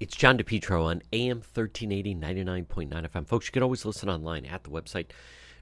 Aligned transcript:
It's 0.00 0.16
John 0.16 0.38
DePetro 0.38 0.84
on 0.84 1.02
AM 1.12 1.42
1380 1.42 2.14
99.9 2.14 3.10
FM. 3.10 3.26
Folks, 3.26 3.48
you 3.48 3.52
can 3.52 3.62
always 3.62 3.84
listen 3.84 4.08
online 4.08 4.46
at 4.46 4.64
the 4.64 4.70
website 4.70 5.08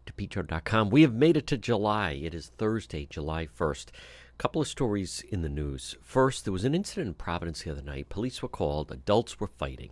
depetro.com. 0.06 0.90
We 0.90 1.02
have 1.02 1.12
made 1.12 1.36
it 1.36 1.48
to 1.48 1.58
July. 1.58 2.12
It 2.12 2.36
is 2.36 2.52
Thursday, 2.56 3.04
July 3.10 3.48
1st. 3.48 3.88
A 3.88 4.38
couple 4.38 4.62
of 4.62 4.68
stories 4.68 5.24
in 5.28 5.42
the 5.42 5.48
news. 5.48 5.96
First, 6.04 6.44
there 6.44 6.52
was 6.52 6.64
an 6.64 6.76
incident 6.76 7.08
in 7.08 7.14
Providence 7.14 7.64
the 7.64 7.72
other 7.72 7.82
night. 7.82 8.10
Police 8.10 8.40
were 8.40 8.48
called, 8.48 8.92
adults 8.92 9.40
were 9.40 9.50
fighting. 9.58 9.90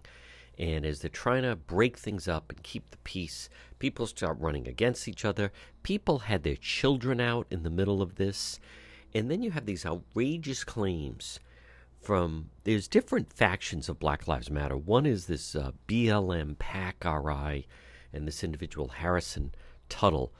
And 0.56 0.86
as 0.86 1.00
they're 1.00 1.10
trying 1.10 1.42
to 1.42 1.56
break 1.56 1.98
things 1.98 2.28
up 2.28 2.52
and 2.52 2.62
keep 2.62 2.92
the 2.92 2.98
peace, 2.98 3.48
people 3.80 4.06
start 4.06 4.38
running 4.38 4.68
against 4.68 5.08
each 5.08 5.24
other. 5.24 5.50
People 5.82 6.20
had 6.20 6.44
their 6.44 6.54
children 6.54 7.20
out 7.20 7.48
in 7.50 7.64
the 7.64 7.68
middle 7.68 8.00
of 8.00 8.14
this. 8.14 8.60
And 9.12 9.28
then 9.28 9.42
you 9.42 9.50
have 9.50 9.66
these 9.66 9.84
outrageous 9.84 10.62
claims 10.62 11.40
from 12.00 12.50
there's 12.64 12.88
different 12.88 13.32
factions 13.32 13.88
of 13.88 13.98
Black 13.98 14.28
Lives 14.28 14.50
Matter. 14.50 14.76
One 14.76 15.06
is 15.06 15.26
this 15.26 15.54
uh, 15.54 15.72
BLM 15.88 16.58
PAC 16.58 17.04
RI 17.04 17.66
and 18.12 18.26
this 18.26 18.44
individual 18.44 18.88
Harrison 18.88 19.54
Tuttle 19.88 20.32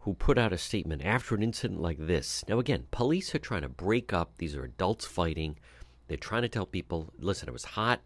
who 0.00 0.14
put 0.14 0.38
out 0.38 0.52
a 0.52 0.58
statement 0.58 1.04
after 1.04 1.34
an 1.34 1.42
incident 1.42 1.80
like 1.80 1.98
this. 1.98 2.44
Now 2.48 2.58
again, 2.58 2.86
police 2.90 3.34
are 3.34 3.40
trying 3.40 3.62
to 3.62 3.68
break 3.68 4.12
up. 4.12 4.32
These 4.38 4.54
are 4.56 4.64
adults 4.64 5.06
fighting. 5.06 5.58
They're 6.06 6.16
trying 6.16 6.42
to 6.42 6.48
tell 6.48 6.66
people, 6.66 7.12
listen, 7.18 7.48
it 7.48 7.52
was 7.52 7.64
hot. 7.64 8.00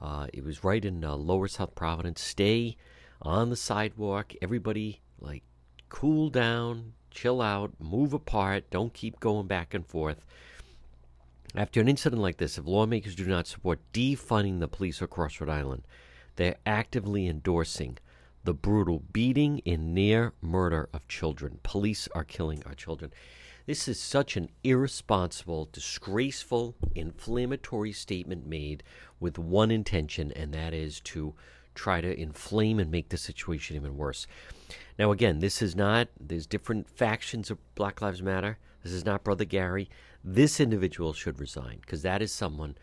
Uh, 0.00 0.26
it 0.32 0.44
was 0.44 0.64
right 0.64 0.84
in 0.84 1.04
uh, 1.04 1.14
Lower 1.14 1.46
South 1.46 1.74
Providence. 1.74 2.20
Stay 2.20 2.76
on 3.22 3.50
the 3.50 3.56
sidewalk. 3.56 4.32
Everybody 4.40 5.00
like 5.20 5.42
cool 5.88 6.30
down, 6.30 6.94
chill 7.10 7.42
out, 7.42 7.72
move 7.78 8.12
apart. 8.12 8.70
Don't 8.70 8.94
keep 8.94 9.20
going 9.20 9.46
back 9.46 9.74
and 9.74 9.86
forth. 9.86 10.24
After 11.56 11.80
an 11.80 11.88
incident 11.88 12.22
like 12.22 12.36
this, 12.36 12.58
if 12.58 12.66
lawmakers 12.66 13.16
do 13.16 13.26
not 13.26 13.48
support 13.48 13.80
defunding 13.92 14.60
the 14.60 14.68
police 14.68 15.02
across 15.02 15.40
Rhode 15.40 15.50
Island, 15.50 15.82
they're 16.36 16.58
actively 16.64 17.26
endorsing 17.26 17.98
the 18.44 18.54
brutal 18.54 19.02
beating 19.12 19.60
and 19.66 19.92
near 19.92 20.32
murder 20.40 20.88
of 20.94 21.08
children. 21.08 21.58
Police 21.62 22.08
are 22.14 22.24
killing 22.24 22.62
our 22.66 22.74
children. 22.74 23.12
This 23.66 23.88
is 23.88 24.00
such 24.00 24.36
an 24.36 24.48
irresponsible, 24.64 25.68
disgraceful, 25.72 26.76
inflammatory 26.94 27.92
statement 27.92 28.46
made 28.46 28.82
with 29.18 29.38
one 29.38 29.70
intention, 29.70 30.32
and 30.32 30.54
that 30.54 30.72
is 30.72 31.00
to 31.00 31.34
try 31.74 32.00
to 32.00 32.18
inflame 32.18 32.78
and 32.78 32.90
make 32.90 33.08
the 33.08 33.16
situation 33.16 33.76
even 33.76 33.96
worse. 33.96 34.26
Now, 34.98 35.12
again, 35.12 35.40
this 35.40 35.62
is 35.62 35.76
not, 35.76 36.08
there's 36.18 36.46
different 36.46 36.88
factions 36.88 37.50
of 37.50 37.58
Black 37.74 38.00
Lives 38.00 38.22
Matter. 38.22 38.58
This 38.82 38.92
is 38.92 39.04
not 39.04 39.24
Brother 39.24 39.44
Gary. 39.44 39.90
This 40.22 40.60
individual 40.60 41.12
should 41.12 41.40
resign 41.40 41.78
because 41.80 42.02
that 42.02 42.20
is 42.20 42.32
someone 42.32 42.76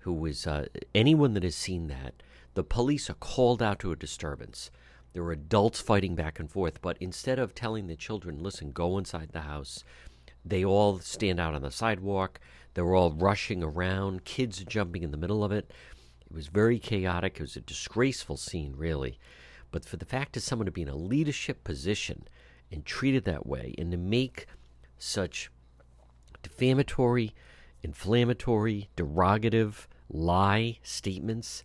who 0.00 0.26
is, 0.26 0.46
uh, 0.46 0.66
anyone 0.94 1.32
that 1.34 1.42
has 1.42 1.54
seen 1.54 1.86
that, 1.88 2.22
the 2.54 2.64
police 2.64 3.08
are 3.08 3.14
called 3.14 3.62
out 3.62 3.78
to 3.78 3.92
a 3.92 3.96
disturbance. 3.96 4.70
There 5.12 5.22
are 5.22 5.32
adults 5.32 5.80
fighting 5.80 6.14
back 6.14 6.38
and 6.38 6.50
forth, 6.50 6.82
but 6.82 6.98
instead 7.00 7.38
of 7.38 7.54
telling 7.54 7.86
the 7.86 7.96
children, 7.96 8.42
listen, 8.42 8.72
go 8.72 8.98
inside 8.98 9.30
the 9.32 9.42
house, 9.42 9.84
they 10.44 10.64
all 10.64 10.98
stand 10.98 11.40
out 11.40 11.54
on 11.54 11.62
the 11.62 11.70
sidewalk. 11.70 12.40
They're 12.74 12.94
all 12.94 13.12
rushing 13.12 13.62
around. 13.62 14.24
Kids 14.24 14.64
jumping 14.64 15.02
in 15.02 15.12
the 15.12 15.16
middle 15.16 15.44
of 15.44 15.52
it. 15.52 15.70
It 16.26 16.34
was 16.34 16.48
very 16.48 16.78
chaotic. 16.78 17.36
It 17.36 17.42
was 17.42 17.56
a 17.56 17.60
disgraceful 17.60 18.36
scene, 18.36 18.74
really. 18.76 19.18
But 19.70 19.84
for 19.84 19.96
the 19.96 20.04
fact 20.04 20.36
of 20.36 20.42
someone 20.42 20.66
to 20.66 20.72
be 20.72 20.82
in 20.82 20.88
a 20.88 20.96
leadership 20.96 21.64
position 21.64 22.26
and 22.70 22.84
treated 22.84 23.24
that 23.24 23.46
way 23.46 23.74
and 23.78 23.90
to 23.92 23.96
make 23.96 24.46
such 24.98 25.50
defamatory, 26.42 27.34
inflammatory, 27.82 28.88
derogative, 28.96 29.86
lie 30.08 30.78
statements, 30.82 31.64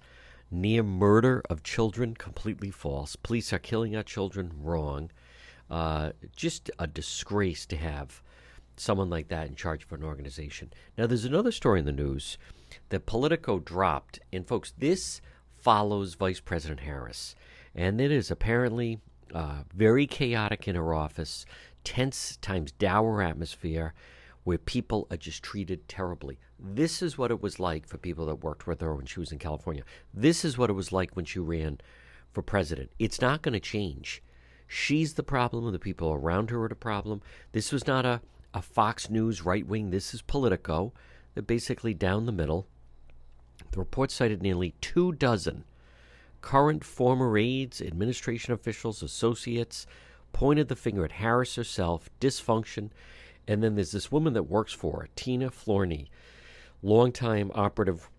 near 0.50 0.84
murder 0.84 1.42
of 1.50 1.64
children, 1.64 2.14
completely 2.14 2.72
false. 2.72 3.16
Police 3.16 3.52
are 3.52 3.60
killing 3.60 3.96
our 3.96 4.04
children, 4.04 4.52
wrong. 4.62 5.12
Uh, 5.70 6.12
just 6.36 6.72
a 6.80 6.88
disgrace 6.88 7.66
to 7.66 7.76
have 7.76 8.22
someone 8.78 9.10
like 9.10 9.28
that 9.28 9.48
in 9.48 9.56
charge 9.56 9.84
of 9.84 9.92
an 9.92 10.04
organization. 10.04 10.72
Now, 10.98 11.08
there's 11.08 11.26
another 11.26 11.52
story 11.52 11.80
in 11.80 11.86
the 11.86 11.92
news 11.92 12.38
that 12.90 13.06
Politico 13.06 13.60
dropped, 13.60 14.20
and 14.32 14.48
folks, 14.48 14.74
this 14.78 15.22
follows 15.60 16.14
Vice 16.14 16.40
President 16.40 16.82
Harris, 16.82 17.36
and 17.76 18.00
it 18.00 18.12
is 18.12 18.32
apparently 18.32 19.00
uh, 19.34 19.64
very 19.76 20.08
chaotic 20.08 20.68
in 20.68 20.76
her 20.76 20.94
office, 20.94 21.46
tense 21.84 22.38
times 22.38 22.72
dour 22.72 23.22
atmosphere 23.22 23.94
where 24.48 24.58
people 24.58 25.06
are 25.12 25.18
just 25.18 25.44
treated 25.44 25.86
terribly. 25.90 26.40
This 26.58 27.02
is 27.02 27.18
what 27.18 27.32
it 27.32 27.42
was 27.42 27.60
like 27.60 27.86
for 27.86 27.98
people 27.98 28.26
that 28.28 28.36
worked 28.36 28.66
with 28.66 28.80
her 28.80 28.96
when 28.96 29.06
she 29.06 29.20
was 29.20 29.34
in 29.34 29.40
California. 29.40 29.84
This 30.14 30.46
is 30.46 30.58
what 30.58 30.70
it 30.70 30.74
was 30.74 30.94
like 30.94 31.18
when 31.18 31.26
she 31.26 31.38
ran 31.38 31.82
for 32.32 32.42
president. 32.42 32.90
It's 32.98 33.20
not 33.20 33.42
going 33.42 33.56
to 33.56 33.60
change. 33.60 34.24
She's 34.66 35.16
the 35.16 35.22
problem, 35.22 35.66
and 35.66 35.76
the 35.76 35.80
people 35.80 36.14
around 36.14 36.50
her 36.50 36.64
are 36.64 36.70
the 36.70 36.76
problem. 36.76 37.22
This 37.52 37.74
was 37.74 37.86
not 37.86 38.06
a, 38.06 38.22
a 38.54 38.62
Fox 38.62 39.10
News 39.10 39.44
right 39.44 39.68
wing. 39.68 39.90
This 39.90 40.14
is 40.14 40.22
Politico. 40.22 40.94
They're 41.34 41.44
basically 41.44 41.94
down 41.94 42.26
the 42.26 42.32
middle. 42.32 42.68
The 43.72 43.80
report 43.80 44.12
cited 44.12 44.42
nearly 44.42 44.76
two 44.80 45.12
dozen 45.12 45.66
current, 46.40 46.86
former 46.86 47.38
aides, 47.38 47.82
administration 47.82 48.54
officials, 48.54 49.04
associates, 49.04 49.86
pointed 50.32 50.70
the 50.70 50.76
finger 50.78 51.04
at 51.04 51.12
Harris 51.12 51.56
herself, 51.56 52.10
dysfunction, 52.22 52.92
and 53.48 53.64
then 53.64 53.76
there's 53.76 53.92
this 53.92 54.12
woman 54.12 54.34
that 54.34 54.44
works 54.44 54.74
for 54.74 55.02
her, 55.02 55.10
Tina 55.16 55.50
Flournoy, 55.50 56.06
longtime 56.82 57.52
operative, 57.56 58.10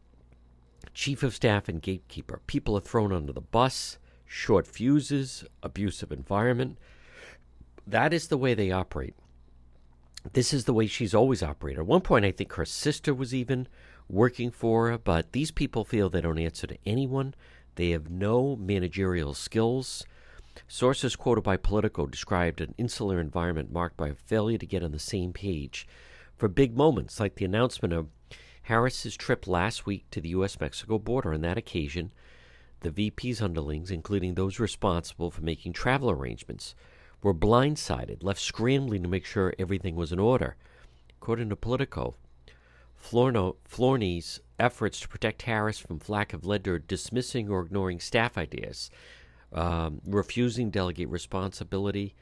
chief 0.95 1.23
of 1.23 1.35
staff, 1.35 1.69
and 1.69 1.83
gatekeeper. 1.83 2.41
People 2.47 2.77
are 2.77 2.81
thrown 2.81 3.13
under 3.13 3.33
the 3.33 3.41
bus, 3.41 3.99
short 4.25 4.67
fuses, 4.67 5.45
abusive 5.63 6.13
environment. 6.13 6.79
That 7.87 8.13
is 8.13 8.29
the 8.29 8.39
way 8.39 8.55
they 8.55 8.71
operate. 8.71 9.15
This 10.33 10.53
is 10.53 10.65
the 10.65 10.75
way 10.75 10.87
she's 10.87 11.15
always 11.15 11.43
operated. 11.43 11.81
At 11.81 11.87
one 11.87 12.01
point, 12.01 12.25
I 12.25 12.33
think 12.33 12.53
her 12.55 12.65
sister 12.65 13.15
was 13.15 13.35
even 13.35 13.69
working 14.09 14.51
for 14.51 14.91
her, 14.91 14.99
but 14.99 15.33
these 15.33 15.51
people 15.51 15.85
feel 15.85 16.09
they 16.09 16.21
don't 16.21 16.39
answer 16.39 16.67
to 16.67 16.79
anyone. 16.85 17.35
They 17.77 17.91
have 17.91 18.11
no 18.11 18.57
managerial 18.57 19.35
skills. 19.35 20.05
Sources 20.67 21.15
quoted 21.15 21.43
by 21.43 21.57
Politico 21.57 22.07
described 22.07 22.61
an 22.61 22.75
insular 22.79 23.21
environment 23.21 23.71
marked 23.73 23.97
by 23.97 24.09
a 24.09 24.15
failure 24.15 24.59
to 24.59 24.67
get 24.67 24.83
on 24.83 24.93
the 24.93 24.99
same 24.99 25.33
page 25.33 25.87
for 26.37 26.49
big 26.49 26.77
moments 26.77 27.21
like 27.21 27.37
the 27.37 27.45
announcement 27.45 27.93
of 27.93 28.09
Harris's 28.63 29.17
trip 29.17 29.47
last 29.47 29.87
week 29.87 30.05
to 30.11 30.21
the 30.21 30.31
U.S. 30.31 30.61
Mexico 30.61 30.99
border. 30.99 31.33
On 31.33 31.41
that 31.41 31.59
occasion, 31.59 32.13
the 32.81 32.91
VP's 32.91 33.41
underlings, 33.41 33.91
including 33.91 34.35
those 34.35 34.61
responsible 34.61 35.31
for 35.31 35.43
making 35.43 35.73
travel 35.73 36.11
arrangements, 36.11 36.75
were 37.23 37.35
blindsided, 37.35 38.23
left 38.23 38.41
scrambling 38.41 39.03
to 39.03 39.09
make 39.09 39.25
sure 39.25 39.55
everything 39.59 39.97
was 39.97 40.13
in 40.13 40.19
order. 40.19 40.57
According 41.21 41.49
to 41.49 41.57
Politico, 41.57 42.15
Florno, 42.95 43.57
Flournoy's 43.65 44.41
efforts 44.59 45.01
to 45.01 45.09
protect 45.09 45.43
Harris 45.43 45.79
from 45.79 45.99
flack 45.99 46.33
have 46.33 46.45
led 46.45 46.65
to 46.65 46.79
dismissing 46.79 47.49
or 47.49 47.63
ignoring 47.63 48.01
staff 48.01 48.37
ideas 48.37 48.91
um, 49.53 50.01
refusing 50.07 50.71
delegate 50.71 51.09
responsibility, 51.09 52.15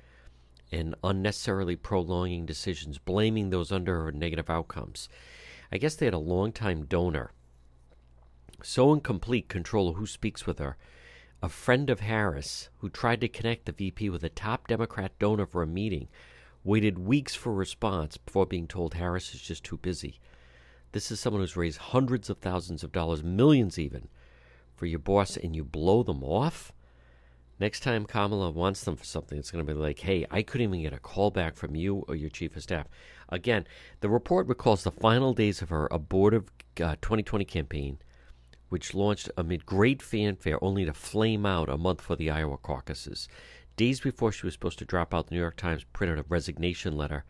and 0.72 0.94
unnecessarily 1.04 1.76
prolonging 1.76 2.44
decisions, 2.44 2.98
blaming 2.98 3.50
those 3.50 3.70
under 3.70 4.04
her 4.04 4.12
negative 4.12 4.50
outcomes. 4.50 5.08
I 5.70 5.78
guess 5.78 5.94
they 5.94 6.06
had 6.06 6.14
a 6.14 6.18
long-time 6.18 6.86
donor, 6.86 7.32
so 8.62 8.92
in 8.92 9.00
complete 9.00 9.48
control 9.48 9.88
of 9.88 9.96
who 9.96 10.06
speaks 10.06 10.46
with 10.46 10.58
her, 10.58 10.76
a 11.42 11.48
friend 11.48 11.90
of 11.90 12.00
Harris 12.00 12.70
who 12.78 12.88
tried 12.88 13.20
to 13.20 13.28
connect 13.28 13.66
the 13.66 13.72
VP 13.72 14.10
with 14.10 14.24
a 14.24 14.28
top 14.28 14.68
Democrat 14.68 15.12
donor 15.18 15.46
for 15.46 15.62
a 15.62 15.66
meeting 15.66 16.08
waited 16.64 16.98
weeks 16.98 17.34
for 17.34 17.50
a 17.50 17.54
response 17.54 18.16
before 18.16 18.44
being 18.44 18.66
told 18.66 18.94
Harris 18.94 19.32
is 19.34 19.40
just 19.40 19.62
too 19.62 19.76
busy. 19.76 20.18
This 20.90 21.12
is 21.12 21.20
someone 21.20 21.40
who's 21.40 21.56
raised 21.56 21.78
hundreds 21.78 22.28
of 22.28 22.38
thousands 22.38 22.82
of 22.82 22.90
dollars, 22.90 23.22
millions 23.22 23.78
even, 23.78 24.08
for 24.74 24.86
your 24.86 24.98
boss, 24.98 25.36
and 25.36 25.54
you 25.54 25.62
blow 25.62 26.02
them 26.02 26.24
off? 26.24 26.72
Next 27.58 27.80
time 27.80 28.04
Kamala 28.04 28.50
wants 28.50 28.84
them 28.84 28.96
for 28.96 29.04
something, 29.04 29.38
it's 29.38 29.50
going 29.50 29.66
to 29.66 29.72
be 29.72 29.78
like, 29.78 30.00
hey, 30.00 30.26
I 30.30 30.42
couldn't 30.42 30.68
even 30.68 30.82
get 30.82 30.92
a 30.92 30.98
call 30.98 31.30
back 31.30 31.56
from 31.56 31.74
you 31.74 32.04
or 32.06 32.14
your 32.14 32.28
chief 32.28 32.54
of 32.54 32.62
staff. 32.62 32.86
Again, 33.30 33.66
the 34.00 34.10
report 34.10 34.46
recalls 34.46 34.84
the 34.84 34.90
final 34.90 35.32
days 35.32 35.62
of 35.62 35.70
her 35.70 35.88
abortive 35.90 36.50
uh, 36.82 36.96
2020 37.00 37.44
campaign, 37.46 37.98
which 38.68 38.94
launched 38.94 39.30
amid 39.38 39.64
great 39.64 40.02
fanfare 40.02 40.62
only 40.62 40.84
to 40.84 40.92
flame 40.92 41.46
out 41.46 41.70
a 41.70 41.78
month 41.78 42.02
for 42.02 42.14
the 42.14 42.30
Iowa 42.30 42.58
caucuses. 42.58 43.26
Days 43.76 44.00
before 44.00 44.32
she 44.32 44.46
was 44.46 44.52
supposed 44.52 44.78
to 44.80 44.84
drop 44.84 45.14
out, 45.14 45.28
the 45.28 45.34
New 45.34 45.40
York 45.40 45.56
Times 45.56 45.84
printed 45.92 46.18
a 46.18 46.24
resignation 46.28 46.96
letter 46.96 47.24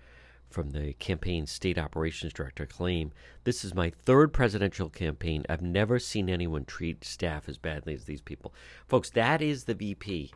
from 0.51 0.71
the 0.71 0.93
campaign 0.95 1.47
state 1.47 1.79
operations 1.79 2.33
director 2.33 2.67
claim 2.67 3.13
this 3.45 3.65
is 3.65 3.75
my 3.75 3.91
third 4.05 4.33
presidential 4.33 4.89
campaign. 4.89 5.45
I've 5.49 5.63
never 5.63 5.99
seen 5.99 6.29
anyone 6.29 6.65
treat 6.65 7.05
staff 7.05 7.49
as 7.49 7.59
badly 7.59 7.95
as 7.95 8.05
these 8.05 8.21
people. 8.21 8.55
Folks 8.89 9.11
that 9.11 9.43
is 9.43 9.65
the 9.65 9.75
vp 9.75 10.33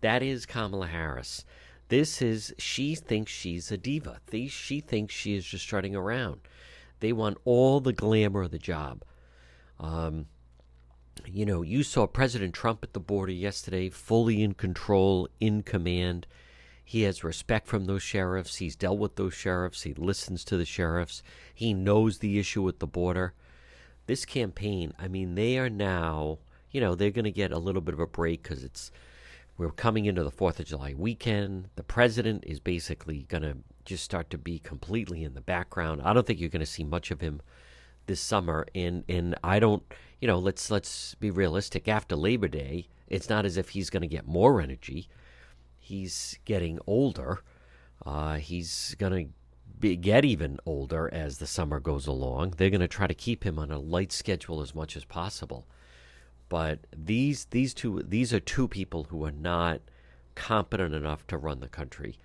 that 0.00 0.22
is 0.22 0.46
kamala 0.46 0.86
harris. 0.88 1.44
This 1.88 2.22
is 2.22 2.54
she 2.58 2.94
thinks 2.94 3.32
she's 3.32 3.72
a 3.72 3.76
diva. 3.76 4.20
She 4.48 4.80
thinks 4.80 5.14
she 5.14 5.34
is 5.34 5.44
just 5.44 5.64
strutting 5.64 5.96
around. 5.96 6.40
They 7.00 7.12
want 7.12 7.38
all 7.44 7.80
the 7.80 7.92
glamour 7.92 8.42
of 8.42 8.50
the 8.50 8.58
job. 8.58 9.02
Um, 9.78 10.26
you 11.26 11.44
know 11.44 11.62
you 11.62 11.82
saw 11.82 12.06
president 12.06 12.54
trump 12.54 12.82
at 12.82 12.92
the 12.92 13.00
border 13.00 13.32
yesterday 13.32 13.90
fully 13.90 14.42
in 14.42 14.54
control 14.54 15.28
in 15.38 15.62
command 15.62 16.26
he 16.90 17.02
has 17.02 17.22
respect 17.22 17.68
from 17.68 17.84
those 17.84 18.02
sheriffs. 18.02 18.56
He's 18.56 18.74
dealt 18.74 18.98
with 18.98 19.14
those 19.14 19.32
sheriffs. 19.32 19.82
He 19.82 19.94
listens 19.94 20.42
to 20.42 20.56
the 20.56 20.64
sheriffs. 20.64 21.22
He 21.54 21.72
knows 21.72 22.18
the 22.18 22.36
issue 22.36 22.62
with 22.62 22.80
the 22.80 22.86
border. 22.88 23.32
This 24.06 24.24
campaign, 24.24 24.92
I 24.98 25.06
mean, 25.06 25.36
they 25.36 25.56
are 25.56 25.70
now, 25.70 26.38
you 26.72 26.80
know, 26.80 26.96
they're 26.96 27.12
going 27.12 27.26
to 27.26 27.30
get 27.30 27.52
a 27.52 27.60
little 27.60 27.80
bit 27.80 27.94
of 27.94 28.00
a 28.00 28.08
break 28.08 28.42
because 28.42 28.64
it's 28.64 28.90
we're 29.56 29.70
coming 29.70 30.06
into 30.06 30.24
the 30.24 30.32
Fourth 30.32 30.58
of 30.58 30.66
July 30.66 30.94
weekend. 30.98 31.68
The 31.76 31.84
president 31.84 32.42
is 32.44 32.58
basically 32.58 33.22
going 33.28 33.44
to 33.44 33.58
just 33.84 34.02
start 34.02 34.28
to 34.30 34.38
be 34.38 34.58
completely 34.58 35.22
in 35.22 35.34
the 35.34 35.40
background. 35.40 36.02
I 36.04 36.12
don't 36.12 36.26
think 36.26 36.40
you're 36.40 36.48
going 36.48 36.58
to 36.58 36.66
see 36.66 36.82
much 36.82 37.12
of 37.12 37.20
him 37.20 37.40
this 38.06 38.20
summer, 38.20 38.66
and 38.74 39.04
and 39.08 39.36
I 39.44 39.60
don't, 39.60 39.84
you 40.20 40.26
know, 40.26 40.40
let's 40.40 40.72
let's 40.72 41.14
be 41.14 41.30
realistic. 41.30 41.86
After 41.86 42.16
Labor 42.16 42.48
Day, 42.48 42.88
it's 43.06 43.28
not 43.28 43.44
as 43.44 43.56
if 43.56 43.68
he's 43.68 43.90
going 43.90 44.02
to 44.02 44.08
get 44.08 44.26
more 44.26 44.60
energy 44.60 45.08
he's 45.90 46.38
getting 46.44 46.78
older. 46.86 47.40
Uh, 48.06 48.36
he's 48.36 48.94
going 48.98 49.32
to 49.80 49.96
get 49.96 50.24
even 50.24 50.58
older 50.64 51.12
as 51.12 51.38
the 51.38 51.46
summer 51.46 51.80
goes 51.80 52.06
along. 52.06 52.54
They're 52.56 52.70
going 52.70 52.80
to 52.80 52.88
try 52.88 53.06
to 53.06 53.14
keep 53.14 53.44
him 53.44 53.58
on 53.58 53.70
a 53.70 53.78
light 53.78 54.12
schedule 54.12 54.60
as 54.62 54.74
much 54.74 54.96
as 54.96 55.04
possible. 55.04 55.66
But 56.48 56.80
these 56.96 57.46
these 57.46 57.74
two 57.74 58.02
these 58.06 58.32
are 58.34 58.40
two 58.40 58.66
people 58.66 59.04
who 59.04 59.24
are 59.24 59.32
not 59.32 59.80
competent 60.34 60.94
enough 60.94 61.26
to 61.28 61.36
run 61.36 61.60
the 61.60 61.68
country. 61.68 62.18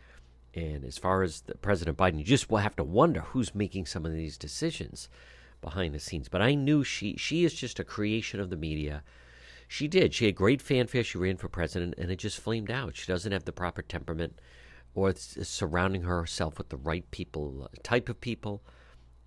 And 0.54 0.84
as 0.84 0.98
far 0.98 1.22
as 1.22 1.44
President 1.62 1.98
Biden, 1.98 2.18
you 2.18 2.24
just 2.24 2.50
will 2.50 2.58
have 2.60 2.76
to 2.78 2.84
wonder 2.84 3.22
who's 3.22 3.54
making 3.54 3.86
some 3.86 4.06
of 4.06 4.14
these 4.14 4.38
decisions 4.38 5.10
behind 5.62 5.94
the 5.94 6.00
scenes. 6.00 6.30
But 6.30 6.42
I 6.42 6.56
knew 6.56 6.84
she 6.84 7.18
she 7.18 7.46
is 7.46 7.54
just 7.54 7.80
a 7.80 7.84
creation 7.84 8.40
of 8.40 8.50
the 8.50 8.58
media 8.58 9.04
she 9.68 9.88
did. 9.88 10.14
She 10.14 10.26
had 10.26 10.36
great 10.36 10.62
fanfare. 10.62 11.04
She 11.04 11.18
ran 11.18 11.38
for 11.38 11.50
president, 11.50 11.96
and 11.98 12.12
it 12.12 12.20
just 12.20 12.40
flamed 12.40 12.72
out. 12.72 12.96
She 12.96 13.12
doesn't 13.12 13.32
have 13.32 13.46
the 13.46 13.52
proper 13.52 13.82
temperament 13.82 14.40
or 14.94 15.14
surrounding 15.16 16.04
herself 16.04 16.58
with 16.58 16.70
the 16.70 16.78
right 16.78 17.10
people, 17.12 17.64
uh, 17.64 17.68
type 17.84 18.08
of 18.08 18.22
people, 18.22 18.64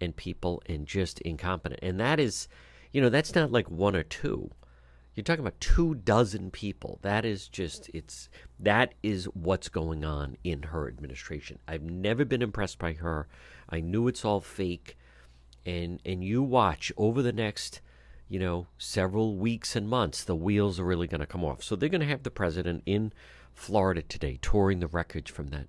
and 0.00 0.16
people, 0.16 0.62
and 0.66 0.86
just 0.86 1.20
incompetent. 1.20 1.80
And 1.82 2.00
that 2.00 2.18
is, 2.18 2.48
you 2.92 3.00
know, 3.00 3.10
that's 3.10 3.34
not 3.34 3.52
like 3.52 3.70
one 3.70 3.94
or 3.94 4.02
two. 4.02 4.50
You're 5.14 5.24
talking 5.24 5.44
about 5.44 5.60
two 5.60 5.96
dozen 5.96 6.50
people. 6.52 7.00
That 7.02 7.24
is 7.24 7.48
just, 7.48 7.90
it's, 7.92 8.28
that 8.60 8.94
is 9.02 9.24
what's 9.34 9.68
going 9.68 10.04
on 10.04 10.36
in 10.44 10.62
her 10.62 10.86
administration. 10.86 11.58
I've 11.66 11.82
never 11.82 12.24
been 12.24 12.40
impressed 12.40 12.78
by 12.78 12.92
her. 12.94 13.26
I 13.68 13.80
knew 13.80 14.06
it's 14.06 14.24
all 14.24 14.40
fake. 14.40 14.96
And, 15.66 16.00
and 16.06 16.22
you 16.22 16.42
watch 16.42 16.92
over 16.96 17.20
the 17.20 17.32
next 17.32 17.80
you 18.28 18.38
know, 18.38 18.66
several 18.76 19.36
weeks 19.36 19.74
and 19.74 19.88
months, 19.88 20.22
the 20.22 20.36
wheels 20.36 20.78
are 20.78 20.84
really 20.84 21.06
going 21.06 21.20
to 21.20 21.26
come 21.26 21.44
off. 21.44 21.62
So 21.62 21.76
they're 21.76 21.88
going 21.88 22.02
to 22.02 22.06
have 22.06 22.22
the 22.22 22.30
president 22.30 22.82
in 22.84 23.12
Florida 23.54 24.02
today, 24.02 24.38
touring 24.40 24.80
the 24.80 24.86
wreckage 24.86 25.30
from 25.30 25.48
that 25.48 25.66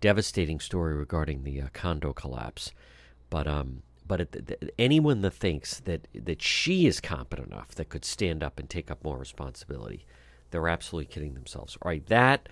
devastating 0.00 0.60
story 0.60 0.94
regarding 0.94 1.44
the 1.44 1.60
uh, 1.60 1.68
condo 1.72 2.12
collapse. 2.12 2.72
But 3.28 3.46
um, 3.46 3.82
but 4.06 4.20
it, 4.22 4.72
anyone 4.78 5.20
that 5.22 5.34
thinks 5.34 5.80
that 5.80 6.08
that 6.14 6.42
she 6.42 6.86
is 6.86 7.00
competent 7.00 7.52
enough 7.52 7.68
that 7.76 7.88
could 7.88 8.04
stand 8.04 8.42
up 8.42 8.58
and 8.58 8.68
take 8.68 8.90
up 8.90 9.04
more 9.04 9.18
responsibility, 9.18 10.04
they're 10.50 10.68
absolutely 10.68 11.12
kidding 11.12 11.34
themselves. 11.34 11.78
All 11.80 11.90
right, 11.90 12.04
that 12.06 12.48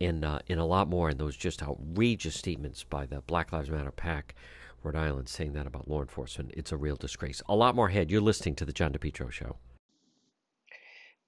and 0.00 0.24
uh, 0.24 0.40
and 0.48 0.58
a 0.58 0.64
lot 0.64 0.88
more, 0.88 1.08
and 1.08 1.18
those 1.18 1.36
just 1.36 1.62
outrageous 1.62 2.34
statements 2.34 2.82
by 2.84 3.06
the 3.06 3.20
Black 3.20 3.52
Lives 3.52 3.70
Matter 3.70 3.92
PAC 3.92 4.34
Rhode 4.82 4.96
Island 4.96 5.28
saying 5.28 5.52
that 5.54 5.66
about 5.66 5.88
law 5.88 6.00
enforcement. 6.00 6.52
It's 6.54 6.72
a 6.72 6.76
real 6.76 6.96
disgrace. 6.96 7.42
A 7.48 7.56
lot 7.56 7.74
more 7.74 7.88
ahead. 7.88 8.10
You're 8.10 8.20
listening 8.20 8.54
to 8.56 8.64
the 8.64 8.72
John 8.72 8.92
DePetro 8.92 9.30
Show. 9.30 9.56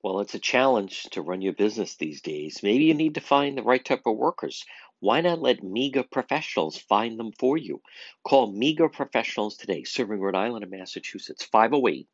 Well, 0.02 0.20
it's 0.20 0.34
a 0.34 0.38
challenge 0.38 1.04
to 1.10 1.22
run 1.22 1.42
your 1.42 1.54
business 1.54 1.96
these 1.96 2.22
days. 2.22 2.62
Maybe 2.62 2.84
you 2.84 2.94
need 2.94 3.16
to 3.16 3.20
find 3.20 3.58
the 3.58 3.64
right 3.64 3.84
type 3.84 4.02
of 4.06 4.16
workers. 4.16 4.64
Why 5.00 5.20
not 5.20 5.40
let 5.40 5.62
MEGA 5.62 6.04
professionals 6.04 6.78
find 6.78 7.18
them 7.18 7.32
for 7.32 7.56
you? 7.56 7.82
Call 8.24 8.52
MEGA 8.52 8.90
professionals 8.90 9.56
today, 9.56 9.82
serving 9.82 10.20
Rhode 10.20 10.36
Island 10.36 10.62
and 10.62 10.70
Massachusetts, 10.70 11.44
508 11.44 12.08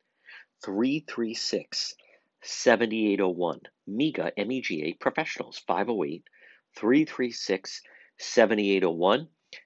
336 0.64 1.94
7801. 2.42 3.60
MEGA, 3.87 4.32
M 4.38 4.50
E 4.52 4.60
G 4.62 4.82
A 4.84 4.92
professionals, 4.94 5.58
508 5.66 6.25
336 6.76 7.82
7801. 8.19 9.28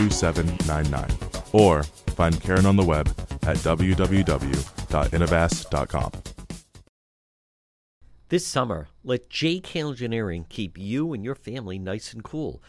2799 0.00 1.52
or 1.52 1.82
find 1.82 2.40
Karen 2.40 2.64
on 2.64 2.76
the 2.76 2.84
web 2.84 3.08
at 3.42 3.58
www.innovast.com. 3.58 6.12
This 8.28 8.46
summer, 8.46 8.88
let 9.04 9.28
JK 9.28 9.88
Engineering 9.88 10.46
keep 10.48 10.78
you 10.78 11.12
and 11.12 11.22
your 11.24 11.34
family 11.34 11.78
nice 11.78 12.14
and 12.14 12.24
cool. 12.24 12.62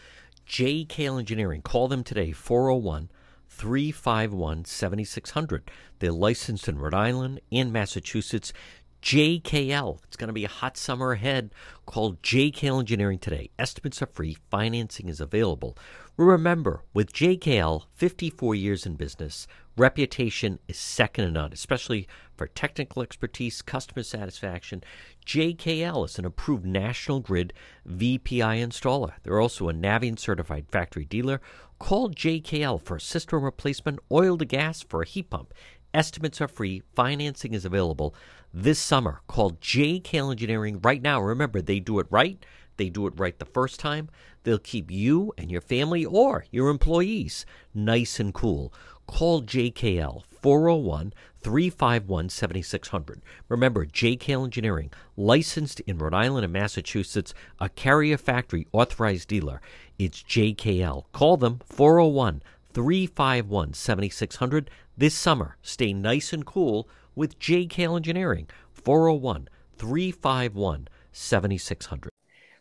JK 0.46 1.18
Engineering, 1.18 1.62
call 1.62 1.88
them 1.88 2.04
today, 2.04 2.32
401 2.32 3.08
351 3.48 4.64
7600. 4.64 5.70
They're 6.00 6.12
licensed 6.12 6.68
in 6.68 6.78
Rhode 6.78 6.94
Island 6.94 7.40
and 7.50 7.72
Massachusetts. 7.72 8.52
JKL. 9.02 9.98
It's 10.04 10.16
going 10.16 10.28
to 10.28 10.32
be 10.32 10.44
a 10.44 10.48
hot 10.48 10.76
summer 10.76 11.12
ahead. 11.12 11.52
Call 11.86 12.14
JKL 12.14 12.78
Engineering 12.78 13.18
today. 13.18 13.50
Estimates 13.58 14.00
are 14.00 14.06
free, 14.06 14.36
financing 14.48 15.08
is 15.08 15.20
available. 15.20 15.76
Remember, 16.16 16.84
with 16.94 17.12
JKL, 17.12 17.82
54 17.94 18.54
years 18.54 18.86
in 18.86 18.94
business, 18.94 19.48
reputation 19.76 20.60
is 20.68 20.76
second 20.76 21.24
to 21.24 21.30
none, 21.32 21.52
especially 21.52 22.06
for 22.36 22.46
technical 22.46 23.02
expertise, 23.02 23.60
customer 23.60 24.04
satisfaction. 24.04 24.84
JKL 25.26 26.04
is 26.04 26.18
an 26.18 26.24
approved 26.24 26.64
National 26.64 27.18
Grid 27.18 27.52
VPI 27.88 28.64
installer. 28.64 29.14
They're 29.24 29.40
also 29.40 29.68
a 29.68 29.74
Navien 29.74 30.18
certified 30.18 30.66
factory 30.70 31.06
dealer. 31.06 31.40
Call 31.80 32.10
JKL 32.10 32.80
for 32.80 32.96
a 32.96 33.00
system 33.00 33.42
replacement, 33.42 33.98
oil 34.12 34.38
to 34.38 34.44
gas 34.44 34.82
for 34.82 35.02
a 35.02 35.06
heat 35.06 35.30
pump. 35.30 35.52
Estimates 35.94 36.40
are 36.40 36.48
free, 36.48 36.82
financing 36.94 37.52
is 37.52 37.66
available. 37.66 38.14
This 38.52 38.78
summer, 38.78 39.20
call 39.26 39.52
JKL 39.52 40.30
Engineering 40.30 40.80
right 40.80 41.02
now. 41.02 41.20
Remember, 41.20 41.60
they 41.60 41.80
do 41.80 41.98
it 41.98 42.06
right. 42.08 42.42
They 42.78 42.88
do 42.88 43.06
it 43.06 43.18
right 43.18 43.38
the 43.38 43.44
first 43.44 43.78
time. 43.78 44.08
They'll 44.44 44.58
keep 44.58 44.90
you 44.90 45.34
and 45.36 45.50
your 45.50 45.60
family 45.60 46.04
or 46.04 46.46
your 46.50 46.70
employees 46.70 47.44
nice 47.74 48.18
and 48.18 48.32
cool. 48.32 48.72
Call 49.06 49.42
JKL 49.42 50.22
401 50.30 51.12
351 51.42 52.28
7600. 52.30 53.20
Remember, 53.48 53.84
JKL 53.84 54.44
Engineering, 54.44 54.90
licensed 55.16 55.80
in 55.80 55.98
Rhode 55.98 56.14
Island 56.14 56.44
and 56.44 56.52
Massachusetts, 56.52 57.34
a 57.60 57.68
carrier 57.68 58.16
factory 58.16 58.66
authorized 58.72 59.28
dealer. 59.28 59.60
It's 59.98 60.22
JKL. 60.22 61.04
Call 61.12 61.36
them 61.36 61.60
401 61.66 62.42
351 62.72 63.74
7600. 63.74 64.70
This 64.94 65.14
summer, 65.14 65.56
stay 65.62 65.94
nice 65.94 66.34
and 66.34 66.44
cool 66.44 66.86
with 67.14 67.38
JKL 67.38 67.96
Engineering, 67.96 68.46
401 68.74 69.48
351 69.78 70.86
7600. 71.12 72.10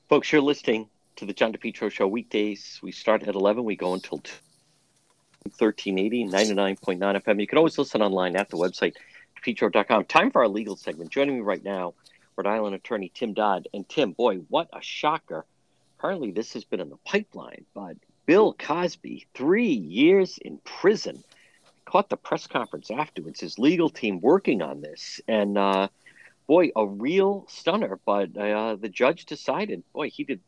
Folks, 0.07 0.31
you're 0.31 0.39
listening 0.39 0.87
to 1.17 1.25
the 1.25 1.33
John 1.33 1.51
DePetro 1.51 1.91
Show 1.91 2.07
weekdays. 2.07 2.79
We 2.81 2.93
start 2.93 3.23
at 3.23 3.35
11, 3.35 3.65
we 3.65 3.75
go 3.75 3.93
until 3.93 4.19
1380, 5.43 6.27
99.9 6.27 7.21
FM. 7.21 7.41
You 7.41 7.47
can 7.47 7.57
always 7.57 7.77
listen 7.77 8.01
online 8.01 8.37
at 8.37 8.47
the 8.47 8.55
website, 8.55 8.95
depetro.com. 9.37 10.05
Time 10.05 10.31
for 10.31 10.41
our 10.41 10.47
legal 10.47 10.77
segment. 10.77 11.09
Joining 11.09 11.35
me 11.35 11.41
right 11.41 11.63
now, 11.63 11.93
Rhode 12.37 12.47
Island 12.47 12.75
attorney 12.75 13.11
Tim 13.13 13.33
Dodd. 13.33 13.67
And 13.73 13.87
Tim, 13.89 14.13
boy, 14.13 14.37
what 14.47 14.69
a 14.71 14.81
shocker. 14.81 15.45
Apparently, 15.99 16.31
this 16.31 16.53
has 16.53 16.63
been 16.63 16.79
in 16.79 16.89
the 16.89 16.97
pipeline, 17.05 17.65
but 17.73 17.97
Bill 18.25 18.53
Cosby, 18.53 19.27
three 19.33 19.73
years 19.73 20.37
in 20.37 20.59
prison. 20.59 21.21
Caught 21.91 22.09
the 22.09 22.17
press 22.17 22.47
conference 22.47 22.89
afterwards, 22.89 23.41
his 23.41 23.59
legal 23.59 23.89
team 23.89 24.21
working 24.21 24.61
on 24.61 24.79
this. 24.79 25.19
And 25.27 25.57
uh, 25.57 25.89
boy, 26.47 26.71
a 26.75 26.85
real 26.85 27.45
stunner. 27.49 27.99
But 28.05 28.37
uh, 28.37 28.77
the 28.77 28.87
judge 28.87 29.25
decided, 29.25 29.83
boy, 29.93 30.09
he 30.09 30.23
did 30.23 30.39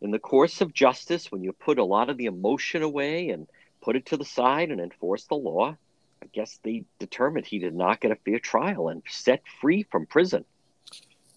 in 0.00 0.10
the 0.10 0.18
course 0.18 0.62
of 0.62 0.72
justice, 0.72 1.30
when 1.30 1.42
you 1.42 1.52
put 1.52 1.78
a 1.78 1.84
lot 1.84 2.08
of 2.08 2.16
the 2.16 2.24
emotion 2.24 2.82
away 2.82 3.28
and 3.28 3.46
put 3.82 3.96
it 3.96 4.06
to 4.06 4.16
the 4.16 4.24
side 4.24 4.70
and 4.70 4.80
enforce 4.80 5.24
the 5.24 5.34
law, 5.34 5.76
I 6.22 6.26
guess 6.32 6.58
they 6.62 6.84
determined 6.98 7.46
he 7.46 7.58
did 7.58 7.74
not 7.74 8.00
get 8.00 8.10
a 8.10 8.16
fair 8.16 8.38
trial 8.38 8.88
and 8.88 9.02
set 9.08 9.42
free 9.60 9.82
from 9.90 10.06
prison. 10.06 10.44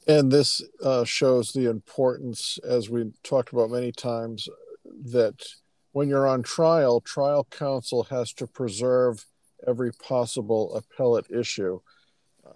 And 0.07 0.31
this 0.31 0.61
uh, 0.81 1.03
shows 1.03 1.51
the 1.51 1.69
importance, 1.69 2.59
as 2.65 2.89
we 2.89 3.11
talked 3.23 3.51
about 3.51 3.69
many 3.69 3.91
times, 3.91 4.47
that 4.85 5.45
when 5.91 6.09
you're 6.09 6.27
on 6.27 6.43
trial, 6.43 7.01
trial 7.01 7.45
counsel 7.49 8.03
has 8.03 8.33
to 8.33 8.47
preserve 8.47 9.25
every 9.67 9.91
possible 9.93 10.75
appellate 10.75 11.29
issue. 11.29 11.79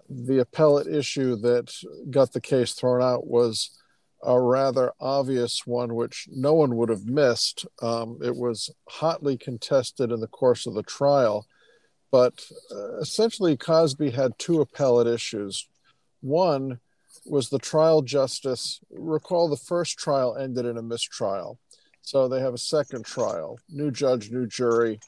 The 0.08 0.40
appellate 0.40 0.86
issue 0.86 1.36
that 1.36 1.72
got 2.10 2.32
the 2.32 2.40
case 2.40 2.72
thrown 2.72 3.02
out 3.02 3.26
was 3.26 3.70
a 4.22 4.38
rather 4.40 4.92
obvious 5.00 5.66
one, 5.66 5.94
which 5.94 6.28
no 6.30 6.54
one 6.54 6.76
would 6.76 6.88
have 6.88 7.06
missed. 7.06 7.66
Um, 7.80 8.18
it 8.22 8.34
was 8.34 8.70
hotly 8.88 9.38
contested 9.38 10.10
in 10.10 10.20
the 10.20 10.26
course 10.26 10.66
of 10.66 10.74
the 10.74 10.82
trial, 10.82 11.46
but 12.10 12.44
uh, 12.70 12.98
essentially, 12.98 13.56
Cosby 13.56 14.10
had 14.10 14.38
two 14.38 14.60
appellate 14.60 15.06
issues. 15.06 15.68
One 16.20 16.80
was 17.26 17.48
the 17.48 17.58
trial 17.58 18.02
justice. 18.02 18.80
Recall 18.90 19.48
the 19.48 19.56
first 19.56 19.98
trial 19.98 20.36
ended 20.36 20.66
in 20.66 20.78
a 20.78 20.82
mistrial. 20.82 21.58
So 22.02 22.26
they 22.26 22.40
have 22.40 22.54
a 22.54 22.58
second 22.58 23.04
trial, 23.04 23.58
new 23.68 23.90
judge, 23.90 24.30
new 24.30 24.46
jury. 24.46 24.98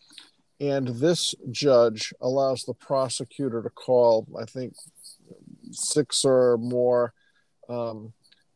And 0.61 0.89
this 0.89 1.35
judge 1.51 2.13
allows 2.21 2.65
the 2.65 2.75
prosecutor 2.75 3.63
to 3.63 3.71
call, 3.71 4.27
I 4.39 4.45
think, 4.45 4.75
six 5.73 6.25
or 6.25 6.59
more 6.59 7.15
um, 7.69 8.13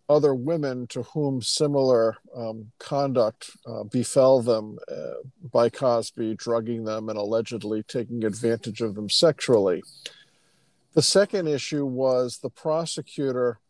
other 0.09 0.35
women 0.35 0.87
to 0.89 1.03
whom 1.03 1.41
similar 1.41 2.19
um, 2.37 2.71
conduct 2.79 3.51
uh, 3.67 3.85
befell 3.85 4.43
them 4.43 4.79
uh, 4.91 5.23
by 5.51 5.71
Cosby, 5.71 6.35
drugging 6.35 6.85
them 6.85 7.09
and 7.09 7.19
allegedly 7.19 7.83
taking 7.85 8.25
advantage 8.25 8.83
of 8.83 8.95
them 8.95 9.09
sexually. 9.09 9.83
The 10.93 11.03
second 11.03 11.49
issue 11.49 11.87
was 11.87 12.39
the 12.39 12.51
prosecutor 12.51 13.61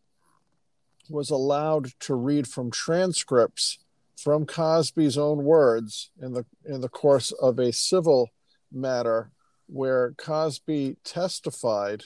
was 1.09 1.29
allowed 1.29 1.91
to 2.01 2.15
read 2.15 2.47
from 2.47 2.69
transcripts 2.69 3.79
from 4.15 4.45
Cosby's 4.45 5.17
own 5.17 5.43
words 5.43 6.11
in 6.21 6.33
the 6.33 6.45
in 6.65 6.81
the 6.81 6.89
course 6.89 7.31
of 7.31 7.59
a 7.59 7.71
civil 7.71 8.29
matter 8.71 9.31
where 9.67 10.13
Cosby 10.17 10.97
testified 11.03 12.03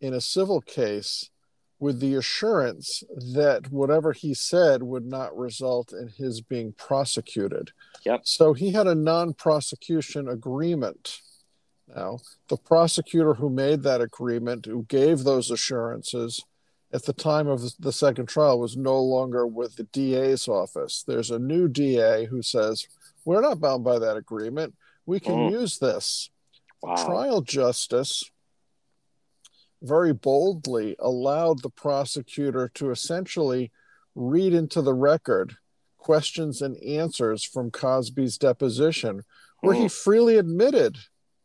in 0.00 0.14
a 0.14 0.20
civil 0.20 0.60
case 0.60 1.30
with 1.78 1.98
the 1.98 2.14
assurance 2.14 3.02
that 3.34 3.72
whatever 3.72 4.12
he 4.12 4.34
said 4.34 4.84
would 4.84 5.04
not 5.04 5.36
result 5.36 5.92
in 5.92 6.08
his 6.08 6.40
being 6.40 6.72
prosecuted. 6.72 7.72
Yep. 8.04 8.20
So 8.24 8.52
he 8.52 8.70
had 8.70 8.86
a 8.86 8.94
non 8.94 9.34
prosecution 9.34 10.28
agreement. 10.28 11.18
Now, 11.88 12.20
the 12.48 12.56
prosecutor 12.56 13.34
who 13.34 13.50
made 13.50 13.82
that 13.82 14.00
agreement, 14.00 14.66
who 14.66 14.84
gave 14.84 15.24
those 15.24 15.50
assurances 15.50 16.44
at 16.92 17.04
the 17.04 17.12
time 17.12 17.48
of 17.48 17.62
the 17.78 17.92
second 17.92 18.26
trial, 18.26 18.58
was 18.58 18.76
no 18.76 19.00
longer 19.00 19.46
with 19.46 19.76
the 19.76 19.84
DA's 19.84 20.46
office. 20.46 21.04
There's 21.06 21.30
a 21.30 21.38
new 21.38 21.68
DA 21.68 22.26
who 22.26 22.42
says, 22.42 22.86
We're 23.24 23.40
not 23.40 23.60
bound 23.60 23.84
by 23.84 23.98
that 23.98 24.16
agreement. 24.16 24.74
We 25.06 25.20
can 25.20 25.34
mm. 25.34 25.52
use 25.52 25.78
this. 25.78 26.30
Wow. 26.82 26.96
Trial 27.06 27.40
justice 27.40 28.30
very 29.82 30.12
boldly 30.12 30.96
allowed 30.98 31.62
the 31.62 31.70
prosecutor 31.70 32.70
to 32.74 32.90
essentially 32.90 33.72
read 34.14 34.52
into 34.52 34.80
the 34.80 34.94
record 34.94 35.56
questions 35.98 36.62
and 36.62 36.76
answers 36.82 37.44
from 37.44 37.70
Cosby's 37.70 38.36
deposition, 38.36 39.22
where 39.60 39.74
he 39.74 39.84
oh. 39.84 39.88
freely 39.88 40.36
admitted, 40.36 40.98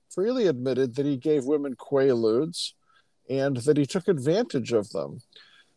freely 0.10 0.48
admitted 0.48 0.96
that 0.96 1.06
he 1.06 1.18
gave 1.18 1.46
women 1.46 1.76
quaaludes 1.76 2.74
and 3.30 3.58
that 3.58 3.78
he 3.78 3.86
took 3.86 4.08
advantage 4.08 4.72
of 4.72 4.90
them. 4.92 5.20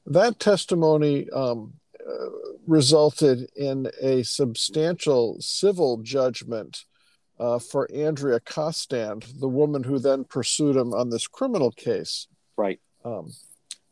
That 0.07 0.39
testimony 0.39 1.29
um, 1.31 1.75
uh, 2.01 2.29
resulted 2.67 3.51
in 3.57 3.91
a 4.01 4.23
substantial 4.23 5.37
civil 5.41 5.99
judgment 5.99 6.85
uh, 7.39 7.59
for 7.59 7.89
Andrea 7.93 8.41
Constand, 8.41 9.27
the 9.39 9.49
woman 9.49 9.83
who 9.83 9.99
then 9.99 10.25
pursued 10.25 10.77
him 10.77 10.93
on 10.93 11.11
this 11.11 11.27
criminal 11.27 11.71
case. 11.71 12.27
Right. 12.57 12.81
Um, 13.05 13.33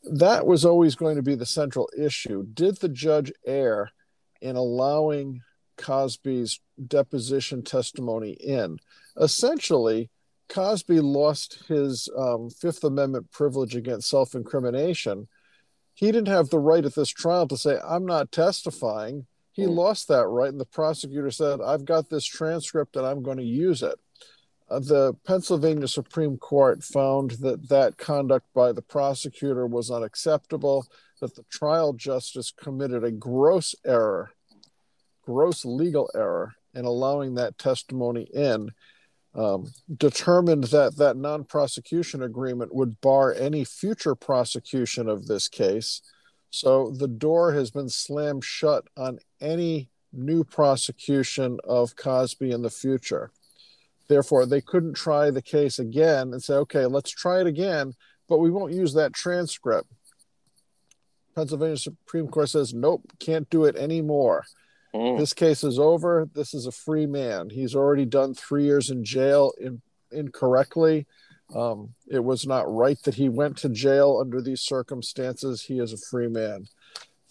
that 0.04 0.46
was 0.46 0.64
always 0.64 0.94
going 0.94 1.16
to 1.16 1.22
be 1.22 1.34
the 1.34 1.46
central 1.46 1.88
issue. 1.96 2.46
Did 2.54 2.76
the 2.78 2.88
judge 2.88 3.32
err 3.46 3.90
in 4.40 4.56
allowing 4.56 5.42
Cosby's 5.76 6.60
deposition 6.86 7.62
testimony 7.62 8.32
in? 8.32 8.78
Essentially, 9.20 10.10
Cosby 10.48 11.00
lost 11.00 11.64
his 11.68 12.08
um, 12.16 12.50
Fifth 12.50 12.84
Amendment 12.84 13.30
privilege 13.30 13.76
against 13.76 14.08
self 14.08 14.34
incrimination. 14.34 15.28
He 15.94 16.06
didn't 16.06 16.28
have 16.28 16.48
the 16.48 16.60
right 16.60 16.84
at 16.84 16.94
this 16.94 17.08
trial 17.08 17.48
to 17.48 17.56
say, 17.56 17.78
I'm 17.86 18.06
not 18.06 18.30
testifying. 18.30 19.26
He 19.52 19.62
mm. 19.62 19.74
lost 19.74 20.08
that 20.08 20.26
right. 20.28 20.50
And 20.50 20.60
the 20.60 20.64
prosecutor 20.64 21.30
said, 21.30 21.60
I've 21.60 21.84
got 21.84 22.08
this 22.08 22.24
transcript 22.24 22.94
and 22.96 23.04
I'm 23.04 23.22
going 23.22 23.38
to 23.38 23.44
use 23.44 23.82
it. 23.82 23.98
Uh, 24.70 24.80
the 24.80 25.14
Pennsylvania 25.26 25.88
Supreme 25.88 26.36
Court 26.36 26.84
found 26.84 27.32
that 27.40 27.68
that 27.68 27.96
conduct 27.96 28.46
by 28.54 28.72
the 28.72 28.82
prosecutor 28.82 29.66
was 29.66 29.90
unacceptable, 29.90 30.86
that 31.20 31.34
the 31.34 31.44
trial 31.50 31.94
justice 31.94 32.52
committed 32.52 33.02
a 33.02 33.10
gross 33.10 33.74
error, 33.84 34.30
gross 35.22 35.64
legal 35.64 36.10
error 36.14 36.54
in 36.74 36.84
allowing 36.84 37.34
that 37.34 37.58
testimony 37.58 38.28
in, 38.34 38.70
um, 39.38 39.72
determined 39.96 40.64
that 40.64 40.96
that 40.96 41.16
non 41.16 41.44
prosecution 41.44 42.24
agreement 42.24 42.74
would 42.74 43.00
bar 43.00 43.32
any 43.32 43.64
future 43.64 44.16
prosecution 44.16 45.08
of 45.08 45.26
this 45.26 45.48
case. 45.48 46.02
So 46.50 46.90
the 46.90 47.06
door 47.08 47.52
has 47.52 47.70
been 47.70 47.88
slammed 47.88 48.44
shut 48.44 48.88
on 48.96 49.20
any 49.40 49.90
new 50.12 50.42
prosecution 50.42 51.58
of 51.62 51.94
Cosby 51.94 52.50
in 52.50 52.62
the 52.62 52.70
future. 52.70 53.30
Therefore, 54.08 54.44
they 54.44 54.60
couldn't 54.60 54.94
try 54.94 55.30
the 55.30 55.42
case 55.42 55.78
again 55.78 56.32
and 56.32 56.42
say, 56.42 56.54
okay, 56.54 56.86
let's 56.86 57.10
try 57.10 57.40
it 57.40 57.46
again, 57.46 57.92
but 58.28 58.38
we 58.38 58.50
won't 58.50 58.72
use 58.72 58.94
that 58.94 59.12
transcript. 59.12 59.88
Pennsylvania 61.36 61.76
Supreme 61.76 62.26
Court 62.26 62.48
says, 62.48 62.74
nope, 62.74 63.02
can't 63.20 63.48
do 63.50 63.66
it 63.66 63.76
anymore. 63.76 64.44
Mm. 64.94 65.18
This 65.18 65.34
case 65.34 65.64
is 65.64 65.78
over. 65.78 66.28
This 66.34 66.54
is 66.54 66.66
a 66.66 66.72
free 66.72 67.06
man. 67.06 67.50
He's 67.50 67.74
already 67.74 68.04
done 68.04 68.34
three 68.34 68.64
years 68.64 68.90
in 68.90 69.04
jail 69.04 69.52
in, 69.60 69.82
incorrectly. 70.10 71.06
Um, 71.54 71.94
it 72.06 72.22
was 72.22 72.46
not 72.46 72.72
right 72.72 72.98
that 73.04 73.14
he 73.14 73.28
went 73.28 73.56
to 73.58 73.68
jail 73.68 74.18
under 74.20 74.40
these 74.40 74.60
circumstances. 74.60 75.62
He 75.62 75.78
is 75.78 75.92
a 75.92 75.98
free 76.10 76.28
man. 76.28 76.66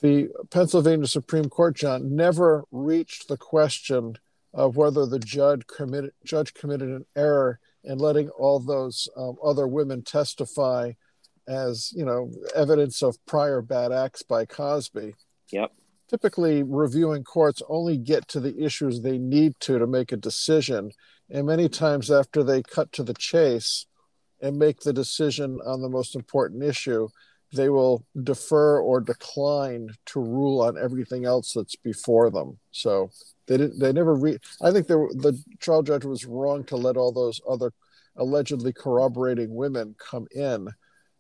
The 0.02 0.30
Pennsylvania 0.52 1.08
Supreme 1.08 1.50
Court, 1.50 1.76
John, 1.76 2.16
never 2.16 2.66
reached 2.72 3.28
the 3.28 3.38
question 3.38 4.18
of 4.54 4.76
whether 4.76 5.06
the 5.06 5.20
judge 5.20 5.66
committed, 5.68 6.14
judge 6.24 6.54
committed 6.54 6.90
an 6.90 7.06
error 7.16 7.60
in 7.84 7.98
letting 7.98 8.30
all 8.30 8.60
those 8.60 9.10
um, 9.18 9.38
other 9.44 9.68
women 9.68 10.04
testify 10.04 10.92
as 11.48 11.94
you 11.96 12.04
know 12.04 12.30
evidence 12.56 13.02
of 13.02 13.24
prior 13.26 13.62
bad 13.62 13.92
acts 13.92 14.22
by 14.22 14.46
Cosby. 14.46 15.16
Yep. 15.52 15.72
Typically, 16.10 16.64
reviewing 16.64 17.24
courts 17.24 17.62
only 17.68 17.98
get 17.98 18.28
to 18.30 18.40
the 18.40 18.58
issues 18.64 19.02
they 19.02 19.18
need 19.18 19.60
to 19.60 19.78
to 19.78 19.86
make 19.86 20.12
a 20.12 20.18
decision, 20.18 20.92
and 21.30 21.46
many 21.46 21.68
times 21.68 22.10
after 22.10 22.44
they 22.44 22.64
cut 22.64 22.92
to 22.94 23.04
the 23.04 23.14
chase 23.14 23.86
and 24.42 24.58
make 24.58 24.80
the 24.82 24.94
decision 24.94 25.60
on 25.66 25.82
the 25.82 25.90
most 25.90 26.16
important 26.16 26.64
issue, 26.64 27.10
they 27.54 27.70
will 27.70 28.06
defer 28.24 28.80
or 28.80 29.02
decline 29.02 29.90
to 30.06 30.20
rule 30.20 30.62
on 30.62 30.78
everything 30.78 31.26
else 31.26 31.54
that's 31.54 31.76
before 31.76 32.30
them. 32.30 32.58
So 32.72 33.10
they 33.48 33.58
didn't. 33.58 33.80
They 33.80 33.92
never. 33.92 34.16
Re- 34.16 34.40
I 34.62 34.72
think 34.72 34.90
were, 34.90 35.12
the 35.14 35.42
trial 35.60 35.84
judge 35.84 36.06
was 36.06 36.26
wrong 36.26 36.64
to 36.66 36.76
let 36.76 36.98
all 36.98 37.12
those 37.12 37.42
other 37.50 37.74
allegedly 38.16 38.74
corroborating 38.74 39.54
women 39.54 39.96
come 39.98 40.28
in. 40.32 40.70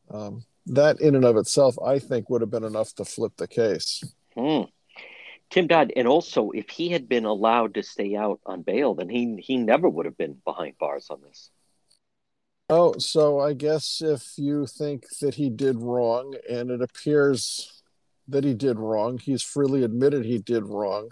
Um, 0.09 0.45
that 0.67 0.99
in 0.99 1.15
and 1.15 1.25
of 1.25 1.37
itself, 1.37 1.75
I 1.85 1.99
think, 1.99 2.29
would 2.29 2.41
have 2.41 2.51
been 2.51 2.63
enough 2.63 2.93
to 2.95 3.05
flip 3.05 3.33
the 3.37 3.47
case. 3.47 4.03
Hmm. 4.35 4.63
Tim 5.49 5.67
Dodd, 5.67 5.93
and 5.95 6.07
also 6.07 6.51
if 6.51 6.69
he 6.69 6.89
had 6.89 7.07
been 7.07 7.25
allowed 7.25 7.75
to 7.75 7.83
stay 7.83 8.15
out 8.15 8.39
on 8.45 8.63
bail, 8.63 8.95
then 8.95 9.09
he 9.09 9.37
he 9.41 9.57
never 9.57 9.87
would 9.87 10.05
have 10.05 10.17
been 10.17 10.37
behind 10.43 10.77
bars 10.77 11.07
on 11.09 11.21
this. 11.21 11.49
Oh, 12.69 12.95
so 12.97 13.39
I 13.39 13.53
guess 13.53 14.01
if 14.03 14.33
you 14.37 14.65
think 14.67 15.05
that 15.21 15.35
he 15.35 15.49
did 15.49 15.81
wrong, 15.81 16.35
and 16.49 16.69
it 16.69 16.81
appears 16.81 17.81
that 18.27 18.43
he 18.43 18.53
did 18.53 18.77
wrong, 18.77 19.19
he's 19.19 19.41
freely 19.41 19.83
admitted 19.83 20.25
he 20.25 20.39
did 20.39 20.65
wrong. 20.65 21.09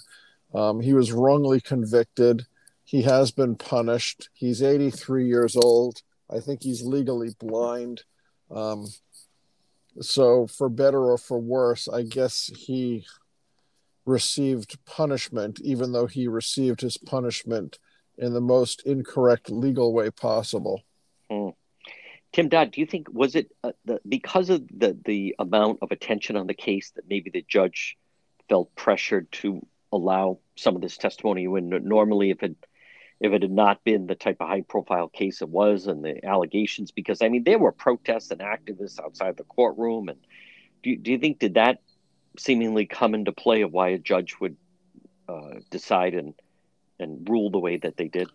Um, 0.53 0.81
he 0.81 0.93
was 0.93 1.13
wrongly 1.13 1.61
convicted. 1.61 2.45
He 2.83 3.03
has 3.03 3.31
been 3.31 3.55
punished. 3.55 4.29
He's 4.33 4.61
83 4.61 5.27
years 5.27 5.55
old. 5.55 6.01
I 6.29 6.39
think 6.39 6.61
he's 6.61 6.83
legally 6.83 7.29
blind. 7.39 8.03
Um, 8.51 8.87
so, 10.01 10.47
for 10.47 10.67
better 10.67 11.05
or 11.05 11.17
for 11.17 11.39
worse, 11.39 11.87
I 11.87 12.03
guess 12.03 12.51
he 12.53 13.05
received 14.05 14.77
punishment, 14.85 15.59
even 15.61 15.91
though 15.91 16.07
he 16.07 16.27
received 16.27 16.81
his 16.81 16.97
punishment 16.97 17.79
in 18.17 18.33
the 18.33 18.41
most 18.41 18.85
incorrect 18.85 19.49
legal 19.49 19.93
way 19.93 20.09
possible. 20.09 20.83
Hmm. 21.29 21.49
Tim 22.31 22.49
Dodd, 22.49 22.71
do 22.71 22.81
you 22.81 22.87
think 22.87 23.07
was 23.11 23.35
it 23.35 23.49
uh, 23.63 23.71
the, 23.85 24.01
because 24.07 24.49
of 24.49 24.67
the 24.67 24.97
the 25.05 25.35
amount 25.39 25.79
of 25.81 25.91
attention 25.91 26.35
on 26.35 26.47
the 26.47 26.53
case 26.53 26.91
that 26.91 27.07
maybe 27.09 27.29
the 27.29 27.45
judge 27.47 27.97
felt 28.49 28.75
pressured 28.75 29.31
to 29.31 29.65
allow 29.91 30.39
some 30.55 30.75
of 30.75 30.81
this 30.81 30.97
testimony 30.97 31.47
when 31.47 31.69
normally 31.69 32.31
if 32.31 32.43
it 32.43 32.55
if 33.21 33.31
it 33.31 33.41
had 33.41 33.51
not 33.51 33.83
been 33.85 34.07
the 34.07 34.15
type 34.15 34.37
of 34.41 34.49
high 34.49 34.61
profile 34.61 35.07
case 35.07 35.41
it 35.41 35.47
was 35.47 35.87
and 35.87 36.03
the 36.03 36.25
allegations 36.25 36.91
because 36.91 37.21
I 37.21 37.29
mean 37.29 37.45
there 37.45 37.59
were 37.59 37.71
protests 37.71 38.31
and 38.31 38.41
activists 38.41 38.99
outside 38.99 39.37
the 39.37 39.43
courtroom 39.43 40.09
and 40.09 40.19
do, 40.83 40.95
do 40.97 41.11
you 41.11 41.17
think 41.17 41.39
did 41.39 41.53
that 41.53 41.79
seemingly 42.37 42.85
come 42.85 43.15
into 43.15 43.31
play 43.31 43.61
of 43.61 43.71
why 43.71 43.89
a 43.89 43.97
judge 43.97 44.35
would 44.39 44.55
uh, 45.27 45.59
decide 45.69 46.13
and 46.13 46.33
and 46.99 47.27
rule 47.29 47.49
the 47.49 47.59
way 47.59 47.77
that 47.77 47.97
they 47.97 48.07
did? 48.07 48.29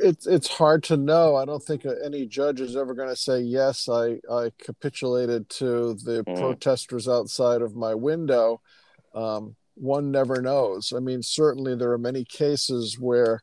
It's 0.00 0.26
it's 0.26 0.48
hard 0.48 0.84
to 0.84 0.96
know. 0.96 1.36
I 1.36 1.44
don't 1.44 1.62
think 1.62 1.84
any 2.04 2.26
judge 2.26 2.60
is 2.60 2.76
ever 2.76 2.94
going 2.94 3.08
to 3.08 3.16
say 3.16 3.40
yes. 3.40 3.88
I 3.88 4.20
I 4.30 4.52
capitulated 4.62 5.48
to 5.50 5.94
the 5.94 6.24
mm. 6.26 6.38
protesters 6.38 7.08
outside 7.08 7.62
of 7.62 7.74
my 7.74 7.94
window. 7.94 8.60
Um, 9.14 9.56
one 9.74 10.10
never 10.10 10.40
knows. 10.40 10.92
I 10.94 11.00
mean, 11.00 11.22
certainly 11.22 11.74
there 11.74 11.92
are 11.92 11.98
many 11.98 12.24
cases 12.24 12.98
where 12.98 13.40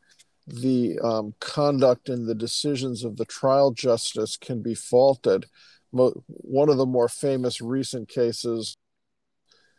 the 0.48 1.00
um, 1.00 1.34
conduct 1.40 2.10
and 2.10 2.28
the 2.28 2.36
decisions 2.36 3.04
of 3.04 3.18
the 3.18 3.26
trial 3.26 3.72
justice 3.72 4.38
can 4.38 4.62
be 4.62 4.76
faulted. 4.76 5.46
Mo- 5.92 6.24
one 6.28 6.70
of 6.70 6.78
the 6.78 6.86
more 6.86 7.10
famous 7.10 7.62
recent 7.62 8.08
cases 8.08 8.78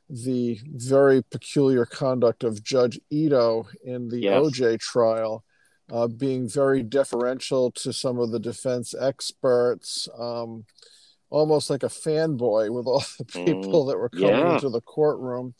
the 0.08 0.60
very 0.64 1.22
peculiar 1.22 1.84
conduct 1.84 2.44
of 2.44 2.62
Judge 2.62 3.00
Ito 3.10 3.66
in 3.84 4.08
the 4.08 4.20
yes. 4.20 4.40
OJ 4.40 4.78
trial, 4.78 5.44
uh, 5.90 6.06
being 6.06 6.48
very 6.48 6.82
deferential 6.82 7.70
to 7.72 7.92
some 7.92 8.18
of 8.18 8.30
the 8.30 8.38
defense 8.38 8.94
experts, 8.98 10.08
um, 10.18 10.64
almost 11.30 11.70
like 11.70 11.82
a 11.82 11.88
fanboy 11.88 12.70
with 12.70 12.86
all 12.86 13.04
the 13.18 13.24
people 13.24 13.84
mm, 13.84 13.88
that 13.88 13.98
were 13.98 14.08
coming 14.08 14.28
yeah. 14.28 14.54
into 14.54 14.68
the 14.68 14.80
courtroom. 14.80 15.54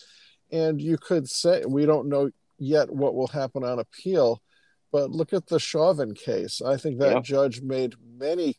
And 0.53 0.81
you 0.81 0.97
could 0.97 1.29
say, 1.29 1.65
we 1.67 1.87
don't 1.87 2.09
know 2.09 2.31
yet 2.59 2.93
what 2.93 3.15
will 3.15 3.27
happen 3.27 3.65
on 3.65 3.81
appeal, 3.81 4.43
but 4.93 5.11
look 5.11 5.33
at 5.33 5.47
the 5.47 5.59
Chauvin 5.59 6.15
case. 6.15 6.63
I 6.63 6.77
think 6.77 6.99
that 7.01 7.25
judge 7.25 7.63
made 7.63 7.97
many 8.17 8.59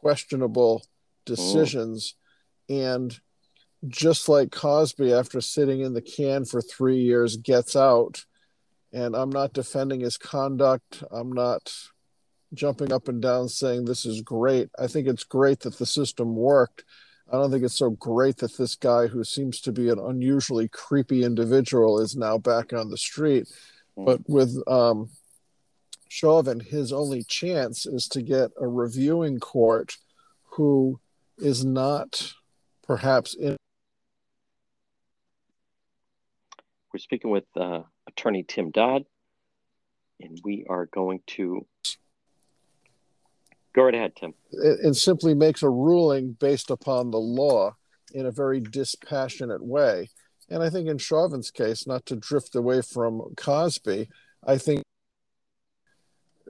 questionable 0.00 0.80
mm. 0.80 1.24
decisions. 1.26 2.16
Mm. 2.68 2.94
And 2.94 3.20
just 3.88 4.28
like 4.28 4.50
Cosby, 4.50 5.12
after 5.12 5.40
sitting 5.40 5.80
in 5.80 5.94
the 5.94 6.02
can 6.02 6.44
for 6.44 6.60
three 6.60 6.98
years, 6.98 7.36
gets 7.36 7.74
out. 7.74 8.24
And 8.92 9.14
I'm 9.14 9.30
not 9.30 9.52
defending 9.52 10.00
his 10.00 10.18
conduct. 10.18 11.02
I'm 11.10 11.32
not 11.32 11.72
jumping 12.52 12.92
up 12.92 13.08
and 13.08 13.22
down 13.22 13.48
saying 13.48 13.84
this 13.84 14.04
is 14.04 14.22
great. 14.22 14.68
I 14.78 14.86
think 14.86 15.06
it's 15.06 15.24
great 15.24 15.60
that 15.60 15.78
the 15.78 15.86
system 15.86 16.34
worked. 16.34 16.84
I 17.32 17.36
don't 17.36 17.50
think 17.50 17.62
it's 17.62 17.78
so 17.78 17.90
great 17.90 18.38
that 18.38 18.56
this 18.56 18.74
guy, 18.74 19.06
who 19.06 19.22
seems 19.22 19.60
to 19.60 19.72
be 19.72 19.88
an 19.88 20.00
unusually 20.00 20.66
creepy 20.68 21.22
individual, 21.22 22.00
is 22.00 22.16
now 22.16 22.38
back 22.38 22.72
on 22.72 22.90
the 22.90 22.98
street. 22.98 23.46
Mm. 23.96 24.04
But 24.04 24.28
with 24.28 24.60
um, 24.66 25.10
Chauvin, 26.08 26.58
his 26.58 26.92
only 26.92 27.22
chance 27.22 27.86
is 27.86 28.08
to 28.08 28.22
get 28.22 28.50
a 28.60 28.66
reviewing 28.66 29.38
court 29.38 29.96
who 30.42 30.98
is 31.38 31.64
not 31.64 32.34
perhaps 32.82 33.34
in 33.34 33.56
We're 36.92 36.98
speaking 36.98 37.30
with 37.30 37.44
uh, 37.56 37.82
attorney 38.08 38.42
Tim 38.42 38.70
Dodd, 38.70 39.04
and 40.20 40.40
we 40.42 40.66
are 40.68 40.86
going 40.86 41.20
to 41.28 41.66
go 43.74 43.84
right 43.84 43.94
ahead, 43.94 44.16
Tim. 44.16 44.34
It, 44.50 44.96
simply 44.96 45.34
makes 45.34 45.62
a 45.62 45.70
ruling 45.70 46.32
based 46.32 46.68
upon 46.68 47.12
the 47.12 47.18
law 47.18 47.76
in 48.12 48.26
a 48.26 48.32
very 48.32 48.60
dispassionate 48.60 49.64
way. 49.64 50.10
And 50.48 50.64
I 50.64 50.70
think 50.70 50.88
in 50.88 50.98
Chauvin's 50.98 51.52
case, 51.52 51.86
not 51.86 52.06
to 52.06 52.16
drift 52.16 52.56
away 52.56 52.82
from 52.82 53.22
Cosby, 53.36 54.08
I 54.44 54.58
think 54.58 54.82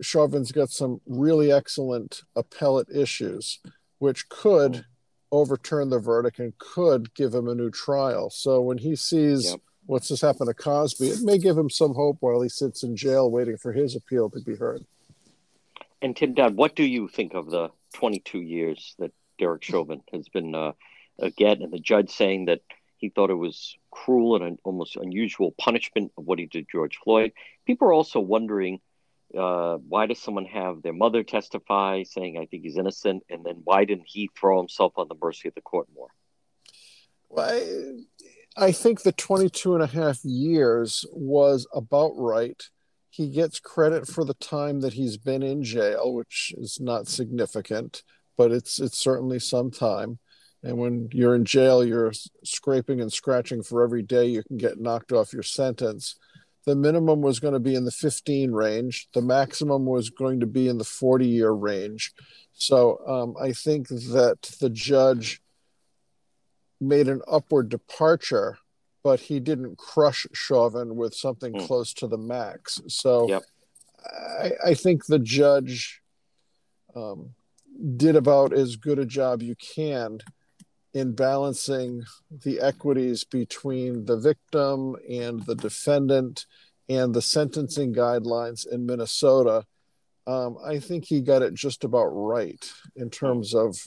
Chauvin's 0.01 0.53
got 0.53 0.71
some 0.71 1.03
really 1.07 1.53
excellent 1.53 2.23
appellate 2.35 2.89
issues, 2.89 3.59
which 3.99 4.31
could 4.31 4.87
overturn 5.31 5.91
the 5.91 5.99
verdict 5.99 6.39
and 6.39 6.57
could 6.57 7.13
give 7.13 7.35
him 7.35 7.47
a 7.47 7.55
new 7.55 7.71
trial. 7.71 8.31
So 8.31 8.63
when 8.63 8.79
he 8.79 8.97
sees 8.97 9.51
yep 9.51 9.61
what's 9.87 10.09
just 10.09 10.23
happened 10.23 10.49
to 10.49 10.55
Cosby, 10.55 11.09
it 11.09 11.23
may 11.23 11.39
give 11.39 11.57
him 11.57 11.71
some 11.71 11.95
hope 11.95 12.19
while 12.21 12.41
he 12.41 12.49
sits 12.49 12.83
in 12.83 12.97
jail 12.97 13.31
waiting 13.31 13.57
for 13.57 13.73
his 13.73 13.97
appeal 13.97 14.31
to 14.31 14.41
be 14.41 14.57
heard. 14.57 14.85
And 16.03 16.17
Tim 16.17 16.35
Dodd, 16.35 16.57
what 16.57 16.77
do 16.77 16.85
you 16.85 17.09
think 17.09 17.35
of 17.35 17.51
the 17.51 17.71
22 17.95 18.41
years 18.41 18.95
that 18.99 19.13
Derek 19.39 19.63
Chauvin 19.63 20.03
has 20.13 20.29
been 20.29 20.55
uh, 20.55 20.73
get, 21.37 21.61
and 21.61 21.73
the 21.73 21.79
judge 21.79 22.11
saying 22.11 22.47
that 22.47 22.61
he 22.97 23.09
thought 23.09 23.31
it 23.31 23.35
was 23.35 23.77
cruel 23.91 24.37
and 24.37 24.45
an 24.45 24.59
almost 24.65 24.97
unusual 24.97 25.53
punishment 25.59 26.13
of 26.17 26.25
what 26.25 26.39
he 26.39 26.47
did 26.47 26.67
George 26.71 26.99
Floyd? 27.03 27.33
People 27.67 27.89
are 27.89 27.93
also 27.93 28.21
wondering 28.21 28.81
uh, 29.37 29.77
why 29.77 30.07
does 30.07 30.21
someone 30.21 30.45
have 30.47 30.83
their 30.83 30.93
mother 30.93 31.23
testify 31.23 32.03
saying 32.03 32.37
I 32.37 32.47
think 32.47 32.65
he's 32.65 32.77
innocent, 32.77 33.23
and 33.31 33.45
then 33.45 33.61
why 33.65 33.85
didn't 33.85 34.07
he 34.07 34.31
throw 34.39 34.59
himself 34.59 34.95
on 34.97 35.09
the 35.09 35.15
mercy 35.21 35.49
of 35.49 35.55
the 35.55 35.61
court 35.61 35.87
more? 35.95 36.09
Well, 37.29 37.99
I 38.61 38.73
think 38.73 39.03
the 39.03 39.13
22 39.13 39.75
and 39.75 39.83
a 39.83 39.87
half 39.87 40.23
years 40.23 41.07
was 41.13 41.67
about 41.75 42.13
right. 42.17 42.63
He 43.09 43.31
gets 43.31 43.59
credit 43.59 44.07
for 44.07 44.23
the 44.23 44.35
time 44.35 44.83
that 44.83 44.93
he's 44.93 45.17
been 45.17 45.43
in 45.43 45.65
jail, 45.65 46.13
which 46.13 46.53
is 46.59 46.79
not 46.79 47.09
significant, 47.09 48.03
but 48.37 48.53
it's 48.53 48.79
it's 48.79 48.99
certainly 48.99 49.39
some 49.39 49.71
time. 49.71 50.19
And 50.63 50.77
when 50.77 51.09
you're 51.11 51.35
in 51.35 51.47
jail, 51.47 51.83
you're 51.83 52.13
scraping 52.45 53.01
and 53.01 53.11
scratching 53.11 53.63
for 53.63 53.83
every 53.83 54.03
day 54.03 54.27
you 54.27 54.43
can 54.43 54.59
get 54.59 54.79
knocked 54.79 55.11
off 55.11 55.33
your 55.33 55.43
sentence. 55.43 56.17
The 56.67 56.77
minimum 56.77 57.23
was 57.23 57.41
going 57.41 57.55
to 57.55 57.61
be 57.61 57.75
in 57.75 57.87
the 57.87 57.91
15 57.91 58.53
range. 58.53 59.09
The 59.15 59.23
maximum 59.23 59.87
was 59.87 60.11
going 60.11 60.39
to 60.41 60.47
be 60.47 60.69
in 60.69 60.77
the 60.77 60.85
40 60.85 61.27
year 61.27 61.53
range. 61.53 62.13
So 62.53 63.01
um, 63.09 63.35
I 63.43 63.53
think 63.53 63.89
that 63.89 64.55
the 64.61 64.69
judge 64.69 65.41
made 66.81 67.09
an 67.09 67.23
upward 67.31 67.69
departure, 67.69 68.59
but 69.03 69.21
he 69.21 69.41
didn't 69.41 69.79
crush 69.79 70.27
Chauvin 70.33 70.97
with 70.97 71.15
something 71.15 71.53
mm. 71.53 71.67
close 71.67 71.93
to 71.95 72.07
the 72.07 72.19
max. 72.19 72.81
So 72.89 73.29
yep. 73.29 73.43
I, 74.41 74.53
I, 74.67 74.75
think 74.75 75.07
the 75.07 75.19
judge 75.19 76.01
um, 76.97 77.35
did 77.97 78.17
about 78.17 78.53
as 78.53 78.77
good 78.77 78.99
a 78.99 79.07
job 79.07 79.43
you 79.43 79.55
can 79.57 80.19
in 80.93 81.13
balancing 81.13 82.03
the 82.31 82.61
equities 82.61 83.25
between 83.25 84.05
the 84.07 84.17
victim 84.17 84.97
and 85.09 85.45
the 85.47 85.55
defendant 85.55 86.47
and 86.89 87.15
the 87.15 87.23
sentencing 87.23 87.95
guidelines 87.95 88.67
in 88.67 88.87
Minnesota. 88.87 89.65
Um, 90.27 90.59
I 90.65 90.81
think 90.81 91.05
he 91.05 91.21
got 91.21 91.43
it 91.43 91.55
just 91.55 91.85
about 91.85 92.07
right 92.07 92.65
in 92.97 93.11
terms 93.11 93.55
of 93.55 93.79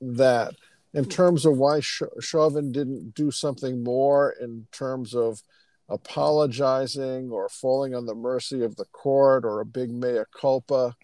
that. 0.00 0.54
In 0.94 1.04
terms 1.04 1.44
of 1.44 1.58
why 1.58 1.80
Chauvin 1.80 2.72
didn't 2.72 3.14
do 3.14 3.30
something 3.30 3.84
more 3.84 4.34
in 4.40 4.66
terms 4.72 5.14
of 5.14 5.42
apologizing 5.88 7.30
or 7.30 7.48
falling 7.48 7.94
on 7.94 8.06
the 8.06 8.14
mercy 8.14 8.62
of 8.62 8.76
the 8.76 8.86
court 8.86 9.44
or 9.44 9.60
a 9.60 9.66
big 9.66 9.90
mea 9.90 10.22
culpa, 10.38 10.94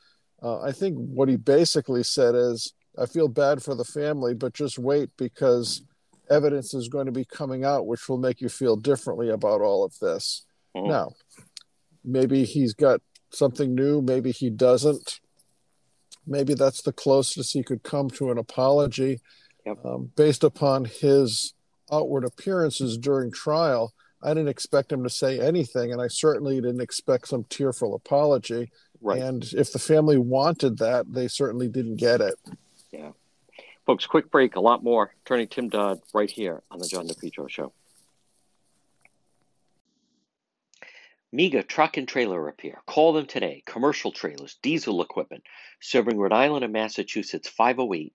uh, 0.43 0.61
I 0.61 0.73
think 0.73 0.97
what 0.97 1.29
he 1.29 1.37
basically 1.37 2.03
said 2.03 2.35
is 2.35 2.73
I 2.99 3.07
feel 3.07 3.29
bad 3.29 3.63
for 3.63 3.75
the 3.75 3.85
family, 3.85 4.35
but 4.35 4.55
just 4.55 4.79
wait 4.79 5.11
because 5.17 5.83
evidence 6.31 6.73
is 6.75 6.89
going 6.89 7.07
to 7.07 7.13
be 7.13 7.25
coming 7.25 7.65
out 7.65 7.87
which 7.87 8.09
will 8.09 8.19
make 8.19 8.41
you 8.41 8.49
feel 8.49 8.77
differently 8.77 9.31
about 9.31 9.61
all 9.61 9.85
of 9.85 9.99
this. 10.01 10.45
Mm-hmm. 10.77 10.89
Now, 10.89 11.13
maybe 12.05 12.45
he's 12.45 12.75
got 12.75 13.01
something 13.31 13.75
new, 13.75 14.01
maybe 14.01 14.31
he 14.31 14.51
doesn't. 14.51 15.21
Maybe 16.27 16.55
that's 16.55 16.83
the 16.83 16.93
closest 16.93 17.53
he 17.53 17.63
could 17.63 17.83
come 17.83 18.09
to 18.11 18.31
an 18.31 18.39
apology. 18.39 19.21
Yep. 19.67 19.85
Um, 19.85 20.11
based 20.17 20.45
upon 20.45 20.85
his 20.85 21.55
outward 21.91 22.25
appearances 22.25 22.99
during 22.99 23.31
trial, 23.33 23.95
I 24.23 24.29
didn't 24.29 24.49
expect 24.49 24.93
him 24.93 25.03
to 25.03 25.11
say 25.11 25.41
anything, 25.41 25.93
and 25.93 26.01
I 26.01 26.09
certainly 26.09 26.57
didn't 26.57 26.81
expect 26.81 27.29
some 27.29 27.45
tearful 27.45 27.95
apology. 27.95 28.71
Right. 29.01 29.21
And 29.21 29.45
if 29.53 29.73
the 29.73 29.79
family 29.79 30.17
wanted 30.17 30.79
that, 30.79 31.13
they 31.13 31.29
certainly 31.29 31.69
didn't 31.69 31.97
get 31.97 32.21
it. 32.23 32.35
Yeah. 32.91 33.11
Folks, 33.85 34.07
quick 34.07 34.31
break, 34.31 34.57
a 34.57 34.61
lot 34.61 34.83
more. 34.83 35.15
Attorney 35.25 35.47
Tim 35.47 35.69
Dodd 35.69 36.01
right 36.15 36.31
here 36.31 36.63
on 36.71 36.79
the 36.79 36.87
John 36.87 37.07
DePetro 37.07 37.51
Show. 37.51 37.73
MEGA 41.33 41.65
Truck 41.65 41.97
and 41.97 42.09
Trailer 42.09 42.41
Repair. 42.41 42.81
Call 42.87 43.13
them 43.13 43.27
today. 43.27 43.63
Commercial 43.67 44.13
trailers, 44.13 44.57
diesel 44.63 45.03
equipment, 45.03 45.43
serving 45.81 46.17
Rhode 46.17 46.33
Island 46.33 46.65
and 46.65 46.73
Massachusetts 46.73 47.49
508 47.49 48.15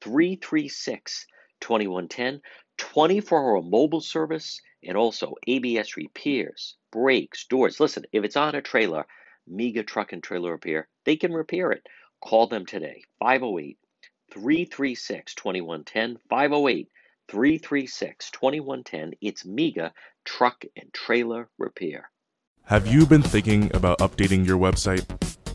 336 0.00 1.26
2110, 1.60 2.40
24 2.76 3.38
hour 3.38 3.62
mobile 3.62 4.00
service, 4.00 4.60
and 4.84 4.96
also 4.96 5.34
ABS 5.46 5.96
repairs, 5.96 6.76
brakes, 6.92 7.46
doors. 7.46 7.80
Listen, 7.80 8.04
if 8.12 8.24
it's 8.24 8.36
on 8.36 8.54
a 8.54 8.62
trailer, 8.62 9.06
MEGA 9.46 9.82
Truck 9.82 10.12
and 10.12 10.22
Trailer 10.22 10.52
Repair, 10.52 10.88
they 11.04 11.16
can 11.16 11.32
repair 11.32 11.72
it. 11.72 11.86
Call 12.20 12.46
them 12.46 12.66
today, 12.66 13.02
508 13.20 13.78
336 14.32 15.34
2110. 15.34 16.18
508 16.28 16.88
336 17.28 18.30
2110. 18.30 19.12
It's 19.20 19.44
MEGA 19.44 19.92
Truck 20.24 20.64
and 20.76 20.92
Trailer 20.92 21.48
Repair. 21.58 22.10
Have 22.64 22.86
you 22.86 23.06
been 23.06 23.22
thinking 23.22 23.70
about 23.74 23.98
updating 23.98 24.46
your 24.46 24.58
website? 24.58 25.04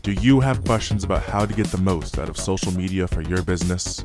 Do 0.02 0.12
you 0.12 0.40
have 0.40 0.64
questions 0.64 1.04
about 1.04 1.22
how 1.22 1.46
to 1.46 1.54
get 1.54 1.68
the 1.68 1.78
most 1.78 2.18
out 2.18 2.28
of 2.28 2.36
social 2.36 2.72
media 2.72 3.06
for 3.06 3.22
your 3.22 3.42
business? 3.42 4.04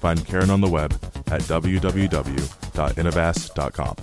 find 0.00 0.26
Karen 0.26 0.50
on 0.50 0.60
the 0.60 0.68
web 0.68 0.92
at 1.28 1.42
www.innovast.com. 1.42 3.96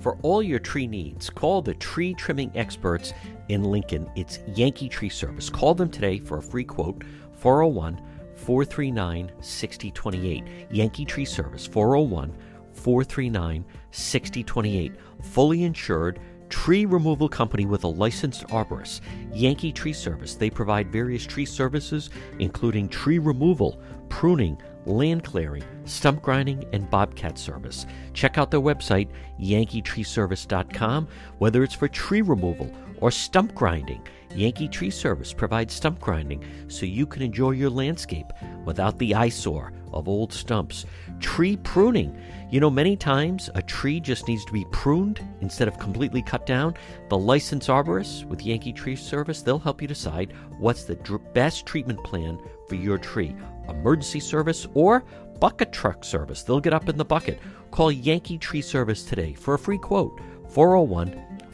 For 0.00 0.18
all 0.22 0.42
your 0.42 0.58
tree 0.58 0.86
needs, 0.86 1.30
call 1.30 1.62
the 1.62 1.72
tree 1.74 2.14
trimming 2.14 2.50
experts 2.54 3.14
in 3.48 3.64
Lincoln. 3.64 4.10
It's 4.16 4.40
Yankee 4.54 4.88
Tree 4.88 5.08
Service. 5.08 5.48
Call 5.48 5.74
them 5.74 5.88
today 5.88 6.18
for 6.18 6.38
a 6.38 6.42
free 6.42 6.64
quote 6.64 7.04
401 7.38 8.02
439 8.34 9.32
6028. 9.40 10.44
Yankee 10.70 11.06
Tree 11.06 11.24
Service 11.24 11.66
401 11.66 12.36
439 12.74 13.64
6028. 13.92 14.92
Fully 15.22 15.64
insured 15.64 16.20
tree 16.54 16.86
removal 16.86 17.28
company 17.28 17.66
with 17.66 17.82
a 17.82 17.88
licensed 17.88 18.46
arborist, 18.46 19.00
Yankee 19.32 19.72
Tree 19.72 19.92
Service. 19.92 20.36
They 20.36 20.50
provide 20.50 20.86
various 20.92 21.26
tree 21.26 21.44
services, 21.44 22.10
including 22.38 22.88
tree 22.88 23.18
removal, 23.18 23.80
pruning, 24.08 24.62
land 24.86 25.24
clearing, 25.24 25.64
stump 25.84 26.22
grinding, 26.22 26.64
and 26.72 26.88
bobcat 26.88 27.38
service. 27.38 27.86
Check 28.12 28.38
out 28.38 28.52
their 28.52 28.60
website, 28.60 29.08
yankeetreeservice.com, 29.40 31.08
whether 31.38 31.64
it's 31.64 31.74
for 31.74 31.88
tree 31.88 32.22
removal 32.22 32.70
or 33.00 33.10
stump 33.10 33.52
grinding. 33.56 34.06
Yankee 34.32 34.68
Tree 34.68 34.90
Service 34.90 35.32
provides 35.32 35.74
stump 35.74 35.98
grinding 35.98 36.44
so 36.68 36.86
you 36.86 37.04
can 37.04 37.22
enjoy 37.22 37.50
your 37.50 37.70
landscape 37.70 38.26
without 38.64 38.96
the 39.00 39.12
eyesore 39.12 39.72
of 39.94 40.08
old 40.08 40.32
stumps. 40.32 40.86
Tree 41.20 41.56
pruning. 41.56 42.16
You 42.50 42.60
know, 42.60 42.70
many 42.70 42.96
times 42.96 43.50
a 43.54 43.62
tree 43.62 44.00
just 44.00 44.28
needs 44.28 44.44
to 44.44 44.52
be 44.52 44.66
pruned 44.70 45.26
instead 45.40 45.68
of 45.68 45.78
completely 45.78 46.22
cut 46.22 46.46
down. 46.46 46.74
The 47.08 47.18
licensed 47.18 47.68
arborist 47.68 48.24
with 48.26 48.44
Yankee 48.44 48.72
Tree 48.72 48.96
Service, 48.96 49.42
they'll 49.42 49.58
help 49.58 49.82
you 49.82 49.88
decide 49.88 50.34
what's 50.58 50.84
the 50.84 50.94
dr- 50.96 51.32
best 51.32 51.66
treatment 51.66 52.02
plan 52.04 52.38
for 52.68 52.74
your 52.74 52.98
tree. 52.98 53.34
Emergency 53.68 54.20
service 54.20 54.66
or 54.74 55.04
bucket 55.40 55.72
truck 55.72 56.04
service. 56.04 56.42
They'll 56.42 56.60
get 56.60 56.74
up 56.74 56.88
in 56.88 56.96
the 56.96 57.04
bucket. 57.04 57.40
Call 57.70 57.90
Yankee 57.90 58.38
Tree 58.38 58.62
Service 58.62 59.04
today 59.04 59.34
for 59.34 59.54
a 59.54 59.58
free 59.58 59.78
quote 59.78 60.20
401 60.50 61.10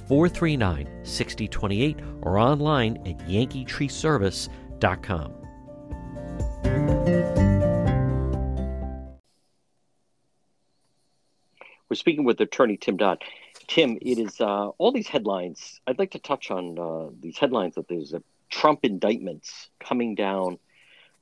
439 0.07 1.05
6028 1.05 1.99
or 2.23 2.39
online 2.39 2.97
at 3.07 3.19
yankeetreeservice.com. 3.27 5.35
We're 11.91 11.97
speaking 11.97 12.23
with 12.23 12.41
attorney 12.41 12.77
Tim 12.77 12.97
Dodd. 12.97 13.25
Tim, 13.67 13.99
it 14.01 14.19
is 14.21 14.41
uh, 14.41 14.69
all 14.79 14.93
these 14.93 15.09
headlines. 15.09 15.81
I'd 15.89 15.99
like 15.99 16.13
to 16.13 16.21
touch 16.21 16.53
on 16.53 16.79
uh, 16.79 17.11
these 17.21 17.37
headlines 17.37 17.75
that 17.75 17.89
there's 17.89 18.13
a 18.13 18.23
Trump 18.49 18.85
indictments 18.85 19.69
coming 19.81 20.15
down 20.15 20.61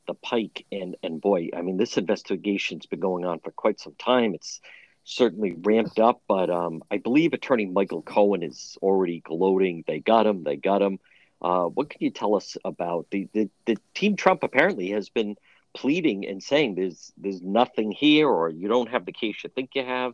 the 0.06 0.12
pike, 0.12 0.66
and 0.70 0.94
and 1.02 1.22
boy, 1.22 1.48
I 1.56 1.62
mean, 1.62 1.78
this 1.78 1.96
investigation's 1.96 2.84
been 2.84 3.00
going 3.00 3.24
on 3.24 3.40
for 3.40 3.50
quite 3.50 3.80
some 3.80 3.94
time. 3.98 4.34
It's 4.34 4.60
certainly 5.04 5.52
ramped 5.52 5.98
up, 5.98 6.20
but 6.28 6.50
um, 6.50 6.82
I 6.90 6.98
believe 6.98 7.32
Attorney 7.32 7.64
Michael 7.64 8.02
Cohen 8.02 8.42
is 8.42 8.76
already 8.82 9.20
gloating. 9.20 9.84
They 9.86 10.00
got 10.00 10.26
him. 10.26 10.44
They 10.44 10.56
got 10.56 10.82
him. 10.82 10.98
Uh, 11.40 11.64
what 11.64 11.88
can 11.88 12.02
you 12.02 12.10
tell 12.10 12.34
us 12.34 12.58
about 12.62 13.06
the, 13.10 13.26
the, 13.32 13.48
the 13.64 13.78
team? 13.94 14.16
Trump 14.16 14.42
apparently 14.42 14.90
has 14.90 15.08
been 15.08 15.36
pleading 15.74 16.26
and 16.26 16.42
saying 16.42 16.74
there's 16.74 17.12
there's 17.16 17.40
nothing 17.40 17.90
here 17.90 18.28
or 18.28 18.50
you 18.50 18.68
don't 18.68 18.90
have 18.90 19.06
the 19.06 19.12
case 19.12 19.36
you 19.44 19.50
think 19.54 19.70
you 19.74 19.84
have 19.84 20.12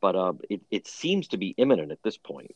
but 0.00 0.16
uh, 0.16 0.32
it, 0.48 0.60
it 0.70 0.86
seems 0.86 1.28
to 1.28 1.36
be 1.36 1.54
imminent 1.58 1.92
at 1.92 2.02
this 2.02 2.16
point. 2.16 2.54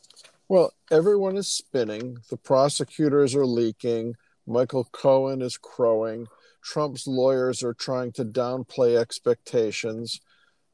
Well 0.49 0.73
everyone 0.91 1.37
is 1.37 1.49
spinning. 1.49 2.19
The 2.31 2.37
prosecutors 2.37 3.35
are 3.35 3.47
leaking. 3.47 4.15
Michael 4.47 4.85
cohen 4.93 5.43
is 5.43 5.57
crowing. 5.57 6.27
Trump's 6.63 7.07
lawyers 7.07 7.63
are 7.63 7.75
trying 7.75 8.13
to 8.13 8.25
downplay 8.25 8.97
expectations. 8.97 10.21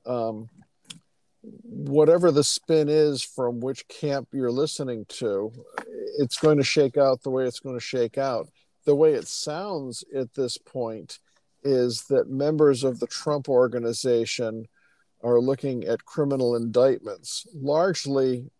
Um, 0.06 0.48
whatever 1.42 2.30
the 2.30 2.44
spin 2.44 2.88
is 2.88 3.22
from 3.22 3.60
which 3.60 3.88
camp 3.88 4.28
you're 4.32 4.50
listening 4.50 5.06
to 5.08 5.52
it's 6.18 6.36
going 6.36 6.58
to 6.58 6.64
shake 6.64 6.96
out 6.96 7.22
the 7.22 7.30
way 7.30 7.46
it's 7.46 7.60
going 7.60 7.76
to 7.76 7.80
shake 7.80 8.18
out. 8.18 8.48
The 8.84 8.94
way 8.94 9.12
it 9.12 9.28
sounds 9.28 10.04
at 10.14 10.34
this 10.34 10.58
point 10.58 11.20
is 11.62 12.04
that 12.08 12.28
members 12.28 12.84
of 12.84 12.98
the 12.98 13.06
Trump 13.06 13.48
organization 13.48 14.66
are 15.22 15.40
looking 15.40 15.84
at 15.84 16.04
criminal 16.04 16.56
indictments, 16.56 17.46
largely 17.54 18.50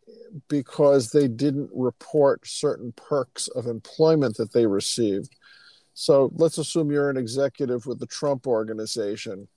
because 0.48 1.10
they 1.10 1.28
didn't 1.28 1.70
report 1.72 2.46
certain 2.46 2.92
perks 2.92 3.48
of 3.48 3.66
employment 3.66 4.36
that 4.36 4.52
they 4.52 4.66
received. 4.66 5.34
So 5.94 6.30
let's 6.34 6.58
assume 6.58 6.90
you're 6.90 7.10
an 7.10 7.16
executive 7.16 7.86
with 7.86 7.98
the 7.98 8.06
Trump 8.06 8.46
organization, 8.46 9.48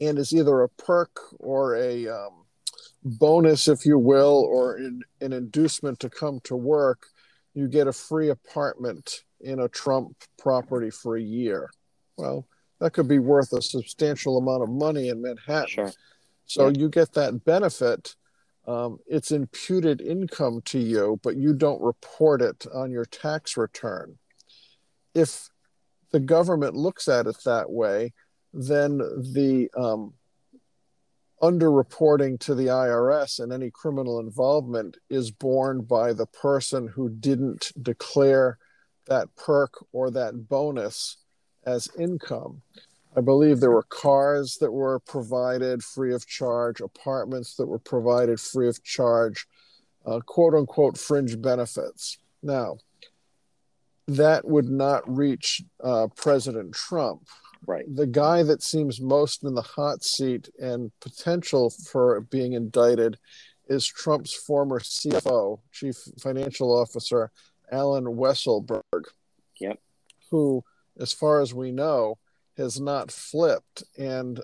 and 0.00 0.18
it's 0.18 0.32
either 0.32 0.62
a 0.62 0.68
perk 0.68 1.18
or 1.38 1.76
a 1.76 2.08
um, 2.08 2.44
bonus, 3.02 3.68
if 3.68 3.86
you 3.86 3.98
will, 3.98 4.46
or 4.48 4.76
an, 4.76 5.02
an 5.20 5.32
inducement 5.32 6.00
to 6.00 6.10
come 6.10 6.40
to 6.44 6.56
work. 6.56 7.06
You 7.54 7.68
get 7.68 7.88
a 7.88 7.92
free 7.92 8.28
apartment 8.28 9.22
in 9.40 9.60
a 9.60 9.68
Trump 9.68 10.16
property 10.36 10.90
for 10.90 11.16
a 11.16 11.22
year 11.22 11.70
well, 12.16 12.46
that 12.80 12.92
could 12.92 13.08
be 13.08 13.18
worth 13.18 13.52
a 13.52 13.62
substantial 13.62 14.38
amount 14.38 14.62
of 14.62 14.68
money 14.68 15.08
in 15.08 15.22
Manhattan. 15.22 15.68
Sure. 15.68 15.92
So 16.46 16.68
Yeah. 16.68 16.74
you 16.78 16.88
get 16.88 17.12
that 17.12 17.44
benefit. 17.44 18.14
Um, 18.66 18.98
it's 19.06 19.30
imputed 19.30 20.00
income 20.00 20.60
to 20.66 20.78
you, 20.78 21.20
but 21.22 21.36
you 21.36 21.54
don't 21.54 21.80
report 21.80 22.42
it 22.42 22.66
on 22.72 22.90
your 22.90 23.04
tax 23.04 23.56
return. 23.56 24.18
If 25.14 25.48
the 26.10 26.20
government 26.20 26.74
looks 26.74 27.08
at 27.08 27.26
it 27.26 27.36
that 27.44 27.70
way, 27.70 28.12
then 28.52 28.98
the 28.98 29.70
um, 29.76 30.14
underreporting 31.42 32.40
to 32.40 32.54
the 32.54 32.66
IRS 32.66 33.40
and 33.40 33.52
any 33.52 33.70
criminal 33.70 34.18
involvement 34.18 34.96
is 35.10 35.30
borne 35.30 35.82
by 35.82 36.12
the 36.12 36.26
person 36.26 36.88
who 36.88 37.08
didn't 37.08 37.72
declare 37.82 38.58
that 39.06 39.28
perk 39.36 39.74
or 39.92 40.10
that 40.10 40.48
bonus 40.48 41.18
as 41.66 41.90
income. 41.98 42.62
I 43.16 43.20
believe 43.20 43.60
there 43.60 43.70
were 43.70 43.82
cars 43.82 44.58
that 44.60 44.70
were 44.70 45.00
provided 45.00 45.82
free 45.82 46.14
of 46.14 46.26
charge, 46.26 46.80
apartments 46.80 47.56
that 47.56 47.66
were 47.66 47.78
provided 47.78 48.38
free 48.38 48.68
of 48.68 48.82
charge, 48.84 49.46
uh, 50.04 50.20
quote 50.20 50.54
unquote 50.54 50.98
fringe 50.98 51.40
benefits. 51.40 52.18
Now, 52.42 52.76
that 54.06 54.46
would 54.46 54.68
not 54.68 55.02
reach 55.08 55.62
uh, 55.82 56.08
President 56.14 56.74
Trump. 56.74 57.26
right 57.66 57.84
The 57.92 58.06
guy 58.06 58.42
that 58.42 58.62
seems 58.62 59.00
most 59.00 59.42
in 59.42 59.54
the 59.54 59.62
hot 59.62 60.04
seat 60.04 60.48
and 60.58 60.92
potential 61.00 61.70
for 61.70 62.20
being 62.20 62.52
indicted 62.52 63.18
is 63.68 63.86
Trump's 63.86 64.32
former 64.32 64.78
CFO, 64.78 65.58
Chief 65.72 65.96
Financial 66.20 66.70
Officer, 66.78 67.32
Allen 67.72 68.04
Weisselberg. 68.04 69.06
Yep. 69.58 69.80
Who 70.30 70.62
as 70.98 71.12
far 71.12 71.40
as 71.40 71.54
we 71.54 71.72
know, 71.72 72.18
has 72.56 72.80
not 72.80 73.10
flipped. 73.10 73.82
And 73.98 74.40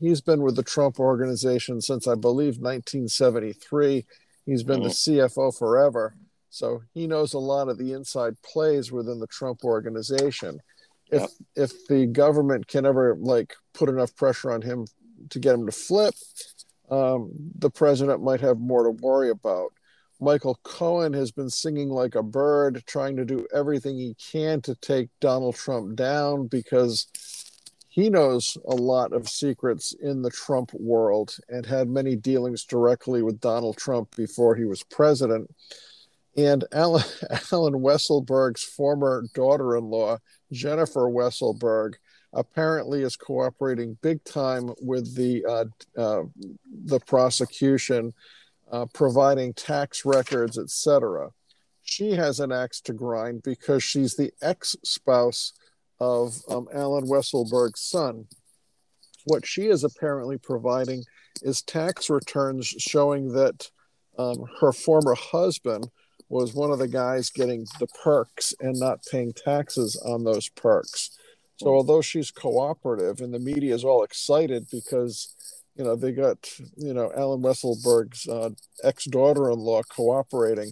he's 0.00 0.20
been 0.20 0.42
with 0.42 0.56
the 0.56 0.62
Trump 0.62 0.98
organization 0.98 1.80
since, 1.80 2.06
I 2.06 2.14
believe, 2.14 2.58
1973. 2.58 4.04
He's 4.46 4.62
been 4.62 4.82
the 4.82 4.88
CFO 4.90 5.56
forever. 5.56 6.14
So 6.50 6.82
he 6.92 7.06
knows 7.06 7.34
a 7.34 7.38
lot 7.38 7.68
of 7.68 7.78
the 7.78 7.92
inside 7.92 8.40
plays 8.42 8.92
within 8.92 9.18
the 9.18 9.26
Trump 9.26 9.64
organization. 9.64 10.60
If 11.10 11.20
Yep. 11.20 11.30
if 11.56 11.86
the 11.88 12.06
government 12.06 12.66
can 12.66 12.86
ever 12.86 13.16
like 13.20 13.54
put 13.72 13.88
enough 13.88 14.14
pressure 14.16 14.50
on 14.52 14.62
him 14.62 14.86
to 15.30 15.38
get 15.38 15.54
him 15.54 15.66
to 15.66 15.72
flip, 15.72 16.14
um, 16.90 17.30
the 17.58 17.70
president 17.70 18.22
might 18.22 18.40
have 18.40 18.58
more 18.58 18.84
to 18.84 18.90
worry 18.90 19.30
about. 19.30 19.72
Michael 20.20 20.58
Cohen 20.62 21.12
has 21.12 21.32
been 21.32 21.50
singing 21.50 21.88
like 21.88 22.14
a 22.14 22.22
bird, 22.22 22.82
trying 22.86 23.16
to 23.16 23.24
do 23.24 23.46
everything 23.54 23.96
he 23.98 24.14
can 24.14 24.60
to 24.62 24.74
take 24.76 25.08
Donald 25.20 25.56
Trump 25.56 25.96
down 25.96 26.46
because 26.46 27.06
he 27.88 28.10
knows 28.10 28.56
a 28.68 28.74
lot 28.74 29.12
of 29.12 29.28
secrets 29.28 29.94
in 30.02 30.22
the 30.22 30.30
Trump 30.30 30.72
world 30.74 31.36
and 31.48 31.64
had 31.64 31.88
many 31.88 32.16
dealings 32.16 32.64
directly 32.64 33.22
with 33.22 33.40
Donald 33.40 33.76
Trump 33.76 34.14
before 34.16 34.56
he 34.56 34.64
was 34.64 34.82
president. 34.82 35.48
And 36.36 36.64
Allen, 36.72 37.04
Allen 37.52 37.74
Weisselberg's 37.74 38.64
former 38.64 39.24
daughter 39.34 39.76
in 39.76 39.84
law, 39.84 40.18
Jennifer 40.52 41.02
Weisselberg, 41.02 41.94
apparently 42.32 43.02
is 43.02 43.16
cooperating 43.16 43.96
big 44.02 44.24
time 44.24 44.72
with 44.80 45.14
the, 45.14 45.44
uh, 45.44 46.00
uh, 46.00 46.22
the 46.86 46.98
prosecution 47.00 48.12
uh, 48.70 48.86
providing 48.92 49.52
tax 49.54 50.04
records, 50.04 50.58
etc. 50.58 51.30
She 51.82 52.12
has 52.12 52.40
an 52.40 52.50
axe 52.50 52.80
to 52.82 52.92
grind 52.92 53.42
because 53.42 53.82
she's 53.82 54.16
the 54.16 54.32
ex 54.40 54.74
spouse 54.84 55.52
of 56.00 56.40
um, 56.48 56.68
Allen 56.72 57.06
Weisselberg's 57.06 57.80
son. 57.80 58.26
What 59.24 59.46
she 59.46 59.66
is 59.66 59.84
apparently 59.84 60.38
providing 60.38 61.04
is 61.42 61.62
tax 61.62 62.10
returns 62.10 62.66
showing 62.66 63.32
that 63.32 63.70
um, 64.18 64.44
her 64.60 64.72
former 64.72 65.14
husband 65.14 65.88
was 66.28 66.54
one 66.54 66.70
of 66.70 66.78
the 66.78 66.88
guys 66.88 67.30
getting 67.30 67.66
the 67.78 67.86
perks 68.02 68.54
and 68.60 68.78
not 68.78 69.04
paying 69.10 69.32
taxes 69.32 69.96
on 70.04 70.24
those 70.24 70.48
perks. 70.48 71.16
So, 71.56 71.68
although 71.68 72.00
she's 72.00 72.30
cooperative 72.30 73.20
and 73.20 73.32
the 73.32 73.38
media 73.38 73.74
is 73.74 73.84
all 73.84 74.02
excited 74.02 74.66
because 74.72 75.34
you 75.76 75.84
know 75.84 75.96
they 75.96 76.12
got 76.12 76.48
you 76.76 76.94
know 76.94 77.12
Allen 77.16 77.42
Weisselberg's 77.42 78.28
uh, 78.28 78.50
ex 78.82 79.04
daughter-in-law 79.04 79.82
cooperating. 79.84 80.70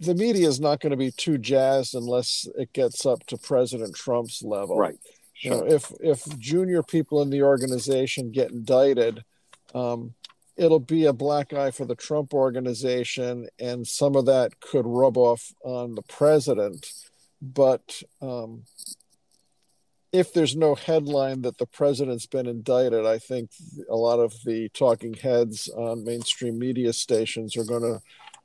The 0.00 0.14
media 0.14 0.48
is 0.48 0.60
not 0.60 0.80
going 0.80 0.90
to 0.90 0.96
be 0.96 1.12
too 1.12 1.38
jazzed 1.38 1.94
unless 1.94 2.48
it 2.58 2.72
gets 2.72 3.06
up 3.06 3.24
to 3.26 3.38
President 3.38 3.94
Trump's 3.94 4.42
level. 4.42 4.76
right 4.76 4.96
You 5.40 5.50
sure 5.50 5.60
know, 5.60 5.74
if 5.74 5.92
if 6.00 6.38
junior 6.38 6.82
people 6.82 7.22
in 7.22 7.30
the 7.30 7.42
organization 7.42 8.32
get 8.32 8.50
indicted, 8.50 9.24
um, 9.74 10.14
it'll 10.56 10.80
be 10.80 11.06
a 11.06 11.12
black 11.12 11.52
eye 11.52 11.70
for 11.70 11.84
the 11.84 11.94
Trump 11.94 12.32
organization, 12.32 13.48
and 13.58 13.86
some 13.86 14.16
of 14.16 14.26
that 14.26 14.60
could 14.60 14.86
rub 14.86 15.16
off 15.16 15.52
on 15.62 15.94
the 15.94 16.02
president. 16.02 16.86
But 17.42 18.02
um, 18.22 18.64
if 20.14 20.32
there's 20.32 20.54
no 20.54 20.76
headline 20.76 21.42
that 21.42 21.58
the 21.58 21.66
president's 21.66 22.24
been 22.24 22.46
indicted, 22.46 23.04
I 23.04 23.18
think 23.18 23.50
a 23.90 23.96
lot 23.96 24.20
of 24.20 24.32
the 24.44 24.68
talking 24.68 25.12
heads 25.12 25.68
on 25.68 26.04
mainstream 26.04 26.56
media 26.56 26.92
stations 26.92 27.56
are 27.56 27.64
going 27.64 27.82
to 27.82 28.00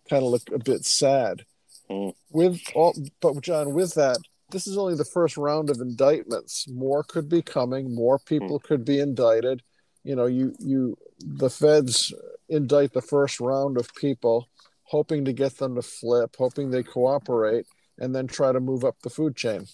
kind 0.10 0.23
of 0.23 0.32
look 0.32 0.49
a 0.51 0.58
bit 0.58 0.84
sad. 0.84 1.45
Mm. 1.88 2.15
With 2.32 2.60
all, 2.73 2.95
but 3.21 3.39
John, 3.41 3.73
with 3.73 3.93
that, 3.93 4.17
this 4.49 4.65
is 4.65 4.79
only 4.79 4.95
the 4.95 5.05
first 5.05 5.38
round 5.38 5.69
of 5.69 5.79
indictments. 5.79 6.67
More 6.67 7.03
could 7.03 7.29
be 7.29 7.43
coming. 7.43 7.93
More 7.93 8.17
people 8.17 8.58
could 8.58 8.84
be 8.84 8.99
indicted. 8.99 9.62
You 10.03 10.15
know, 10.15 10.25
you 10.25 10.55
you 10.58 10.97
the 11.19 11.51
feds 11.51 12.12
indict 12.47 12.93
the 12.93 13.01
first 13.01 13.39
round 13.39 13.77
of 13.77 13.93
people, 13.93 14.47
hoping 14.86 15.23
to 15.25 15.34
get 15.34 15.58
them 15.60 15.75
to 15.75 15.84
flip, 15.84 16.36
hoping 16.36 16.71
they 16.71 16.82
cooperate, 16.82 17.67
and 17.99 18.15
then 18.15 18.25
try 18.25 18.51
to 18.51 18.60
move 18.60 18.84
up 18.84 18.95
the 19.03 19.12
food 19.12 19.36
chain. 19.36 19.67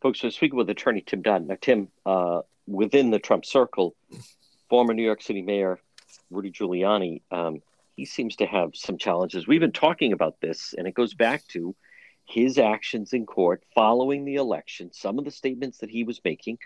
Folks 0.00 0.22
we're 0.22 0.30
speaking 0.30 0.56
with 0.56 0.70
attorney 0.70 1.00
tim 1.00 1.22
dodd 1.22 1.46
now 1.46 1.56
tim 1.60 1.88
uh, 2.06 2.40
within 2.66 3.10
the 3.10 3.18
trump 3.18 3.44
circle 3.44 3.94
former 4.68 4.94
new 4.94 5.04
york 5.04 5.22
city 5.22 5.42
mayor 5.42 5.78
rudy 6.30 6.50
giuliani 6.50 7.22
um, 7.30 7.60
he 7.98 8.04
seems 8.04 8.36
to 8.36 8.46
have 8.46 8.76
some 8.76 8.96
challenges. 8.96 9.48
We've 9.48 9.60
been 9.60 9.72
talking 9.72 10.12
about 10.12 10.40
this 10.40 10.72
and 10.78 10.86
it 10.86 10.94
goes 10.94 11.14
back 11.14 11.44
to 11.48 11.74
his 12.26 12.56
actions 12.56 13.12
in 13.12 13.26
court 13.26 13.64
following 13.74 14.24
the 14.24 14.36
election 14.36 14.92
some 14.92 15.18
of 15.18 15.24
the 15.24 15.32
statements 15.32 15.78
that 15.78 15.90
he 15.90 16.04
was 16.04 16.20
making. 16.24 16.58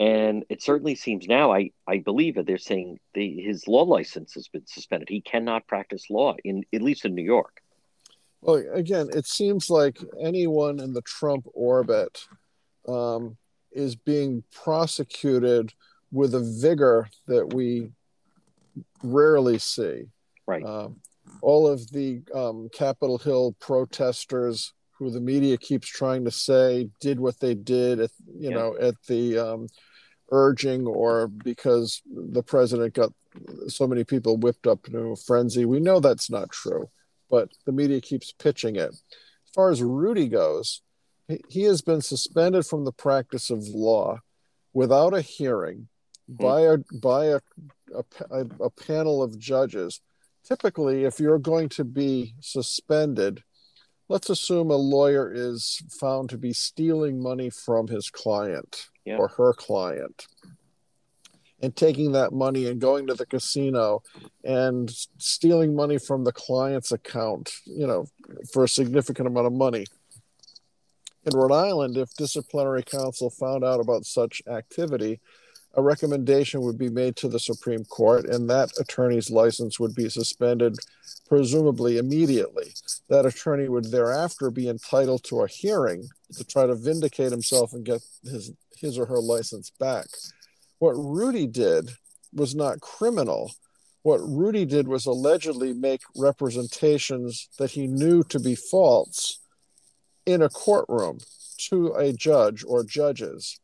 And 0.00 0.46
it 0.48 0.62
certainly 0.62 0.94
seems 0.94 1.28
now 1.28 1.52
i, 1.52 1.72
I 1.86 1.98
believe 1.98 2.36
that 2.36 2.46
they're 2.46 2.56
saying 2.56 3.00
the, 3.12 3.38
his 3.42 3.68
law 3.68 3.82
license 3.82 4.32
has 4.32 4.48
been 4.48 4.66
suspended. 4.66 5.10
He 5.10 5.20
cannot 5.20 5.66
practice 5.66 6.08
law 6.08 6.36
in 6.42 6.64
at 6.72 6.80
least 6.80 7.04
in 7.04 7.14
new 7.14 7.22
york. 7.22 7.60
Well, 8.40 8.64
again, 8.72 9.10
it 9.12 9.26
seems 9.26 9.68
like 9.68 9.98
anyone 10.18 10.80
in 10.80 10.94
the 10.94 11.02
Trump 11.02 11.46
orbit 11.52 12.26
um, 12.88 13.36
is 13.72 13.94
being 13.94 14.42
prosecuted 14.52 15.72
with 16.10 16.34
a 16.34 16.40
vigor 16.40 17.08
that 17.26 17.52
we 17.54 17.90
rarely 19.02 19.58
see. 19.58 20.04
right 20.46 20.64
Um, 20.64 21.00
all 21.40 21.66
of 21.66 21.90
the 21.90 22.22
um, 22.34 22.68
Capitol 22.72 23.18
Hill 23.18 23.56
protesters 23.58 24.72
who 24.92 25.10
the 25.10 25.20
media 25.20 25.56
keeps 25.56 25.88
trying 25.88 26.24
to 26.24 26.30
say 26.30 26.88
did 27.00 27.18
what 27.18 27.40
they 27.40 27.54
did, 27.54 28.00
at, 28.00 28.10
you 28.26 28.50
yeah. 28.50 28.56
know, 28.56 28.76
at 28.80 28.94
the 29.08 29.38
um, 29.38 29.66
urging 30.30 30.86
or 30.86 31.28
because 31.28 32.02
the 32.06 32.42
president 32.42 32.94
got 32.94 33.12
so 33.68 33.86
many 33.86 34.04
people 34.04 34.36
whipped 34.36 34.66
up 34.66 34.86
into 34.86 34.98
a 34.98 35.16
frenzy. 35.16 35.64
We 35.64 35.80
know 35.80 36.00
that's 36.00 36.30
not 36.30 36.50
true, 36.50 36.88
but 37.30 37.50
the 37.66 37.72
media 37.72 38.00
keeps 38.00 38.32
pitching 38.32 38.76
it. 38.76 38.90
As 38.90 39.54
far 39.54 39.70
as 39.70 39.82
Rudy 39.82 40.28
goes, 40.28 40.82
he 41.48 41.62
has 41.62 41.82
been 41.82 42.00
suspended 42.00 42.66
from 42.66 42.84
the 42.84 42.92
practice 42.92 43.50
of 43.50 43.66
law 43.68 44.20
without 44.72 45.14
a 45.14 45.20
hearing 45.20 45.88
mm-hmm. 46.30 46.42
by 46.42 46.60
a 46.62 46.78
by 47.00 47.26
a, 47.26 47.40
a, 48.30 48.46
a 48.64 48.70
panel 48.70 49.22
of 49.22 49.38
judges. 49.38 50.00
Typically, 50.44 51.04
if 51.04 51.20
you're 51.20 51.38
going 51.38 51.68
to 51.68 51.84
be 51.84 52.34
suspended, 52.40 53.42
let's 54.08 54.28
assume 54.28 54.70
a 54.70 54.76
lawyer 54.76 55.30
is 55.32 55.80
found 56.00 56.30
to 56.30 56.38
be 56.38 56.52
stealing 56.52 57.22
money 57.22 57.48
from 57.48 57.86
his 57.86 58.10
client 58.10 58.88
yeah. 59.04 59.16
or 59.16 59.28
her 59.28 59.52
client 59.52 60.26
and 61.62 61.76
taking 61.76 62.12
that 62.12 62.32
money 62.32 62.66
and 62.66 62.80
going 62.80 63.06
to 63.06 63.14
the 63.14 63.24
casino 63.24 64.02
and 64.42 64.90
stealing 65.18 65.76
money 65.76 65.96
from 65.96 66.24
the 66.24 66.32
client's 66.32 66.90
account, 66.90 67.52
you 67.64 67.86
know, 67.86 68.04
for 68.52 68.64
a 68.64 68.68
significant 68.68 69.28
amount 69.28 69.46
of 69.46 69.52
money. 69.52 69.86
In 71.24 71.38
Rhode 71.38 71.52
Island, 71.52 71.96
if 71.96 72.12
disciplinary 72.14 72.82
counsel 72.82 73.30
found 73.30 73.62
out 73.62 73.78
about 73.78 74.06
such 74.06 74.42
activity, 74.48 75.20
a 75.74 75.82
recommendation 75.82 76.62
would 76.62 76.76
be 76.76 76.88
made 76.88 77.14
to 77.16 77.28
the 77.28 77.38
Supreme 77.38 77.84
Court, 77.84 78.26
and 78.26 78.50
that 78.50 78.72
attorney's 78.78 79.30
license 79.30 79.78
would 79.78 79.94
be 79.94 80.08
suspended, 80.08 80.76
presumably 81.28 81.98
immediately. 81.98 82.74
That 83.08 83.24
attorney 83.24 83.68
would 83.68 83.90
thereafter 83.90 84.50
be 84.50 84.68
entitled 84.68 85.22
to 85.24 85.42
a 85.42 85.48
hearing 85.48 86.08
to 86.32 86.44
try 86.44 86.66
to 86.66 86.74
vindicate 86.74 87.30
himself 87.30 87.72
and 87.72 87.84
get 87.84 88.02
his, 88.24 88.52
his 88.76 88.98
or 88.98 89.06
her 89.06 89.20
license 89.20 89.70
back. 89.70 90.08
What 90.80 90.94
Rudy 90.96 91.46
did 91.46 91.92
was 92.34 92.54
not 92.54 92.80
criminal. 92.80 93.52
What 94.02 94.20
Rudy 94.20 94.64
did 94.64 94.88
was 94.88 95.06
allegedly 95.06 95.72
make 95.72 96.02
representations 96.16 97.48
that 97.58 97.70
he 97.70 97.86
knew 97.86 98.24
to 98.24 98.40
be 98.40 98.56
false 98.56 99.38
in 100.26 100.42
a 100.42 100.48
courtroom 100.48 101.18
to 101.68 101.92
a 101.92 102.12
judge 102.12 102.64
or 102.66 102.84
judges. 102.84 103.60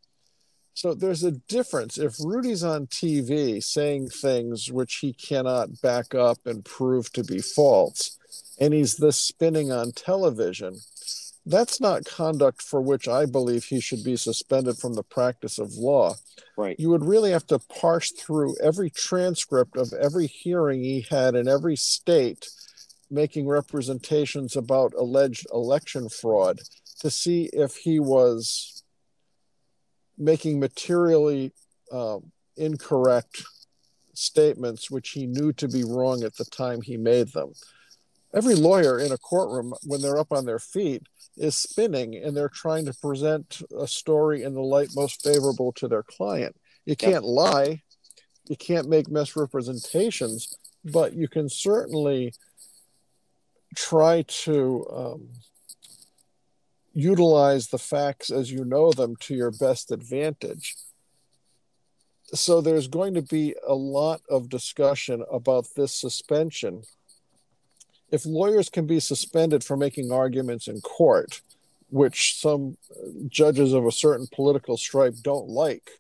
So 0.75 0.94
there's 0.94 1.25
a 1.25 1.33
difference. 1.33 1.99
If 1.99 2.14
Rudy's 2.21 2.62
on 2.62 2.87
TV 2.87 3.62
saying 3.62 4.11
things 4.11 4.71
which 4.71 4.97
he 4.97 5.12
cannot 5.12 5.81
back 5.83 6.14
up 6.14 6.38
and 6.47 6.64
prove 6.64 7.12
to 7.14 7.25
be 7.25 7.40
false, 7.40 8.16
and 8.61 8.73
he's 8.73 8.97
this 8.97 9.16
spinning 9.16 9.73
on 9.73 9.90
television, 9.90 10.79
that's 11.44 11.81
not 11.81 12.05
conduct 12.05 12.62
for 12.62 12.81
which 12.81 13.09
I 13.09 13.27
believe 13.27 13.64
he 13.64 13.81
should 13.81 14.05
be 14.05 14.16
suspended 14.16 14.77
from 14.77 14.94
the 14.94 15.03
practice 15.03 15.59
of 15.59 15.75
law. 15.75 16.14
Right. 16.57 16.79
You 16.79 16.90
would 16.90 17.05
really 17.05 17.33
have 17.33 17.47
to 17.49 17.59
parse 17.59 18.12
through 18.12 18.57
every 18.62 18.90
transcript 18.90 19.77
of 19.77 19.92
every 19.92 20.27
hearing 20.27 20.83
he 20.83 21.07
had 21.11 21.35
in 21.35 21.49
every 21.49 21.77
state 21.77 22.49
making 23.11 23.47
representations 23.47 24.57
about 24.57 24.94
alleged 24.94 25.47
election 25.53 26.09
fraud 26.09 26.61
to 27.01 27.11
see 27.11 27.49
if 27.53 27.77
he 27.77 28.01
was 28.01 28.83
making 30.16 30.59
materially 30.59 31.53
uh, 31.92 32.18
incorrect 32.57 33.42
statements 34.14 34.90
which 34.90 35.11
he 35.11 35.27
knew 35.27 35.53
to 35.53 35.68
be 35.68 35.85
wrong 35.85 36.25
at 36.25 36.37
the 36.37 36.44
time 36.44 36.83
he 36.83 36.97
made 36.97 37.29
them. 37.29 37.53
Every 38.35 38.55
lawyer 38.55 38.99
in 38.99 39.12
a 39.12 39.18
courtroom, 39.18 39.73
when 39.85 40.03
they're 40.03 40.18
up 40.18 40.33
on 40.33 40.44
their 40.44 40.59
feet, 40.59 41.03
is 41.37 41.57
spinning 41.57 42.16
and 42.16 42.37
they're 42.37 42.51
trying 42.51 42.85
to 42.87 42.94
present 42.94 43.62
a 43.79 43.87
story 43.87 44.42
in 44.42 44.55
the 44.55 44.61
light 44.61 44.90
most 44.94 45.23
favorable 45.23 45.73
to 45.73 45.88
their 45.88 46.03
client. 46.03 46.55
You 46.85 46.97
can't 46.97 47.25
lie, 47.25 47.83
you 48.49 48.57
can't 48.57 48.88
make 48.88 49.09
misrepresentations, 49.09 50.53
but 50.85 51.14
you 51.14 51.29
can 51.29 51.49
certainly 51.49 52.35
try 53.75 54.23
to 54.23 54.87
um, 54.93 55.29
utilize 56.93 57.69
the 57.69 57.79
facts 57.79 58.31
as 58.31 58.51
you 58.51 58.65
know 58.65 58.93
them 58.93 59.17
to 59.17 59.35
your 59.35 59.51
best 59.51 59.91
advantage. 59.91 60.75
So 62.35 62.61
there's 62.61 62.89
going 62.89 63.15
to 63.15 63.23
be 63.23 63.55
a 63.67 63.75
lot 63.75 64.21
of 64.29 64.49
discussion 64.49 65.25
about 65.31 65.67
this 65.77 65.95
suspension 65.95 66.83
if 68.11 68.25
lawyers 68.25 68.69
can 68.69 68.87
be 68.87 69.01
suspended 69.01 69.63
for 69.63 69.77
making 69.77 70.11
arguments 70.11 70.67
in 70.69 70.81
court, 70.81 71.41
which 71.91 72.41
some 72.41 72.77
judges 73.29 73.73
of 73.73 73.87
a 73.87 73.93
certain 73.93 74.27
political 74.33 74.77
stripe 74.77 75.15
don't 75.23 75.49
like, 75.49 75.91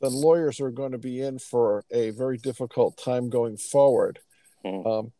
then 0.00 0.12
lawyers 0.12 0.60
are 0.60 0.70
going 0.70 0.92
to 0.92 0.98
be 0.98 1.20
in 1.20 1.38
for 1.38 1.84
a 1.90 2.10
very 2.10 2.36
difficult 2.36 2.96
time 2.96 3.30
going 3.30 3.56
forward. 3.56 4.18
Mm. 4.64 4.86
Um, 4.86 5.12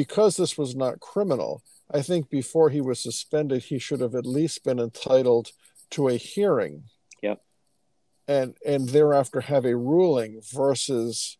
because 0.00 0.34
this 0.34 0.56
was 0.56 0.74
not 0.74 0.98
criminal, 0.98 1.62
I 1.92 2.00
think 2.00 2.30
before 2.30 2.70
he 2.70 2.80
was 2.80 2.98
suspended, 2.98 3.64
he 3.64 3.78
should 3.78 4.00
have 4.00 4.14
at 4.14 4.24
least 4.24 4.64
been 4.64 4.78
entitled 4.78 5.50
to 5.90 6.08
a 6.08 6.16
hearing. 6.16 6.84
Yep. 7.22 7.42
And 8.26 8.54
and 8.64 8.88
thereafter 8.88 9.42
have 9.42 9.66
a 9.66 9.76
ruling 9.76 10.40
versus 10.54 11.36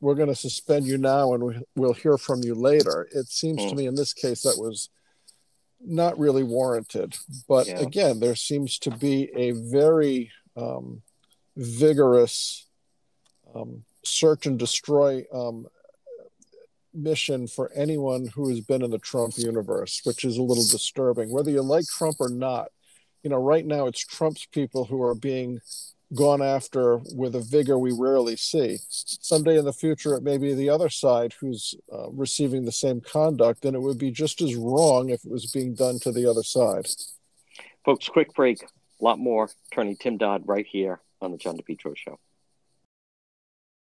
we're 0.00 0.16
going 0.16 0.30
to 0.30 0.34
suspend 0.34 0.84
you 0.84 0.98
now 0.98 1.32
and 1.32 1.44
we, 1.44 1.54
will 1.76 1.92
hear 1.92 2.18
from 2.18 2.42
you 2.42 2.56
later. 2.56 3.06
It 3.12 3.28
seems 3.28 3.60
mm. 3.62 3.68
to 3.68 3.76
me 3.76 3.86
in 3.86 3.94
this 3.94 4.12
case 4.12 4.42
that 4.42 4.58
was 4.58 4.88
not 5.80 6.18
really 6.18 6.42
warranted. 6.42 7.14
But 7.48 7.68
yeah. 7.68 7.78
again, 7.78 8.18
there 8.18 8.34
seems 8.34 8.80
to 8.80 8.90
be 8.90 9.30
a 9.36 9.52
very 9.52 10.32
um, 10.56 11.02
vigorous 11.56 12.66
um, 13.54 13.84
search 14.02 14.46
and 14.46 14.58
destroy 14.58 15.24
um, 15.32 15.68
mission 16.94 17.46
for 17.46 17.70
anyone 17.72 18.26
who 18.26 18.48
has 18.48 18.60
been 18.60 18.82
in 18.82 18.90
the 18.90 18.98
Trump 18.98 19.34
universe, 19.36 20.00
which 20.04 20.24
is 20.24 20.36
a 20.36 20.42
little 20.42 20.66
disturbing. 20.66 21.30
Whether 21.30 21.50
you 21.50 21.62
like 21.62 21.86
Trump 21.86 22.16
or 22.20 22.28
not, 22.28 22.68
you 23.22 23.30
know, 23.30 23.36
right 23.36 23.64
now 23.64 23.86
it's 23.86 24.04
Trump's 24.04 24.46
people 24.46 24.84
who 24.84 25.02
are 25.02 25.14
being 25.14 25.60
gone 26.14 26.42
after 26.42 26.98
with 27.14 27.34
a 27.34 27.40
vigor 27.40 27.78
we 27.78 27.92
rarely 27.92 28.36
see. 28.36 28.78
Someday 28.88 29.58
in 29.58 29.64
the 29.64 29.72
future, 29.72 30.14
it 30.14 30.22
may 30.22 30.36
be 30.36 30.52
the 30.54 30.68
other 30.68 30.88
side 30.88 31.32
who's 31.40 31.74
uh, 31.92 32.10
receiving 32.10 32.64
the 32.64 32.72
same 32.72 33.00
conduct, 33.00 33.64
and 33.64 33.74
it 33.74 33.80
would 33.80 33.98
be 33.98 34.10
just 34.10 34.42
as 34.42 34.54
wrong 34.54 35.08
if 35.08 35.24
it 35.24 35.30
was 35.30 35.50
being 35.50 35.74
done 35.74 35.98
to 36.00 36.12
the 36.12 36.28
other 36.28 36.42
side. 36.42 36.86
Folks, 37.84 38.08
quick 38.08 38.34
break. 38.34 38.62
A 38.62 39.04
lot 39.04 39.18
more. 39.18 39.50
Attorney 39.70 39.96
Tim 39.96 40.18
Dodd 40.18 40.42
right 40.46 40.66
here 40.66 41.00
on 41.20 41.32
the 41.32 41.38
John 41.38 41.56
DePetro 41.56 41.96
Show. 41.96 42.18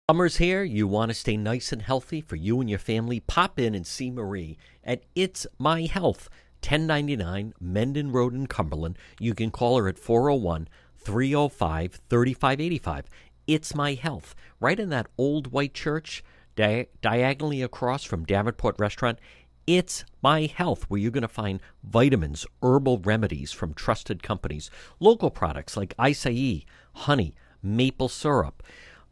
Summer's 0.10 0.38
here. 0.38 0.63
You 0.63 0.88
want 0.88 1.12
to 1.12 1.13
stay 1.13 1.38
nice 1.38 1.72
and 1.72 1.84
healthy 1.84 2.19
for 2.19 2.36
you 2.36 2.60
and 2.60 2.67
your 2.67 2.80
family? 2.80 3.19
Pop 3.19 3.60
in 3.60 3.76
and 3.76 3.86
see 3.86 4.10
Marie 4.10 4.58
at 4.84 5.04
It's 5.13 5.45
My 5.60 5.84
Health, 5.84 6.30
1099 6.63 7.54
Mendon 7.62 8.12
Road 8.12 8.34
in 8.34 8.48
Cumberland. 8.48 8.98
You 9.19 9.36
can 9.36 9.52
call 9.52 9.78
her 9.78 9.88
at 9.88 10.00
401 10.00 10.67
305 10.98 12.00
3585. 12.10 13.06
It's 13.45 13.76
My 13.76 13.93
Health, 13.93 14.34
right 14.60 14.80
in 14.80 14.89
that 14.89 15.06
old 15.15 15.52
white 15.52 15.76
church 15.76 16.24
di- 16.56 16.88
diagonally 17.04 17.62
across 17.62 18.04
from 18.04 18.26
Davenport 18.26 18.78
Restaurant. 18.80 19.19
It's 19.67 20.06
My 20.24 20.48
Health, 20.48 20.86
where 20.88 21.00
you're 21.00 21.12
going 21.12 21.22
to 21.22 21.28
find 21.28 21.60
vitamins, 21.84 22.48
herbal 22.63 22.98
remedies 23.02 23.52
from 23.52 23.76
trusted 23.76 24.24
companies, 24.24 24.72
local 25.00 25.30
products 25.30 25.78
like 25.78 25.95
acai, 25.98 26.65
honey, 26.95 27.36
maple 27.62 28.10
syrup, 28.10 28.63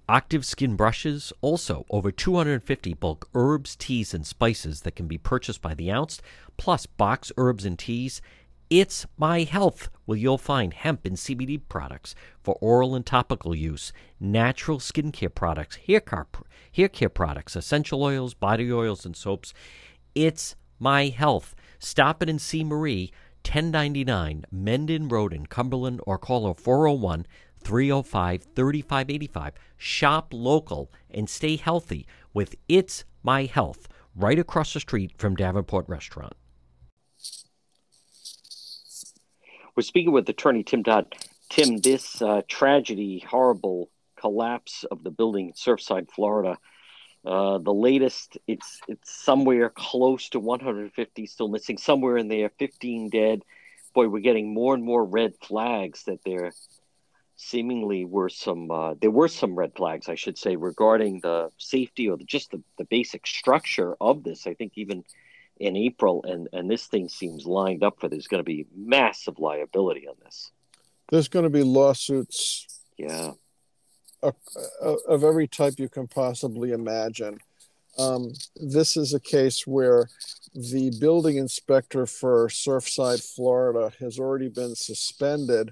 Octave 0.10 0.46
skin 0.46 0.78
brushes, 0.78 1.34
also 1.42 1.86
over 1.90 2.12
250 2.12 2.94
bulk 2.94 3.28
herbs, 3.34 3.76
teas, 3.76 4.14
and 4.14 4.26
spices 4.26 4.82
that 4.82 4.96
can 4.96 5.06
be 5.06 5.18
purchased 5.18 5.62
by 5.62 5.74
the 5.74 5.92
ounce, 5.92 6.22
plus 6.56 6.86
box 6.86 7.30
herbs 7.36 7.66
and 7.66 7.78
teas, 7.78 8.22
it's 8.70 9.06
My 9.18 9.44
Health, 9.44 9.90
where 10.06 10.18
you'll 10.18 10.38
find 10.38 10.74
hemp 10.74 11.06
and 11.06 11.18
CBD 11.18 11.60
products 11.68 12.16
for 12.42 12.58
oral 12.62 12.96
and 12.96 13.06
topical 13.06 13.54
use, 13.54 13.92
natural 14.18 14.80
skincare 14.80 15.34
products, 15.34 15.76
hair 15.76 16.00
care, 16.00 16.28
hair 16.74 16.88
care 16.88 17.10
products, 17.10 17.58
essential 17.58 18.02
oils, 18.02 18.34
body 18.34 18.72
oils, 18.72 19.06
and 19.06 19.16
soaps. 19.16 19.54
It's 20.16 20.56
My 20.80 21.08
Health. 21.08 21.54
Stop 21.80 22.24
it 22.24 22.30
and 22.30 22.42
see 22.42 22.64
Marie, 22.64 23.12
1099 23.46 24.46
Mendon 24.52 25.08
Road 25.10 25.34
in 25.34 25.48
Cumberland, 25.48 26.00
or 26.06 26.18
call 26.18 26.48
her 26.48 26.54
401 26.54 27.26
305 27.68 28.44
3585. 28.56 29.54
Shop 29.76 30.30
local 30.32 30.90
and 31.12 31.30
stay 31.30 31.58
healthy 31.58 32.08
with 32.34 32.56
It's 32.70 33.04
My 33.24 33.44
Health, 33.44 33.90
right 34.16 34.40
across 34.40 34.74
the 34.74 34.80
street 34.80 35.12
from 35.18 35.36
Davenport 35.36 35.90
Restaurant. 35.90 36.34
We're 39.76 39.84
speaking 39.84 40.14
with 40.14 40.30
attorney 40.30 40.64
Tim 40.64 40.82
Dodd. 40.82 41.14
Tim, 41.50 41.78
this 41.78 42.22
uh, 42.22 42.42
tragedy, 42.48 43.20
horrible 43.28 43.90
collapse 44.18 44.86
of 44.90 45.04
the 45.04 45.12
building 45.12 45.48
in 45.48 45.54
Surfside, 45.54 46.10
Florida. 46.10 46.58
Uh, 47.26 47.58
the 47.58 47.74
latest, 47.74 48.38
it's 48.48 48.80
it's 48.88 49.14
somewhere 49.14 49.70
close 49.70 50.30
to 50.30 50.40
150 50.40 51.26
still 51.26 51.50
missing, 51.50 51.78
somewhere 51.78 52.18
in 52.18 52.30
there, 52.30 52.50
15 52.58 53.10
dead. 53.10 53.44
boy, 53.94 54.08
we're 54.08 54.22
getting 54.22 54.54
more 54.54 54.74
and 54.74 54.84
more 54.84 55.04
red 55.04 55.34
flags 55.42 56.04
that 56.04 56.24
there 56.24 56.54
seemingly 57.38 58.04
were 58.04 58.30
some 58.30 58.70
uh, 58.70 58.96
there 59.00 59.12
were 59.12 59.28
some 59.28 59.56
red 59.56 59.74
flags, 59.76 60.10
I 60.10 60.16
should 60.16 60.38
say, 60.38 60.56
regarding 60.56 61.22
the 61.22 61.50
safety 61.58 62.10
or 62.10 62.18
the, 62.18 62.26
just 62.26 62.52
the, 62.52 62.62
the 62.78 62.84
basic 62.84 63.26
structure 63.26 63.96
of 64.02 64.24
this. 64.24 64.46
I 64.46 64.54
think 64.56 64.74
even 64.76 65.06
in 65.60 65.78
April, 65.78 66.24
and 66.28 66.50
and 66.52 66.70
this 66.70 66.88
thing 66.88 67.08
seems 67.08 67.46
lined 67.46 67.84
up 67.84 68.00
for 68.00 68.10
there's 68.10 68.28
going 68.28 68.40
to 68.40 68.44
be 68.44 68.66
massive 68.76 69.40
liability 69.40 70.08
on 70.08 70.16
this. 70.24 70.52
There's 71.10 71.30
going 71.30 71.44
to 71.44 71.50
be 71.50 71.64
lawsuits. 71.64 72.68
Yeah. 72.98 73.32
Of, 74.24 74.34
of 75.08 75.24
every 75.24 75.48
type 75.48 75.76
you 75.78 75.90
can 75.90 76.08
possibly 76.08 76.72
imagine. 76.72 77.38
Um, 78.00 78.34
this 78.56 78.98
is 78.98 79.14
a 79.14 79.20
case 79.20 79.68
where 79.68 80.10
the 80.56 80.92
building 81.00 81.38
inspector 81.38 82.08
for 82.08 82.48
Surfside, 82.48 83.24
Florida, 83.36 83.94
has 84.00 84.18
already 84.18 84.50
been 84.50 84.76
suspended. 84.76 85.72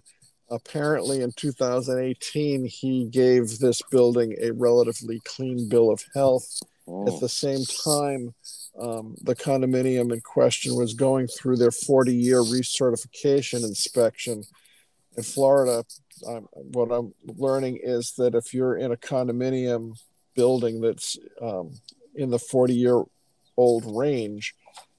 Apparently, 0.50 1.22
in 1.22 1.32
2018, 1.32 2.66
he 2.66 3.06
gave 3.06 3.60
this 3.60 3.82
building 3.90 4.36
a 4.40 4.52
relatively 4.52 5.20
clean 5.26 5.68
bill 5.70 5.92
of 5.92 6.04
health. 6.14 6.60
Oh. 6.88 7.08
At 7.08 7.20
the 7.20 7.30
same 7.30 7.64
time, 7.84 8.36
um, 8.80 9.16
the 9.22 9.36
condominium 9.36 10.14
in 10.14 10.22
question 10.22 10.76
was 10.76 10.94
going 10.94 11.28
through 11.28 11.58
their 11.58 11.72
40 11.72 12.16
year 12.16 12.42
recertification 12.42 13.64
inspection. 13.64 14.44
In 15.18 15.24
Florida, 15.24 15.84
um, 16.28 16.48
what 16.54 16.92
I'm 16.92 17.14
learning 17.26 17.80
is 17.82 18.14
that 18.18 18.36
if 18.36 18.54
you're 18.54 18.78
in 18.78 18.92
a 18.92 18.98
condominium 18.98 19.98
building 20.36 20.82
that's 20.82 21.18
um, 21.42 21.72
in 22.14 22.30
the 22.30 22.40
40 22.40 22.76
year 22.76 23.02
old 23.58 23.98
range, 23.98 24.54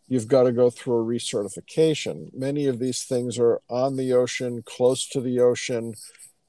you've 0.09 0.29
got 0.29 0.45
to 0.45 0.53
go 0.53 0.71
through 0.71 1.01
a 1.01 1.05
recertification. 1.05 2.33
Many 2.35 2.67
of 2.67 2.79
these 2.79 3.05
things 3.05 3.39
are 3.39 3.61
on 3.69 3.97
the 3.97 4.13
ocean, 4.13 4.63
close 4.63 5.09
to 5.09 5.21
the 5.21 5.41
ocean, 5.41 5.95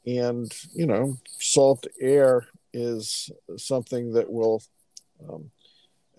and 0.05 0.51
you 0.73 0.85
know, 0.85 1.17
salt 1.39 1.85
air 1.99 2.47
is 2.73 3.31
something 3.57 4.13
that 4.13 4.31
will 4.31 4.61
um, 5.27 5.51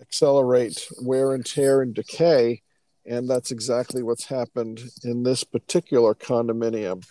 accelerate 0.01 0.87
wear 1.01 1.33
and 1.33 1.45
tear 1.45 1.81
and 1.81 1.93
decay. 1.93 2.61
And 3.05 3.27
that's 3.27 3.51
exactly 3.51 4.03
what's 4.03 4.25
happened 4.25 4.81
in 5.03 5.23
this 5.23 5.43
particular 5.43 6.13
condominium. 6.13 7.03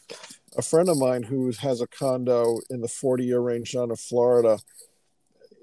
A 0.56 0.62
friend 0.62 0.88
of 0.88 0.98
mine 0.98 1.24
who 1.24 1.50
has 1.60 1.80
a 1.80 1.86
condo 1.86 2.60
in 2.70 2.80
the 2.80 2.88
40 2.88 3.24
year 3.24 3.40
range 3.40 3.72
down 3.72 3.90
in 3.90 3.96
Florida 3.96 4.58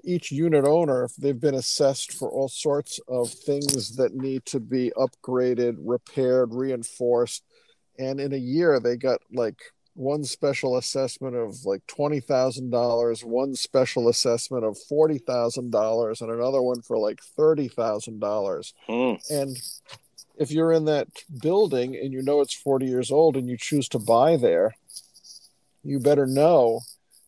each 0.06 0.30
unit 0.30 0.64
owner, 0.64 1.04
if 1.04 1.16
they've 1.16 1.40
been 1.40 1.54
assessed 1.54 2.12
for 2.12 2.30
all 2.30 2.48
sorts 2.48 3.00
of 3.08 3.30
things 3.30 3.96
that 3.96 4.14
need 4.14 4.44
to 4.46 4.60
be 4.60 4.92
upgraded, 4.96 5.76
repaired, 5.78 6.54
reinforced. 6.54 7.44
And 7.98 8.20
in 8.20 8.32
a 8.32 8.38
year, 8.38 8.78
they 8.78 8.96
got 8.96 9.20
like 9.32 9.58
one 9.94 10.24
special 10.24 10.76
assessment 10.76 11.34
of 11.34 11.64
like 11.64 11.86
$20,000, 11.86 13.24
one 13.24 13.54
special 13.54 14.08
assessment 14.08 14.64
of 14.64 14.76
$40,000, 14.90 16.20
and 16.20 16.30
another 16.30 16.62
one 16.62 16.82
for 16.82 16.98
like 16.98 17.20
$30,000. 17.38 18.72
Hmm. 18.86 19.34
And 19.34 19.56
if 20.38 20.50
you're 20.50 20.72
in 20.72 20.84
that 20.84 21.08
building 21.40 21.96
and 21.96 22.12
you 22.12 22.22
know 22.22 22.40
it's 22.42 22.54
40 22.54 22.86
years 22.86 23.10
old 23.10 23.36
and 23.36 23.48
you 23.48 23.56
choose 23.56 23.88
to 23.88 23.98
buy 23.98 24.36
there, 24.36 24.76
you 25.82 25.98
better 25.98 26.26
know 26.26 26.80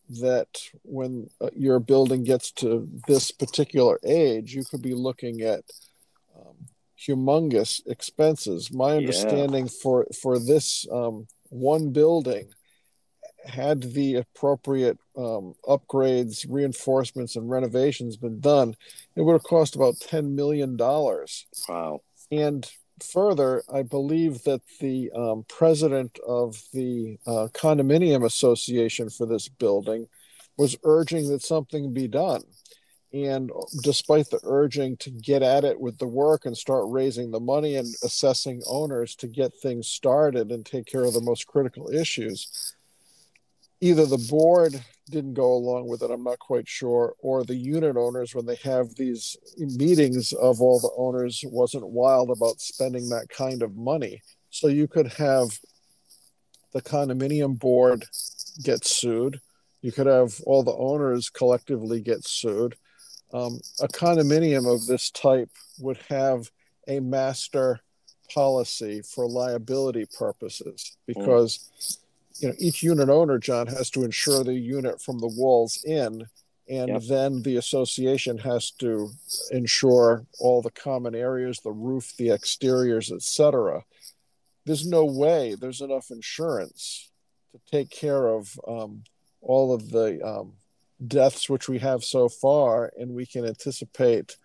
that 0.09 0.47
when 0.83 1.29
uh, 1.39 1.49
your 1.55 1.79
building 1.79 2.23
gets 2.23 2.51
to 2.51 2.89
this 3.07 3.31
particular 3.31 3.99
age, 4.03 4.53
you 4.53 4.63
could 4.65 4.81
be 4.81 4.93
looking 4.95 5.41
at 5.41 5.63
um, 6.35 6.55
humongous 6.99 7.81
expenses. 7.87 8.71
My 8.71 8.97
understanding 8.97 9.65
yeah. 9.65 9.71
for 9.81 10.07
for 10.21 10.39
this 10.39 10.85
um, 10.91 11.27
one 11.49 11.91
building 11.91 12.49
had 13.45 13.81
the 13.93 14.15
appropriate 14.15 14.97
um, 15.17 15.53
upgrades, 15.65 16.45
reinforcements, 16.49 17.35
and 17.35 17.49
renovations 17.49 18.17
been 18.17 18.39
done, 18.39 18.75
it 19.15 19.21
would 19.21 19.33
have 19.33 19.43
cost 19.43 19.75
about 19.75 19.99
ten 19.99 20.35
million 20.35 20.75
dollars. 20.75 21.45
Wow! 21.67 22.01
And 22.31 22.69
further, 23.03 23.63
I 23.71 23.83
believe 23.83 24.43
that 24.43 24.61
the 24.79 25.11
um, 25.11 25.45
president 25.47 26.17
of 26.27 26.61
the 26.73 27.17
uh, 27.25 27.47
condominium 27.53 28.25
association 28.25 29.09
for 29.09 29.25
this 29.25 29.47
building 29.47 30.07
was 30.57 30.77
urging 30.83 31.29
that 31.29 31.41
something 31.41 31.93
be 31.93 32.07
done. 32.07 32.43
And 33.11 33.51
despite 33.81 34.29
the 34.29 34.39
urging 34.43 34.95
to 34.97 35.09
get 35.09 35.41
at 35.41 35.63
it 35.63 35.79
with 35.79 35.97
the 35.97 36.07
work 36.07 36.45
and 36.45 36.55
start 36.55 36.85
raising 36.87 37.31
the 37.31 37.39
money 37.39 37.75
and 37.75 37.87
assessing 38.03 38.61
owners 38.67 39.15
to 39.15 39.27
get 39.27 39.51
things 39.55 39.87
started 39.87 40.51
and 40.51 40.63
take 40.65 40.85
care 40.85 41.03
of 41.03 41.13
the 41.13 41.21
most 41.21 41.47
critical 41.47 41.89
issues, 41.89 42.75
either 43.81 44.05
the 44.05 44.25
board 44.29 44.81
didn't 45.09 45.33
go 45.33 45.53
along 45.53 45.87
with 45.87 46.01
it, 46.03 46.11
I'm 46.11 46.23
not 46.23 46.39
quite 46.39 46.67
sure, 46.67 47.15
or 47.19 47.43
the 47.43 47.55
unit 47.55 47.95
owners, 47.97 48.35
when 48.35 48.45
they 48.45 48.57
have 48.63 48.95
these 48.95 49.37
meetings 49.57 50.33
of 50.33 50.61
all 50.61 50.79
the 50.79 50.91
owners, 50.97 51.43
wasn't 51.47 51.87
wild 51.87 52.29
about 52.29 52.61
spending 52.61 53.09
that 53.09 53.29
kind 53.29 53.63
of 53.63 53.75
money. 53.75 54.21
So 54.49 54.67
you 54.67 54.87
could 54.87 55.13
have 55.13 55.49
the 56.73 56.81
condominium 56.81 57.57
board 57.57 58.05
get 58.63 58.85
sued. 58.85 59.39
You 59.81 59.91
could 59.91 60.07
have 60.07 60.39
all 60.45 60.63
the 60.63 60.75
owners 60.75 61.29
collectively 61.29 62.01
get 62.01 62.25
sued. 62.25 62.75
Um, 63.33 63.59
a 63.79 63.87
condominium 63.87 64.71
of 64.71 64.85
this 64.87 65.09
type 65.11 65.49
would 65.79 65.99
have 66.09 66.49
a 66.87 66.99
master 66.99 67.79
policy 68.33 69.01
for 69.01 69.27
liability 69.27 70.05
purposes 70.17 70.97
because 71.07 71.99
you 72.39 72.47
know 72.47 72.55
each 72.57 72.81
unit 72.83 73.09
owner 73.09 73.37
john 73.37 73.67
has 73.67 73.89
to 73.89 74.03
insure 74.03 74.43
the 74.43 74.53
unit 74.53 75.01
from 75.01 75.19
the 75.19 75.27
walls 75.27 75.83
in 75.85 76.25
and 76.69 76.89
yep. 76.89 77.01
then 77.03 77.41
the 77.41 77.57
association 77.57 78.37
has 78.37 78.69
to 78.71 79.09
insure 79.51 80.25
all 80.39 80.61
the 80.61 80.71
common 80.71 81.15
areas 81.15 81.59
the 81.59 81.71
roof 81.71 82.13
the 82.17 82.31
exteriors 82.31 83.11
etc 83.11 83.83
there's 84.65 84.87
no 84.87 85.05
way 85.05 85.55
there's 85.55 85.81
enough 85.81 86.11
insurance 86.11 87.09
to 87.51 87.59
take 87.71 87.89
care 87.89 88.27
of 88.27 88.59
um, 88.67 89.03
all 89.41 89.73
of 89.73 89.89
the 89.89 90.23
um, 90.25 90.53
deaths 91.07 91.49
which 91.49 91.67
we 91.67 91.79
have 91.79 92.03
so 92.03 92.29
far 92.29 92.91
and 92.97 93.13
we 93.13 93.25
can 93.25 93.45
anticipate 93.45 94.37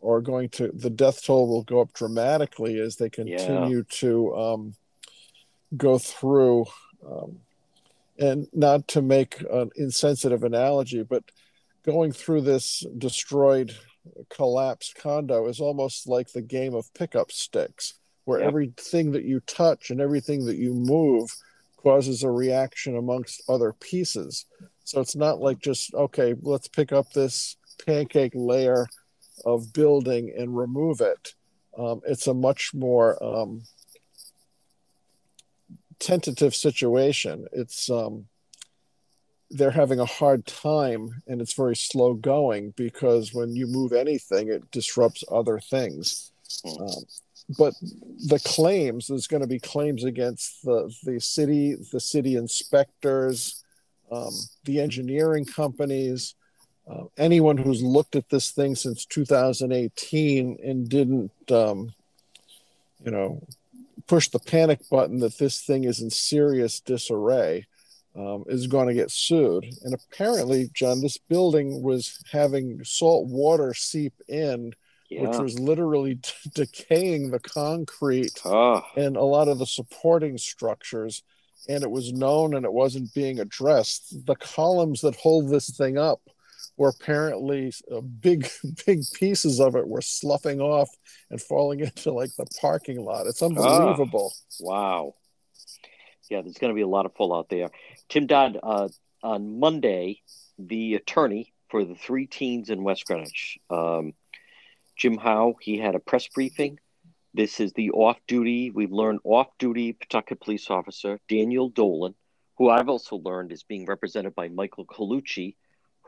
or 0.00 0.20
going 0.20 0.48
to 0.48 0.68
the 0.68 0.90
death 0.90 1.24
toll 1.24 1.46
will 1.48 1.62
go 1.62 1.80
up 1.80 1.92
dramatically 1.92 2.78
as 2.78 2.96
they 2.96 3.08
continue 3.08 3.76
yeah. 3.78 3.82
to 3.88 4.34
um, 4.36 4.74
go 5.76 5.98
through 5.98 6.66
um, 7.06 7.38
and 8.18 8.48
not 8.52 8.86
to 8.88 9.02
make 9.02 9.40
an 9.50 9.70
insensitive 9.76 10.44
analogy, 10.44 11.02
but 11.02 11.24
going 11.84 12.12
through 12.12 12.42
this 12.42 12.84
destroyed, 12.98 13.74
collapsed 14.28 14.94
condo 14.96 15.46
is 15.46 15.60
almost 15.60 16.06
like 16.08 16.32
the 16.32 16.42
game 16.42 16.74
of 16.74 16.92
pickup 16.94 17.32
sticks, 17.32 17.94
where 18.24 18.40
yep. 18.40 18.48
everything 18.48 19.12
that 19.12 19.24
you 19.24 19.40
touch 19.40 19.90
and 19.90 20.00
everything 20.00 20.44
that 20.44 20.56
you 20.56 20.74
move 20.74 21.30
causes 21.76 22.22
a 22.22 22.30
reaction 22.30 22.96
amongst 22.96 23.42
other 23.48 23.72
pieces. 23.72 24.44
So 24.84 25.00
it's 25.00 25.16
not 25.16 25.40
like 25.40 25.58
just, 25.58 25.94
okay, 25.94 26.34
let's 26.42 26.68
pick 26.68 26.92
up 26.92 27.12
this 27.12 27.56
pancake 27.86 28.32
layer 28.34 28.86
of 29.44 29.72
building 29.72 30.34
and 30.36 30.56
remove 30.56 31.00
it. 31.00 31.34
Um, 31.78 32.00
it's 32.06 32.26
a 32.26 32.34
much 32.34 32.72
more 32.74 33.22
um, 33.22 33.62
tentative 36.00 36.54
situation. 36.54 37.46
It's 37.52 37.88
um, 37.90 38.26
they're 39.50 39.70
having 39.70 40.00
a 40.00 40.06
hard 40.06 40.46
time 40.46 41.22
and 41.26 41.40
it's 41.40 41.54
very 41.54 41.76
slow 41.76 42.14
going 42.14 42.72
because 42.76 43.34
when 43.34 43.54
you 43.56 43.66
move 43.66 43.92
anything, 43.92 44.48
it 44.48 44.70
disrupts 44.70 45.24
other 45.30 45.58
things. 45.58 46.32
Um, 46.64 47.04
but 47.58 47.74
the 48.28 48.40
claims 48.44 49.06
there's 49.06 49.26
going 49.26 49.42
to 49.42 49.48
be 49.48 49.58
claims 49.58 50.04
against 50.04 50.62
the 50.64 50.92
the 51.04 51.20
city, 51.20 51.76
the 51.92 52.00
city 52.00 52.36
inspectors, 52.36 53.64
um, 54.10 54.32
the 54.64 54.80
engineering 54.80 55.44
companies. 55.44 56.34
Uh, 56.88 57.04
anyone 57.18 57.56
who's 57.56 57.82
looked 57.82 58.16
at 58.16 58.28
this 58.30 58.50
thing 58.50 58.74
since 58.74 59.04
2018 59.04 60.58
and 60.64 60.88
didn't, 60.88 61.30
um, 61.52 61.92
you 63.04 63.12
know, 63.12 63.40
push 64.06 64.28
the 64.28 64.38
panic 64.38 64.80
button 64.90 65.18
that 65.20 65.38
this 65.38 65.62
thing 65.62 65.84
is 65.84 66.00
in 66.00 66.10
serious 66.10 66.80
disarray 66.80 67.66
um, 68.16 68.44
is 68.48 68.66
going 68.66 68.88
to 68.88 68.94
get 68.94 69.10
sued. 69.10 69.66
And 69.82 69.94
apparently, 69.94 70.70
John, 70.74 71.00
this 71.00 71.18
building 71.18 71.82
was 71.82 72.18
having 72.30 72.82
salt 72.84 73.28
water 73.28 73.74
seep 73.74 74.14
in, 74.28 74.72
yeah. 75.08 75.22
which 75.22 75.38
was 75.38 75.58
literally 75.58 76.16
t- 76.22 76.50
decaying 76.54 77.30
the 77.30 77.40
concrete 77.40 78.40
oh. 78.44 78.82
and 78.96 79.16
a 79.16 79.22
lot 79.22 79.48
of 79.48 79.58
the 79.58 79.66
supporting 79.66 80.38
structures. 80.38 81.22
And 81.68 81.84
it 81.84 81.90
was 81.90 82.12
known 82.12 82.54
and 82.54 82.64
it 82.64 82.72
wasn't 82.72 83.14
being 83.14 83.38
addressed. 83.38 84.26
The 84.26 84.36
columns 84.36 85.02
that 85.02 85.16
hold 85.16 85.50
this 85.50 85.76
thing 85.76 85.98
up 85.98 86.20
were 86.80 86.88
apparently 86.88 87.70
uh, 87.94 88.00
big, 88.00 88.48
big 88.86 89.02
pieces 89.12 89.60
of 89.60 89.76
it 89.76 89.86
were 89.86 90.00
sloughing 90.00 90.62
off 90.62 90.88
and 91.30 91.40
falling 91.40 91.80
into 91.80 92.10
like 92.10 92.34
the 92.36 92.46
parking 92.58 93.04
lot. 93.04 93.26
It's 93.26 93.42
unbelievable. 93.42 94.32
Oh, 94.34 94.64
wow. 94.64 95.14
Yeah, 96.30 96.40
there's 96.40 96.56
going 96.56 96.70
to 96.70 96.74
be 96.74 96.80
a 96.80 96.88
lot 96.88 97.04
of 97.04 97.14
fallout 97.14 97.50
there. 97.50 97.68
Tim 98.08 98.26
Dodd, 98.26 98.58
uh, 98.62 98.88
on 99.22 99.60
Monday, 99.60 100.22
the 100.58 100.94
attorney 100.94 101.52
for 101.68 101.84
the 101.84 101.94
three 101.94 102.26
teens 102.26 102.70
in 102.70 102.82
West 102.82 103.04
Greenwich, 103.04 103.58
um, 103.68 104.14
Jim 104.96 105.18
Howe, 105.18 105.56
he 105.60 105.76
had 105.76 105.94
a 105.94 105.98
press 105.98 106.28
briefing. 106.28 106.78
This 107.34 107.60
is 107.60 107.74
the 107.74 107.90
off 107.90 108.16
duty, 108.26 108.70
we've 108.70 108.90
learned 108.90 109.20
off 109.24 109.48
duty 109.58 109.92
Pawtucket 109.92 110.40
police 110.40 110.70
officer, 110.70 111.20
Daniel 111.28 111.68
Dolan, 111.68 112.14
who 112.56 112.70
I've 112.70 112.88
also 112.88 113.16
learned 113.16 113.52
is 113.52 113.64
being 113.64 113.84
represented 113.84 114.34
by 114.34 114.48
Michael 114.48 114.86
Colucci, 114.86 115.56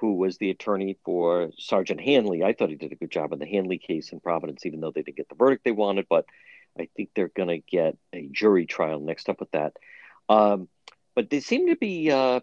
who 0.03 0.15
was 0.15 0.37
the 0.37 0.51
attorney 0.51 0.99
for 1.05 1.51
Sergeant 1.59 2.01
Hanley. 2.01 2.43
I 2.43 2.53
thought 2.53 2.71
he 2.71 2.75
did 2.75 2.91
a 2.91 2.97
good 2.97 3.13
job 3.13 3.33
in 3.33 3.39
the 3.39 3.47
Hanley 3.47 3.79
case 3.79 4.11
in 4.11 4.19
Providence, 4.19 4.67
even 4.67 4.81
though 4.81 4.91
they 4.91 5.03
didn't 5.03 5.17
get 5.17 5.29
the 5.29 5.37
verdict 5.37 5.63
they 5.65 5.71
wanted. 5.71 6.07
But 6.11 6.27
I 6.77 6.89
think 6.97 7.11
they're 7.15 7.29
going 7.29 7.51
to 7.51 7.59
get 7.59 7.97
a 8.13 8.29
jury 8.33 8.67
trial 8.67 8.99
next 8.99 9.29
up 9.29 9.39
with 9.39 9.53
that. 9.53 9.75
Um, 10.29 10.69
but 11.15 11.31
they 11.31 11.39
seem 11.39 11.69
to 11.69 11.77
be, 11.77 12.11
uh, 12.11 12.41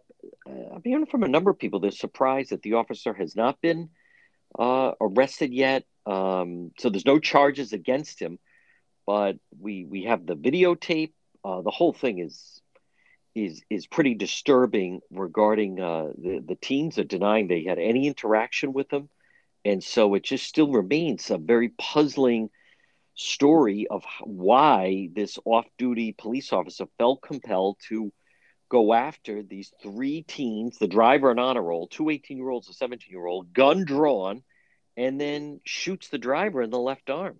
I'm 0.47 0.81
hearing 0.85 1.05
from 1.05 1.23
a 1.23 1.27
number 1.27 1.51
of 1.51 1.59
people, 1.59 1.81
they're 1.81 1.91
surprised 1.91 2.51
that 2.51 2.61
the 2.61 2.75
officer 2.75 3.13
has 3.13 3.35
not 3.35 3.59
been 3.59 3.89
uh, 4.57 4.93
arrested 5.01 5.53
yet. 5.53 5.83
Um, 6.05 6.71
so 6.79 6.89
there's 6.89 7.05
no 7.05 7.19
charges 7.19 7.73
against 7.73 8.21
him, 8.21 8.39
but 9.05 9.35
we 9.59 9.83
we 9.85 10.05
have 10.05 10.25
the 10.25 10.37
videotape. 10.37 11.11
Uh, 11.43 11.61
the 11.61 11.71
whole 11.71 11.93
thing 11.93 12.19
is 12.19 12.61
is 13.35 13.61
is 13.69 13.87
pretty 13.87 14.15
disturbing 14.15 15.01
regarding 15.11 15.79
uh, 15.79 16.09
the 16.17 16.39
the 16.45 16.55
teens 16.55 16.97
are 16.97 17.03
denying 17.03 17.47
they 17.47 17.63
had 17.63 17.79
any 17.79 18.07
interaction 18.07 18.73
with 18.73 18.89
them, 18.89 19.09
and 19.65 19.83
so 19.83 20.15
it 20.15 20.23
just 20.23 20.45
still 20.45 20.71
remains 20.71 21.29
a 21.29 21.37
very 21.37 21.69
puzzling 21.69 22.49
story 23.15 23.85
of 23.87 24.03
why 24.23 25.09
this 25.13 25.37
off-duty 25.43 26.13
police 26.13 26.53
officer 26.53 26.85
felt 26.97 27.21
compelled 27.21 27.77
to 27.89 28.11
go 28.69 28.93
after 28.93 29.43
these 29.43 29.73
three 29.81 30.21
teens, 30.21 30.77
the 30.77 30.87
driver 30.87 31.31
and 31.31 31.39
honor 31.39 31.61
roll, 31.61 31.87
two 31.87 32.03
18-year-olds, 32.05 32.69
a 32.69 32.85
17-year-old, 32.85 33.51
gun 33.51 33.83
drawn, 33.83 34.43
and 34.95 35.19
then 35.19 35.59
shoots 35.65 36.07
the 36.09 36.17
driver 36.17 36.61
in 36.61 36.69
the 36.69 36.79
left 36.79 37.09
arm. 37.09 37.39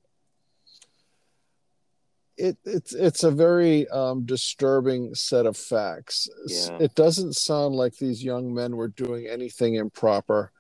It, 2.40 2.58
it's 2.64 2.94
it's 2.94 3.24
a 3.26 3.32
very 3.32 3.86
um, 3.90 4.26
disturbing 4.26 5.14
set 5.14 5.46
of 5.46 5.58
facts. 5.58 6.30
Yeah. 6.48 6.78
It 6.80 6.96
doesn't 6.96 7.36
sound 7.36 7.76
like 7.76 7.98
these 7.98 8.24
young 8.24 8.54
men 8.54 8.78
were 8.78 8.88
doing 8.88 9.28
anything 9.28 9.76
improper. 9.76 10.54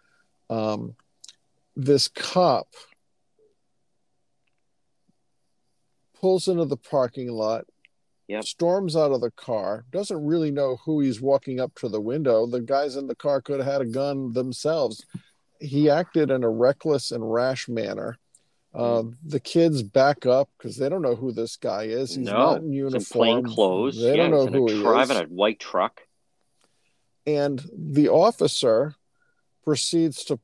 Um, 0.49 0.95
this 1.77 2.09
cop 2.09 2.67
pulls 6.19 6.49
into 6.49 6.65
the 6.65 6.75
parking 6.77 7.31
lot, 7.31 7.65
Yep. 8.27 8.43
storms 8.43 8.95
out 8.97 9.11
of 9.11 9.21
the 9.21 9.31
car, 9.31 9.85
doesn't 9.89 10.25
really 10.25 10.51
know 10.51 10.75
who 10.85 10.99
he's 10.99 11.21
walking 11.21 11.59
up 11.61 11.73
to 11.75 11.87
the 11.87 12.01
window. 12.01 12.45
The 12.45 12.61
guys 12.61 12.97
in 12.97 13.07
the 13.07 13.15
car 13.15 13.41
could 13.41 13.59
have 13.59 13.71
had 13.71 13.81
a 13.81 13.85
gun 13.85 14.33
themselves. 14.33 15.05
He 15.61 15.89
acted 15.89 16.29
in 16.29 16.43
a 16.43 16.49
reckless 16.49 17.11
and 17.11 17.31
rash 17.31 17.67
manner. 17.69 18.17
Uh, 18.79 19.03
the 19.25 19.39
kids 19.39 19.83
back 19.83 20.25
up 20.25 20.49
because 20.57 20.77
they 20.77 20.87
don't 20.89 21.01
know 21.01 21.15
who 21.15 21.31
this 21.31 21.57
guy 21.57 21.83
is. 21.83 22.15
He's 22.15 22.25
no, 22.25 22.31
not 22.33 22.61
in 22.61 22.71
uniform. 22.71 23.03
plain 23.11 23.43
clothes. 23.45 24.01
They 24.01 24.15
yeah, 24.15 24.27
don't 24.27 24.31
know 24.31 24.39
he's 24.45 24.47
in 24.47 24.53
who 24.53 24.71
he 24.71 24.81
driving 24.81 25.17
is. 25.17 25.23
a 25.23 25.25
white 25.25 25.59
truck. 25.59 26.01
And 27.27 27.63
the 27.75 28.09
officer 28.09 28.95
proceeds 29.63 30.23
to 30.25 30.39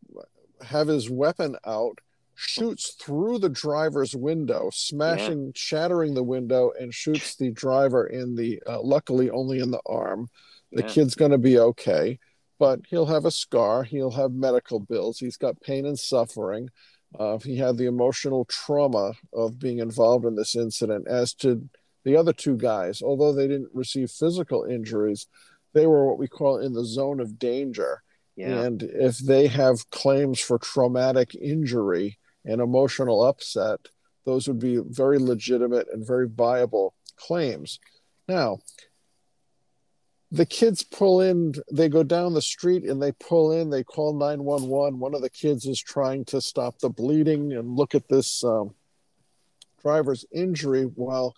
have 0.62 0.88
his 0.88 1.10
weapon 1.10 1.56
out, 1.66 2.00
shoots 2.36 2.96
through 3.00 3.40
the 3.40 3.50
driver's 3.50 4.16
window, 4.16 4.70
smashing, 4.74 5.54
shattering 5.56 6.14
the 6.14 6.24
window, 6.24 6.72
and 6.80 6.94
shoots 6.94 7.36
the 7.36 7.52
driver 7.52 8.06
in 8.06 8.36
the, 8.36 8.62
uh, 8.68 8.82
luckily 8.82 9.30
only 9.30 9.60
in 9.60 9.72
the 9.72 9.82
arm. 9.86 10.28
The 10.72 10.82
Yeah. 10.82 10.88
kid's 10.90 11.16
going 11.16 11.32
to 11.32 11.38
be 11.38 11.58
okay, 11.58 12.20
but 12.60 12.82
he'll 12.90 13.06
have 13.06 13.26
a 13.26 13.32
scar. 13.32 13.84
He'll 13.84 14.12
have 14.12 14.32
medical 14.34 14.80
bills. 14.80 15.20
He's 15.20 15.38
got 15.38 15.62
pain 15.62 15.86
and 15.86 15.98
suffering. 15.98 16.70
Uh, 17.18 17.38
he 17.40 17.58
had 17.58 17.78
the 17.78 17.86
emotional 17.86 18.46
trauma 18.46 19.14
of 19.34 19.60
being 19.60 19.80
involved 19.80 20.26
in 20.26 20.36
this 20.36 20.56
incident, 20.56 21.08
as 21.08 21.34
to 21.34 21.70
the 22.04 22.16
other 22.16 22.34
two 22.34 22.58
guys. 22.58 23.02
Although 23.02 23.34
they 23.34 23.48
didn't 23.48 23.70
receive 23.74 24.12
physical 24.12 24.64
injuries, 24.64 25.28
they 25.74 25.88
were 25.88 26.08
what 26.08 26.20
we 26.20 26.28
call 26.28 26.58
in 26.60 26.74
the 26.74 26.86
zone 26.86 27.20
of 27.20 27.40
danger. 27.40 28.02
Yeah. 28.36 28.64
And 28.64 28.84
if 28.84 29.18
they 29.20 29.48
have 29.48 29.90
claims 29.92 30.40
for 30.40 30.58
traumatic 30.58 31.36
injury 31.36 32.18
and 32.44 32.60
emotional 32.60 33.24
upset, 33.24 33.80
those 34.26 34.48
would 34.48 34.60
be 34.60 34.78
very 34.78 35.20
legitimate 35.20 35.88
and 35.92 36.06
very 36.06 36.28
viable 36.28 36.96
claims. 37.16 37.80
Now, 38.28 38.60
the 40.36 40.46
kids 40.46 40.84
pull 40.84 41.22
in, 41.22 41.54
they 41.72 41.88
go 41.88 42.04
down 42.04 42.34
the 42.34 42.42
street 42.42 42.84
and 42.84 43.02
they 43.02 43.14
pull 43.14 43.54
in, 43.54 43.70
they 43.70 43.84
call 43.84 44.14
911. 44.14 45.00
One 45.00 45.16
of 45.16 45.22
the 45.22 45.30
kids 45.30 45.66
is 45.66 45.80
trying 45.80 46.26
to 46.26 46.42
stop 46.42 46.78
the 46.80 46.90
bleeding 46.90 47.54
and 47.54 47.78
look 47.78 47.96
at 47.96 48.10
this 48.10 48.44
um, 48.44 48.76
driver's 49.82 50.26
injury 50.34 50.84
while 50.84 51.36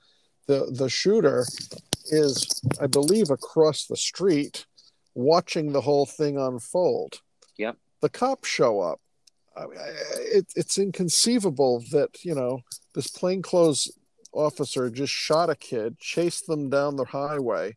the, 0.47 0.71
the 0.73 0.89
shooter 0.89 1.45
is, 2.05 2.61
I 2.81 2.87
believe, 2.87 3.29
across 3.29 3.85
the 3.85 3.97
street 3.97 4.65
watching 5.13 5.73
the 5.73 5.81
whole 5.81 6.07
thing 6.07 6.39
unfold. 6.39 7.21
Yep. 7.57 7.77
The 8.01 8.09
cops 8.09 8.49
show 8.49 8.79
up. 8.79 8.99
I 9.55 9.67
mean, 9.67 9.77
it, 10.17 10.47
it's 10.55 10.79
inconceivable 10.79 11.83
that, 11.91 12.23
you 12.25 12.33
know, 12.33 12.61
this 12.95 13.07
plainclothes 13.07 13.91
officer 14.31 14.89
just 14.89 15.13
shot 15.13 15.51
a 15.51 15.55
kid, 15.55 15.99
chased 15.99 16.47
them 16.47 16.71
down 16.71 16.95
the 16.95 17.05
highway. 17.05 17.75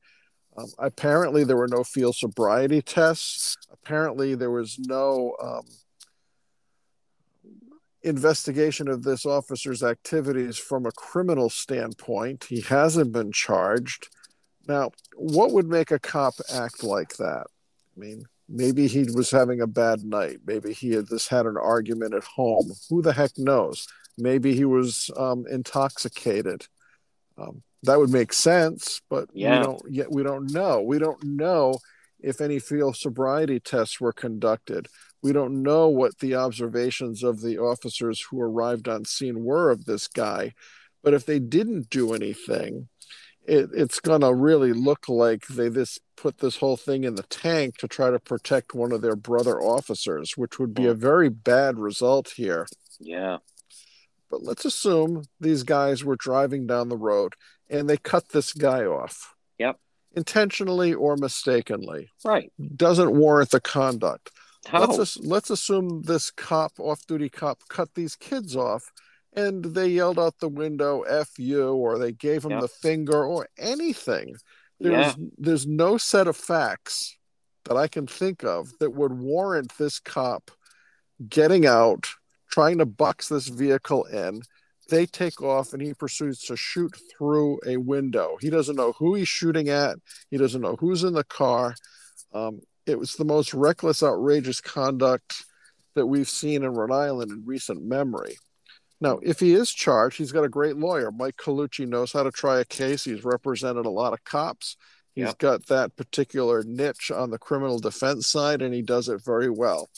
Um, 0.60 0.70
apparently, 0.78 1.44
there 1.44 1.56
were 1.56 1.68
no 1.68 1.84
field 1.84 2.16
sobriety 2.16 2.82
tests. 2.82 3.56
Apparently, 3.72 4.34
there 4.34 4.50
was 4.50 4.78
no 4.78 5.34
um, 5.42 5.62
investigation 8.02 8.88
of 8.88 9.02
this 9.02 9.24
officer's 9.24 9.82
activities 9.82 10.58
from 10.58 10.86
a 10.86 10.92
criminal 10.92 11.50
standpoint. 11.50 12.44
He 12.44 12.60
hasn't 12.62 13.12
been 13.12 13.32
charged. 13.32 14.08
Now, 14.68 14.90
what 15.14 15.52
would 15.52 15.66
make 15.66 15.90
a 15.90 15.98
cop 15.98 16.34
act 16.52 16.82
like 16.82 17.16
that? 17.16 17.46
I 17.96 18.00
mean, 18.00 18.24
maybe 18.48 18.86
he 18.86 19.06
was 19.14 19.30
having 19.30 19.60
a 19.60 19.66
bad 19.66 20.04
night. 20.04 20.38
Maybe 20.46 20.72
he 20.72 20.90
had 20.90 21.08
just 21.08 21.28
had 21.28 21.46
an 21.46 21.56
argument 21.56 22.14
at 22.14 22.24
home. 22.24 22.72
Who 22.88 23.02
the 23.02 23.12
heck 23.12 23.38
knows? 23.38 23.86
Maybe 24.18 24.54
he 24.54 24.64
was 24.64 25.10
um, 25.16 25.46
intoxicated. 25.50 26.66
Um, 27.38 27.62
that 27.82 27.98
would 27.98 28.10
make 28.10 28.32
sense, 28.32 29.00
but 29.08 29.28
Yeah. 29.32 29.58
we 29.58 29.64
don't 29.64 29.82
yet 29.90 30.12
we 30.12 30.22
don't 30.22 30.52
know. 30.52 30.82
We 30.82 30.98
don't 30.98 31.22
know 31.24 31.78
if 32.18 32.40
any 32.40 32.58
field 32.58 32.96
sobriety 32.96 33.60
tests 33.60 34.00
were 34.00 34.12
conducted. 34.12 34.88
We 35.22 35.32
don't 35.32 35.62
know 35.62 35.88
what 35.88 36.18
the 36.18 36.34
observations 36.34 37.22
of 37.22 37.40
the 37.40 37.58
officers 37.58 38.20
who 38.20 38.40
arrived 38.40 38.88
on 38.88 39.04
scene 39.04 39.44
were 39.44 39.70
of 39.70 39.84
this 39.84 40.08
guy. 40.08 40.54
But 41.02 41.14
if 41.14 41.24
they 41.24 41.38
didn't 41.38 41.90
do 41.90 42.14
anything, 42.14 42.88
it, 43.46 43.70
it's 43.74 44.00
going 44.00 44.20
to 44.20 44.34
really 44.34 44.72
look 44.72 45.08
like 45.08 45.46
they 45.46 45.68
this 45.68 45.98
put 46.16 46.38
this 46.38 46.56
whole 46.56 46.76
thing 46.76 47.04
in 47.04 47.14
the 47.14 47.22
tank 47.24 47.78
to 47.78 47.88
try 47.88 48.10
to 48.10 48.18
protect 48.18 48.74
one 48.74 48.92
of 48.92 49.00
their 49.00 49.16
brother 49.16 49.60
officers, 49.60 50.36
which 50.36 50.58
would 50.58 50.74
be 50.74 50.86
a 50.86 50.92
hmm. 50.94 51.00
very 51.00 51.28
bad 51.30 51.78
result 51.78 52.34
here. 52.36 52.66
Yeah. 52.98 53.38
But 54.30 54.42
let's 54.42 54.64
assume 54.64 55.24
these 55.40 55.62
guys 55.62 56.04
were 56.04 56.16
driving 56.16 56.66
down 56.66 56.88
the 56.88 56.96
road 56.96 57.34
and 57.70 57.88
they 57.88 57.96
cut 57.96 58.28
this 58.30 58.52
guy 58.52 58.84
off. 58.84 59.34
Yep. 59.58 59.78
Intentionally 60.16 60.92
or 60.92 61.16
mistakenly. 61.16 62.10
Right. 62.24 62.52
Doesn't 62.76 63.12
warrant 63.16 63.50
the 63.50 63.60
conduct. 63.60 64.30
How? 64.66 64.84
Let's 64.84 65.16
let's 65.18 65.50
assume 65.50 66.02
this 66.02 66.30
cop, 66.30 66.72
off-duty 66.78 67.30
cop, 67.30 67.60
cut 67.68 67.94
these 67.94 68.16
kids 68.16 68.56
off, 68.56 68.92
and 69.32 69.64
they 69.64 69.88
yelled 69.88 70.18
out 70.18 70.38
the 70.38 70.48
window 70.48 71.02
"f 71.02 71.38
you" 71.38 71.72
or 71.72 71.98
they 71.98 72.12
gave 72.12 72.44
him 72.44 72.50
Yep. 72.50 72.60
the 72.60 72.68
finger 72.68 73.24
or 73.24 73.48
anything. 73.56 74.36
There's 74.78 75.16
Yeah. 75.16 75.24
there's 75.38 75.66
no 75.66 75.96
set 75.96 76.26
of 76.26 76.36
facts 76.36 77.16
that 77.64 77.76
I 77.76 77.88
can 77.88 78.06
think 78.06 78.44
of 78.44 78.76
that 78.80 78.90
would 78.94 79.12
warrant 79.12 79.72
this 79.78 79.98
cop 80.00 80.50
getting 81.28 81.66
out, 81.66 82.08
trying 82.50 82.78
to 82.78 82.86
box 82.86 83.28
this 83.28 83.48
vehicle 83.48 84.04
in. 84.04 84.42
They 84.90 85.06
take 85.06 85.40
off 85.40 85.72
and 85.72 85.80
he 85.80 85.94
proceeds 85.94 86.42
to 86.46 86.56
shoot 86.56 86.94
through 87.16 87.60
a 87.66 87.76
window. 87.78 88.36
He 88.40 88.50
doesn't 88.50 88.76
know 88.76 88.92
who 88.98 89.14
he's 89.14 89.28
shooting 89.28 89.68
at. 89.68 89.96
He 90.30 90.36
doesn't 90.36 90.60
know 90.60 90.76
who's 90.78 91.04
in 91.04 91.14
the 91.14 91.24
car. 91.24 91.74
Um, 92.34 92.60
it 92.86 92.98
was 92.98 93.14
the 93.14 93.24
most 93.24 93.54
reckless, 93.54 94.02
outrageous 94.02 94.60
conduct 94.60 95.44
that 95.94 96.06
we've 96.06 96.28
seen 96.28 96.64
in 96.64 96.74
Rhode 96.74 96.92
Island 96.92 97.30
in 97.30 97.42
recent 97.46 97.82
memory. 97.84 98.36
Now, 99.00 99.18
if 99.22 99.40
he 99.40 99.54
is 99.54 99.72
charged, 99.72 100.18
he's 100.18 100.32
got 100.32 100.44
a 100.44 100.48
great 100.48 100.76
lawyer. 100.76 101.10
Mike 101.10 101.36
Colucci 101.36 101.86
knows 101.86 102.12
how 102.12 102.22
to 102.22 102.30
try 102.30 102.60
a 102.60 102.64
case. 102.64 103.04
He's 103.04 103.24
represented 103.24 103.86
a 103.86 103.90
lot 103.90 104.12
of 104.12 104.22
cops. 104.24 104.76
He's 105.14 105.26
Yep. 105.26 105.38
got 105.38 105.66
that 105.66 105.96
particular 105.96 106.62
niche 106.62 107.10
on 107.10 107.30
the 107.30 107.38
criminal 107.38 107.78
defense 107.78 108.28
side, 108.28 108.62
and 108.62 108.74
he 108.74 108.82
does 108.82 109.08
it 109.08 109.24
very 109.24 109.50
well. 109.50 109.88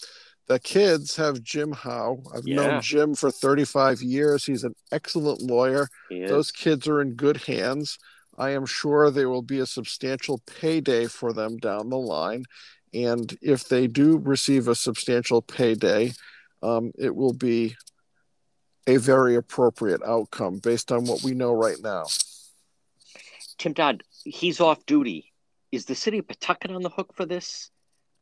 The 0.49 0.59
kids 0.59 1.17
have 1.17 1.43
Jim 1.43 1.73
Howe. 1.73 2.23
I've 2.35 2.47
Yeah. 2.47 2.57
known 2.57 2.83
Jim 2.83 3.15
for 3.15 3.31
35 3.31 4.03
years. 4.03 4.45
He's 4.45 4.65
an 4.65 4.75
excellent 4.91 5.41
lawyer. 5.41 5.89
Those 6.29 6.51
kids 6.51 6.87
are 6.89 7.01
in 7.01 7.15
good 7.15 7.39
hands. 7.39 7.99
I 8.37 8.51
am 8.51 8.67
sure 8.67 9.11
there 9.11 9.29
will 9.29 9.43
be 9.43 9.61
a 9.61 9.67
substantial 9.67 10.39
payday 10.47 11.07
for 11.07 11.33
them 11.33 11.59
down 11.59 11.91
the 11.91 11.99
line. 11.99 12.45
And 12.95 13.37
if 13.41 13.69
they 13.69 13.87
do 13.87 14.19
receive 14.19 14.69
a 14.69 14.75
substantial 14.75 15.43
payday, 15.43 16.13
um, 16.63 16.93
it 16.99 17.15
will 17.15 17.33
be 17.33 17.77
a 18.87 18.97
very 18.97 19.37
appropriate 19.37 20.03
outcome 20.03 20.59
based 20.59 20.91
on 20.93 21.05
what 21.05 21.23
we 21.23 21.33
know 21.33 21.53
right 21.53 21.81
now. 21.81 22.07
Tim 23.59 23.73
Dodd, 23.73 24.03
he's 24.25 24.61
off 24.61 24.85
duty. 24.87 25.33
Is 25.71 25.87
the 25.87 25.95
city 25.95 26.19
of 26.19 26.29
Pawtucket 26.29 26.71
on 26.71 26.83
the 26.83 26.91
hook 26.91 27.15
for 27.15 27.25
this? 27.25 27.71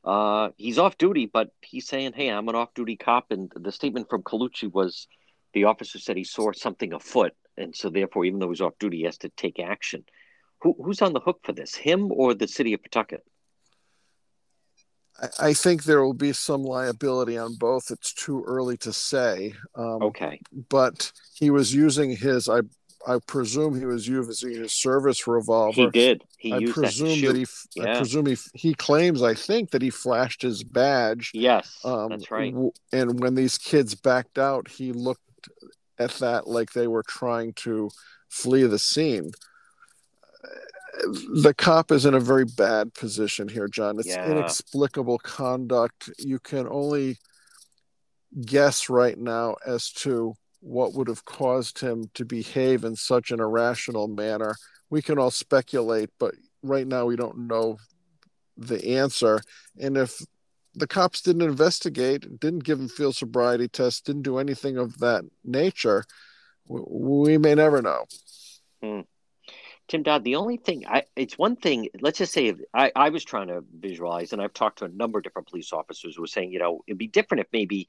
Uh, 0.05 0.51
he's 0.57 0.79
off 0.79 0.97
duty, 0.99 1.27
but 1.27 1.51
he's 1.61 1.87
saying, 1.87 2.13
"Hey, 2.15 2.29
I'm 2.29 2.49
an 2.49 2.55
off-duty 2.55 2.97
cop." 2.97 3.31
And 3.31 3.53
the 3.55 3.73
statement 3.73 4.09
from 4.09 4.23
Colucci 4.23 4.73
was, 4.73 5.09
the 5.53 5.65
officer 5.65 5.99
said 5.99 6.17
he 6.17 6.25
saw 6.25 6.53
something 6.53 6.93
afoot, 6.93 7.33
and 7.57 7.75
so 7.77 7.91
therefore, 7.91 8.25
even 8.25 8.41
though 8.41 8.51
he's 8.51 8.61
off 8.61 8.79
duty, 8.79 8.99
he 8.99 9.05
has 9.05 9.19
to 9.19 9.29
take 9.31 9.61
action. 9.61 10.05
Who, 10.63 10.75
who's 10.83 11.03
on 11.03 11.13
the 11.13 11.21
hook 11.21 11.41
for 11.43 11.53
this? 11.53 11.75
Him 11.75 12.13
or 12.13 12.35
the 12.35 12.49
city 12.49 12.73
of 12.75 12.83
Pawtucket? 12.83 13.25
I 15.39 15.53
think 15.53 15.85
there 15.85 16.03
will 16.03 16.15
be 16.15 16.33
some 16.33 16.63
liability 16.63 17.37
on 17.37 17.57
both. 17.57 17.91
It's 17.91 18.15
too 18.15 18.43
early 18.47 18.79
to 18.79 18.93
say. 18.93 19.55
Um, 19.75 20.03
okay. 20.03 20.41
But 20.71 21.13
he 21.35 21.51
was 21.51 21.75
using 21.75 22.17
his, 22.17 22.49
I 22.49 22.61
I 23.07 23.19
presume 23.27 23.79
he 23.79 23.87
was 23.87 24.07
using 24.07 24.55
his 24.55 24.73
service 24.73 25.27
revolver. 25.27 25.83
He 25.83 25.91
did. 25.91 26.25
He 26.37 26.53
I 26.53 26.67
presume 26.71 27.21
that, 27.23 27.33
that 27.33 27.37
he. 27.37 27.47
Yeah. 27.81 27.95
I 27.95 27.97
presume 27.97 28.27
he. 28.27 28.37
He 28.55 28.75
claims. 28.75 29.23
I 29.23 29.35
think 29.35 29.71
that 29.71 29.83
he 29.83 29.91
flashed 29.91 30.43
his 30.43 30.63
badge. 30.63 31.31
Yes, 31.33 31.81
um, 31.85 32.11
that's 32.11 32.31
right. 32.31 32.55
And 32.93 33.21
when 33.21 33.35
these 33.35 33.57
kids 33.57 33.95
backed 33.95 34.39
out, 34.39 34.69
he 34.69 34.93
looked 34.93 35.49
at 35.99 36.11
that 36.13 36.47
like 36.47 36.73
they 36.73 36.89
were 36.89 37.03
trying 37.03 37.53
to 37.55 37.91
flee 38.29 38.65
the 38.65 38.79
scene. 38.79 39.31
The 41.33 41.55
cop 41.57 41.93
is 41.93 42.05
in 42.05 42.15
a 42.15 42.21
very 42.21 42.45
bad 42.45 42.93
position 42.93 43.49
here, 43.49 43.69
John. 43.69 43.99
It's 43.99 44.09
yeah. 44.09 44.31
inexplicable 44.31 45.19
conduct. 45.21 46.11
You 46.19 46.39
can 46.39 46.67
only 46.69 47.17
guess 48.45 48.89
right 48.91 49.19
now 49.19 49.57
as 49.67 49.91
to 49.91 50.35
what 50.61 50.95
would 50.95 51.09
have 51.09 51.25
caused 51.25 51.81
him 51.81 52.11
to 52.15 52.25
behave 52.25 52.85
in 52.85 52.97
such 52.97 53.31
an 53.31 53.41
irrational 53.41 54.09
manner. 54.09 54.55
We 54.91 55.03
can 55.03 55.19
all 55.19 55.31
speculate, 55.31 56.11
but 56.19 56.35
right 56.63 56.87
now 56.87 57.07
we 57.07 57.17
don't 57.17 57.49
know 57.49 57.79
the 58.57 58.97
answer. 58.99 59.41
And 59.81 59.97
if 59.97 60.21
the 60.75 60.87
cops 60.87 61.23
didn't 61.23 61.43
investigate, 61.43 62.39
didn't 62.39 62.65
give 62.65 62.79
him 62.79 62.89
field 62.89 63.17
sobriety 63.17 63.69
tests, 63.69 64.01
didn't 64.01 64.23
do 64.23 64.39
anything 64.39 64.77
of 64.77 64.99
that 64.99 65.25
nature, 65.45 66.05
we 66.67 67.39
may 67.39 67.55
never 67.55 67.83
know. 67.83 68.05
Hmm. 68.83 69.01
Tim 69.89 70.05
Dodd, 70.05 70.23
the 70.23 70.37
only 70.37 70.57
thing 70.57 70.85
I 70.87 71.03
it's 71.17 71.37
one 71.37 71.57
thing, 71.57 71.89
let's 72.01 72.19
just 72.19 72.33
say 72.33 72.55
I, 72.73 72.93
I 72.95 73.09
was 73.09 73.25
trying 73.25 73.49
to 73.49 73.65
visualize, 73.77 74.33
and 74.33 74.41
I've 74.41 74.55
talked 74.55 74.79
to 74.79 74.85
a 74.85 74.89
number 74.89 75.19
of 75.19 75.25
different 75.25 75.49
police 75.49 75.73
officers 75.73 76.15
who 76.15 76.23
were 76.23 76.29
saying, 76.29 76.53
you 76.53 76.61
know, 76.61 76.85
it'd 76.87 76.97
be 76.97 77.09
different 77.09 77.41
if 77.41 77.49
maybe 77.53 77.89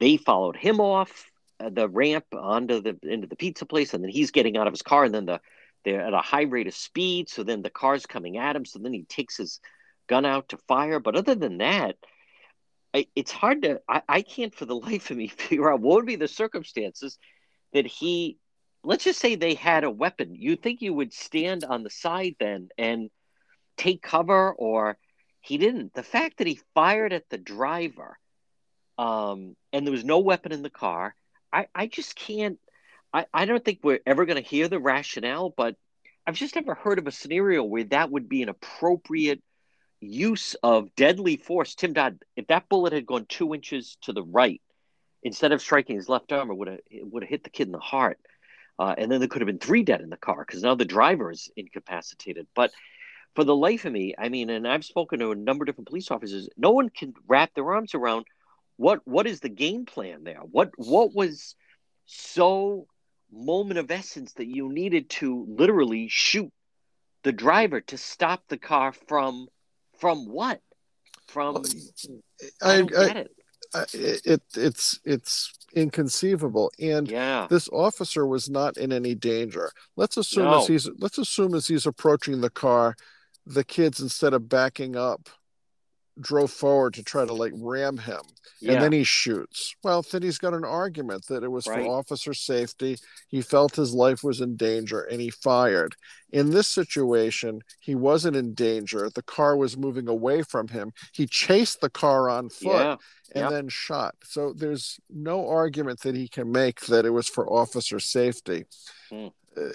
they 0.00 0.16
followed 0.16 0.56
him 0.56 0.80
off 0.80 1.30
the 1.58 1.88
ramp 1.88 2.26
onto 2.34 2.80
the 2.80 2.98
into 3.02 3.26
the 3.26 3.36
pizza 3.36 3.66
place, 3.66 3.94
and 3.94 4.02
then 4.02 4.10
he's 4.10 4.30
getting 4.30 4.56
out 4.56 4.66
of 4.66 4.72
his 4.72 4.82
car, 4.82 5.04
and 5.04 5.14
then 5.14 5.26
the 5.26 5.40
they're 5.84 6.00
at 6.00 6.14
a 6.14 6.18
high 6.18 6.42
rate 6.42 6.66
of 6.66 6.74
speed, 6.74 7.28
so 7.28 7.44
then 7.44 7.62
the 7.62 7.70
car's 7.70 8.06
coming 8.06 8.38
at 8.38 8.56
him, 8.56 8.64
so 8.64 8.78
then 8.78 8.92
he 8.92 9.04
takes 9.04 9.36
his 9.36 9.60
gun 10.08 10.24
out 10.26 10.48
to 10.48 10.58
fire. 10.68 10.98
But 10.98 11.16
other 11.16 11.36
than 11.36 11.58
that, 11.58 11.96
I, 12.92 13.06
it's 13.14 13.30
hard 13.30 13.62
to 13.62 13.80
I, 13.88 14.02
I 14.08 14.22
can't 14.22 14.54
for 14.54 14.64
the 14.64 14.76
life 14.88 15.10
of 15.10 15.16
me 15.16 15.28
figure 15.28 15.70
out 15.70 15.80
what 15.80 15.96
would 15.96 16.06
be 16.06 16.16
the 16.16 16.28
circumstances 16.28 17.18
that 17.72 17.86
he 17.86 18.38
let's 18.86 19.04
just 19.04 19.20
say 19.20 19.34
they 19.34 19.54
had 19.54 19.84
a 19.84 19.90
weapon. 19.90 20.34
You 20.34 20.56
think 20.56 20.80
you 20.80 20.94
would 20.94 21.12
stand 21.12 21.64
on 21.64 21.82
the 21.82 21.90
side 21.90 22.36
then 22.38 22.68
and 22.78 23.10
take 23.76 24.00
cover, 24.00 24.52
or 24.52 24.96
he 25.40 25.58
didn't. 25.58 25.92
The 25.92 26.02
fact 26.02 26.38
that 26.38 26.46
he 26.46 26.60
fired 26.74 27.12
at 27.12 27.28
the 27.28 27.38
driver, 27.38 28.16
um, 28.96 29.56
and 29.72 29.84
there 29.84 29.92
was 29.92 30.04
no 30.04 30.20
weapon 30.20 30.52
in 30.52 30.62
the 30.62 30.70
car, 30.70 31.14
I, 31.52 31.66
I 31.74 31.86
just 31.86 32.16
can't. 32.16 32.58
I, 33.12 33.26
I 33.32 33.44
don't 33.44 33.64
think 33.64 33.80
we're 33.82 34.00
ever 34.06 34.26
going 34.26 34.42
to 34.42 34.48
hear 34.48 34.68
the 34.68 34.78
rationale, 34.78 35.50
but 35.56 35.76
I've 36.26 36.34
just 36.34 36.56
never 36.56 36.74
heard 36.74 36.98
of 36.98 37.06
a 37.06 37.12
scenario 37.12 37.62
where 37.62 37.84
that 37.84 38.10
would 38.10 38.28
be 38.28 38.42
an 38.42 38.48
appropriate 38.48 39.42
use 40.00 40.54
of 40.62 40.94
deadly 40.96 41.36
force. 41.36 41.74
Tim 41.74 41.92
Dodd, 41.92 42.18
if 42.36 42.48
that 42.48 42.68
bullet 42.68 42.92
had 42.92 43.06
gone 43.06 43.26
two 43.28 43.54
inches 43.54 43.96
to 44.02 44.12
the 44.12 44.22
right, 44.22 44.60
instead 45.22 45.52
of 45.52 45.60
striking 45.60 45.96
his 45.96 46.08
left 46.08 46.32
arm, 46.32 46.50
it 46.50 46.56
would 46.56 46.68
have 46.68 46.80
would 47.02 47.22
have 47.22 47.30
hit 47.30 47.44
the 47.44 47.50
kid 47.50 47.68
in 47.68 47.72
the 47.72 47.78
heart. 47.78 48.18
Uh, 48.78 48.94
and 48.98 49.10
then 49.10 49.20
there 49.20 49.28
could 49.28 49.40
have 49.40 49.46
been 49.46 49.58
three 49.58 49.82
dead 49.82 50.02
in 50.02 50.10
the 50.10 50.16
car 50.16 50.44
because 50.46 50.62
now 50.62 50.74
the 50.74 50.84
driver 50.84 51.30
is 51.30 51.50
incapacitated. 51.56 52.46
But 52.54 52.72
for 53.34 53.44
the 53.44 53.56
life 53.56 53.84
of 53.84 53.92
me, 53.92 54.14
I 54.18 54.28
mean, 54.28 54.50
and 54.50 54.68
I've 54.68 54.84
spoken 54.84 55.18
to 55.20 55.30
a 55.30 55.34
number 55.34 55.62
of 55.62 55.66
different 55.66 55.88
police 55.88 56.10
officers, 56.10 56.48
no 56.56 56.70
one 56.72 56.90
can 56.90 57.14
wrap 57.26 57.54
their 57.54 57.72
arms 57.72 57.94
around 57.94 58.26
what 58.76 59.00
what 59.04 59.26
is 59.26 59.40
the 59.40 59.48
game 59.48 59.86
plan 59.86 60.24
there? 60.24 60.40
What 60.50 60.70
what 60.76 61.14
was 61.14 61.54
so 62.06 62.86
moment 63.32 63.78
of 63.78 63.90
essence 63.90 64.32
that 64.34 64.46
you 64.46 64.68
needed 64.68 65.10
to 65.10 65.46
literally 65.48 66.08
shoot 66.08 66.52
the 67.24 67.32
driver 67.32 67.80
to 67.80 67.98
stop 67.98 68.42
the 68.48 68.58
car 68.58 68.92
from 68.92 69.48
from 69.98 70.28
what? 70.28 70.60
From 71.28 71.56
I, 72.62 72.68
I 72.70 72.76
don't 72.78 72.96
I, 72.96 73.06
get 73.06 73.16
it. 73.16 73.30
I, 73.74 73.84
it 73.92 74.42
it's 74.54 75.00
it's 75.04 75.52
inconceivable 75.74 76.70
and 76.78 77.10
yeah. 77.10 77.46
this 77.50 77.68
officer 77.70 78.26
was 78.26 78.48
not 78.48 78.76
in 78.76 78.92
any 78.92 79.14
danger 79.14 79.70
let's 79.96 80.16
assume 80.16 80.44
no. 80.44 80.60
as 80.60 80.68
he's 80.68 80.88
let's 80.98 81.18
assume 81.18 81.54
as 81.54 81.66
he's 81.66 81.84
approaching 81.84 82.40
the 82.40 82.50
car 82.50 82.94
the 83.44 83.64
kids 83.64 84.00
instead 84.00 84.32
of 84.32 84.48
backing 84.48 84.96
up 84.96 85.28
drove 86.20 86.50
forward 86.50 86.94
to 86.94 87.02
try 87.02 87.24
to 87.24 87.32
like 87.32 87.52
ram 87.56 87.98
him 87.98 88.20
and 88.62 88.82
then 88.82 88.92
he 88.92 89.04
shoots 89.04 89.74
well 89.82 90.02
then 90.02 90.22
he's 90.22 90.38
got 90.38 90.54
an 90.54 90.64
argument 90.64 91.26
that 91.26 91.42
it 91.42 91.50
was 91.50 91.66
right. 91.66 91.84
for 91.84 91.90
officer 91.90 92.32
safety 92.32 92.96
he 93.28 93.42
felt 93.42 93.76
his 93.76 93.92
life 93.92 94.24
was 94.24 94.40
in 94.40 94.56
danger 94.56 95.02
and 95.02 95.20
he 95.20 95.30
fired 95.30 95.94
in 96.32 96.50
this 96.50 96.66
situation 96.66 97.60
he 97.80 97.94
wasn't 97.94 98.34
in 98.34 98.54
danger 98.54 99.10
the 99.14 99.22
car 99.22 99.56
was 99.56 99.76
moving 99.76 100.08
away 100.08 100.42
from 100.42 100.68
him 100.68 100.92
he 101.12 101.26
chased 101.26 101.80
the 101.80 101.90
car 101.90 102.30
on 102.30 102.48
foot 102.48 102.70
yeah. 102.70 102.96
and 103.34 103.42
yep. 103.42 103.50
then 103.50 103.68
shot 103.68 104.14
so 104.22 104.54
there's 104.54 104.98
no 105.10 105.48
argument 105.48 106.00
that 106.00 106.16
he 106.16 106.28
can 106.28 106.50
make 106.50 106.80
that 106.86 107.04
it 107.04 107.10
was 107.10 107.28
for 107.28 107.46
officer 107.52 108.00
safety 108.00 108.64
hmm. 109.10 109.28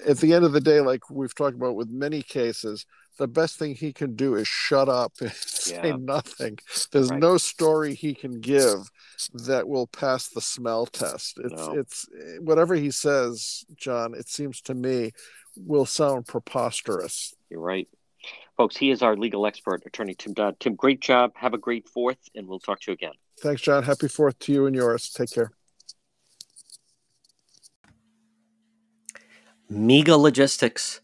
at 0.06 0.18
the 0.18 0.32
end 0.32 0.44
of 0.44 0.52
the 0.52 0.60
day 0.60 0.80
like 0.80 1.08
we've 1.08 1.34
talked 1.34 1.56
about 1.56 1.76
with 1.76 1.88
many 1.88 2.20
cases 2.20 2.84
the 3.18 3.28
best 3.28 3.58
thing 3.58 3.74
he 3.74 3.92
can 3.92 4.14
do 4.14 4.34
is 4.34 4.48
shut 4.48 4.88
up 4.88 5.12
and 5.20 5.32
say 5.32 5.88
yeah. 5.88 5.96
nothing. 5.98 6.58
There's 6.90 7.10
right. 7.10 7.20
no 7.20 7.36
story 7.36 7.94
he 7.94 8.14
can 8.14 8.40
give 8.40 8.90
that 9.34 9.68
will 9.68 9.86
pass 9.86 10.28
the 10.28 10.40
smell 10.40 10.86
test. 10.86 11.38
It's 11.42 11.52
no. 11.54 11.72
it's 11.72 12.06
whatever 12.40 12.74
he 12.74 12.90
says, 12.90 13.64
John. 13.76 14.14
It 14.14 14.28
seems 14.28 14.60
to 14.62 14.74
me 14.74 15.12
will 15.56 15.86
sound 15.86 16.26
preposterous. 16.26 17.34
You're 17.50 17.60
right, 17.60 17.88
folks. 18.56 18.76
He 18.76 18.90
is 18.90 19.02
our 19.02 19.16
legal 19.16 19.46
expert, 19.46 19.82
Attorney 19.86 20.14
Tim 20.14 20.32
Dodd. 20.32 20.58
Tim, 20.58 20.74
great 20.74 21.00
job. 21.00 21.32
Have 21.34 21.54
a 21.54 21.58
great 21.58 21.88
Fourth, 21.88 22.18
and 22.34 22.46
we'll 22.46 22.60
talk 22.60 22.80
to 22.80 22.90
you 22.90 22.94
again. 22.94 23.12
Thanks, 23.40 23.62
John. 23.62 23.82
Happy 23.82 24.08
Fourth 24.08 24.38
to 24.40 24.52
you 24.52 24.66
and 24.66 24.74
yours. 24.74 25.10
Take 25.10 25.30
care. 25.30 25.52
MEGA 29.68 30.16
Logistics 30.16 31.01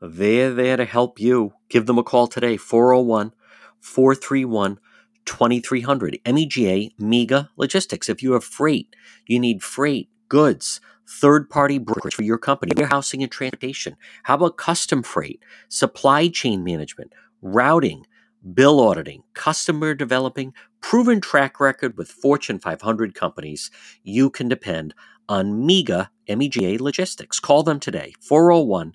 they're 0.00 0.52
there 0.52 0.76
to 0.76 0.84
help 0.84 1.20
you. 1.20 1.52
Give 1.68 1.86
them 1.86 1.98
a 1.98 2.02
call 2.02 2.26
today, 2.26 2.56
401 2.56 3.32
431 3.80 4.78
2300. 5.26 6.18
MEGA 6.26 6.90
MEGA 6.98 7.50
Logistics. 7.56 8.08
If 8.08 8.22
you 8.22 8.32
have 8.32 8.44
freight, 8.44 8.94
you 9.26 9.38
need 9.38 9.62
freight, 9.62 10.08
goods, 10.28 10.80
third 11.06 11.50
party 11.50 11.78
brokerage 11.78 12.14
for 12.14 12.22
your 12.22 12.38
company, 12.38 12.72
warehousing 12.76 13.22
and 13.22 13.30
transportation. 13.30 13.96
How 14.24 14.34
about 14.36 14.56
custom 14.56 15.02
freight, 15.02 15.42
supply 15.68 16.28
chain 16.28 16.64
management, 16.64 17.12
routing, 17.42 18.06
bill 18.54 18.80
auditing, 18.80 19.22
customer 19.34 19.94
developing, 19.94 20.54
proven 20.80 21.20
track 21.20 21.60
record 21.60 21.98
with 21.98 22.10
Fortune 22.10 22.58
500 22.58 23.14
companies? 23.14 23.70
You 24.02 24.30
can 24.30 24.48
depend 24.48 24.94
on 25.28 25.66
MEGA 25.66 26.10
MEGA 26.28 26.82
Logistics. 26.82 27.38
Call 27.40 27.62
them 27.62 27.80
today, 27.80 28.14
401 28.20 28.94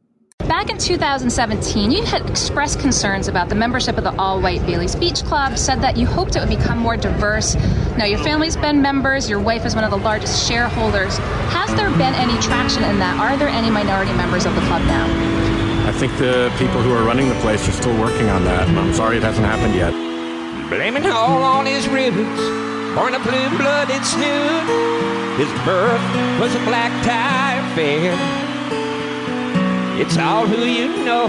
Back 0.47 0.69
in 0.69 0.77
2017, 0.77 1.91
you 1.91 2.03
had 2.03 2.27
expressed 2.29 2.79
concerns 2.79 3.27
about 3.27 3.49
the 3.49 3.55
membership 3.55 3.97
of 3.97 4.03
the 4.03 4.15
all 4.17 4.41
white 4.41 4.65
Bailey's 4.65 4.95
Beach 4.95 5.23
Club, 5.23 5.57
said 5.57 5.81
that 5.81 5.97
you 5.97 6.05
hoped 6.05 6.35
it 6.35 6.39
would 6.39 6.49
become 6.49 6.77
more 6.77 6.97
diverse. 6.97 7.55
Now, 7.97 8.05
your 8.05 8.19
family's 8.19 8.57
been 8.57 8.81
members, 8.81 9.29
your 9.29 9.39
wife 9.39 9.65
is 9.65 9.75
one 9.75 9.83
of 9.83 9.91
the 9.91 9.97
largest 9.97 10.47
shareholders. 10.47 11.17
Has 11.49 11.73
there 11.75 11.89
been 11.91 12.13
any 12.15 12.37
traction 12.41 12.83
in 12.83 12.99
that? 12.99 13.19
Are 13.19 13.37
there 13.37 13.49
any 13.49 13.69
minority 13.69 14.13
members 14.13 14.45
of 14.45 14.55
the 14.55 14.61
club 14.61 14.81
now? 14.83 15.05
I 15.87 15.91
think 15.93 16.17
the 16.17 16.53
people 16.57 16.81
who 16.81 16.93
are 16.93 17.03
running 17.03 17.29
the 17.29 17.39
place 17.41 17.67
are 17.67 17.73
still 17.73 17.97
working 17.99 18.27
on 18.29 18.43
that, 18.45 18.67
and 18.67 18.77
I'm 18.79 18.93
sorry 18.93 19.17
it 19.17 19.23
hasn't 19.23 19.45
happened 19.45 19.75
yet. 19.75 19.91
Blaming 20.69 21.05
all 21.05 21.43
on 21.43 21.65
his 21.65 21.87
roots, 21.87 22.41
born 22.95 23.13
a 23.13 23.19
blue 23.19 23.49
blooded 23.57 24.03
snoot. 24.05 24.67
His 25.37 25.49
birth 25.65 26.01
was 26.39 26.53
a 26.55 26.63
black 26.65 26.91
tie 27.05 27.57
affair. 27.71 28.40
It's 29.99 30.17
all 30.17 30.45
who 30.47 30.63
you 30.63 31.03
know. 31.03 31.27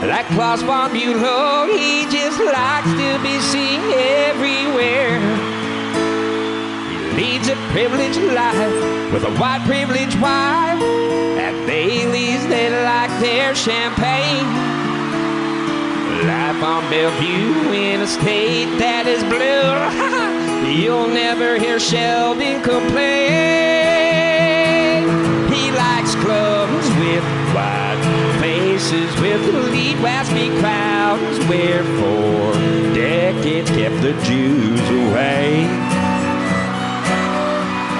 That 0.00 0.26
Klaus 0.32 0.62
von 0.62 0.90
Bülow, 0.90 1.68
he 1.68 2.04
just 2.12 2.40
likes 2.40 2.92
to 2.92 3.10
be 3.24 3.40
seen 3.40 3.80
everywhere. 4.28 5.20
He 6.88 6.98
leads 7.16 7.48
a 7.48 7.56
privileged 7.72 8.20
life 8.32 9.12
with 9.12 9.24
a 9.24 9.32
white 9.36 9.62
privileged 9.66 10.20
wife. 10.20 10.80
At 11.40 11.54
Bailey's, 11.66 12.46
they 12.48 12.68
like 12.84 13.12
their 13.20 13.54
champagne. 13.54 14.48
Life 16.26 16.62
on 16.62 16.88
Bellevue 16.90 17.72
in 17.72 18.00
a 18.00 18.06
state 18.06 18.76
that 18.78 19.06
is 19.06 19.22
blue. 19.24 20.72
You'll 20.84 21.08
never 21.08 21.58
hear 21.58 21.78
Sheldon 21.78 22.62
complain. 22.62 24.03
With 29.34 29.54
elite 29.54 29.96
waspy 29.96 30.48
crowds 30.60 31.38
where 31.46 31.82
for 31.98 32.52
decades 32.94 33.68
kept 33.70 34.00
the 34.00 34.12
Jews 34.22 34.80
away. 34.80 35.64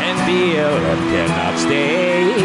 And 0.04 0.16
BLM 0.28 1.00
cannot 1.10 1.58
stay. 1.58 2.36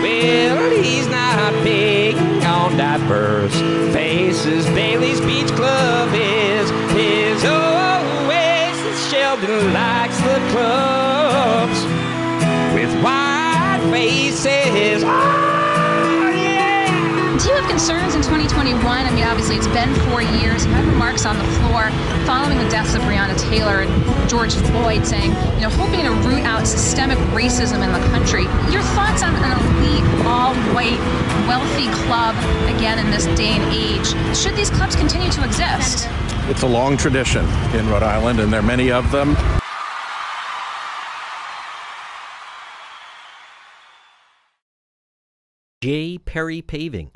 Well, 0.00 0.70
he's 0.82 1.06
not 1.08 1.52
big 1.62 2.16
on 2.44 2.78
diverse 2.78 3.54
faces. 3.92 4.64
Bailey's 4.66 5.20
Beach 5.20 5.50
Club 5.50 6.08
is 6.14 6.70
his 6.92 7.44
oasis. 7.44 9.10
Sheldon 9.10 9.74
likes 9.74 10.18
the 10.20 10.38
clubs 10.50 11.84
with 12.74 13.04
wide 13.04 13.86
faces. 13.90 15.02
Oh, 15.04 15.45
concerns 17.76 18.14
in 18.14 18.22
2021? 18.22 18.80
I 18.80 19.10
mean, 19.10 19.24
obviously, 19.24 19.56
it's 19.56 19.66
been 19.66 19.94
four 20.08 20.22
years. 20.22 20.64
You 20.64 20.72
had 20.72 20.86
remarks 20.86 21.26
on 21.26 21.36
the 21.36 21.44
floor 21.60 21.90
following 22.24 22.56
the 22.56 22.66
deaths 22.70 22.94
of 22.94 23.02
Breonna 23.02 23.38
Taylor 23.50 23.82
and 23.82 24.30
George 24.30 24.54
Floyd 24.54 25.06
saying, 25.06 25.28
you 25.56 25.60
know, 25.60 25.68
hoping 25.68 26.00
to 26.00 26.10
root 26.26 26.40
out 26.44 26.66
systemic 26.66 27.18
racism 27.36 27.84
in 27.84 27.92
the 27.92 28.00
country. 28.08 28.44
Your 28.72 28.80
thoughts 28.96 29.22
on 29.22 29.34
an 29.36 29.44
elite, 29.60 30.02
all 30.24 30.54
white, 30.72 30.98
wealthy 31.46 31.92
club, 32.06 32.34
again, 32.74 32.98
in 32.98 33.10
this 33.10 33.26
day 33.36 33.60
and 33.60 33.64
age? 33.70 34.08
Should 34.34 34.56
these 34.56 34.70
clubs 34.70 34.96
continue 34.96 35.30
to 35.32 35.44
exist? 35.44 36.08
It's 36.48 36.62
a 36.62 36.66
long 36.66 36.96
tradition 36.96 37.44
in 37.74 37.86
Rhode 37.90 38.02
Island, 38.02 38.40
and 38.40 38.50
there 38.50 38.60
are 38.60 38.62
many 38.62 38.90
of 38.90 39.12
them. 39.12 39.36
J. 45.82 46.16
Perry 46.16 46.62
Paving 46.62 47.10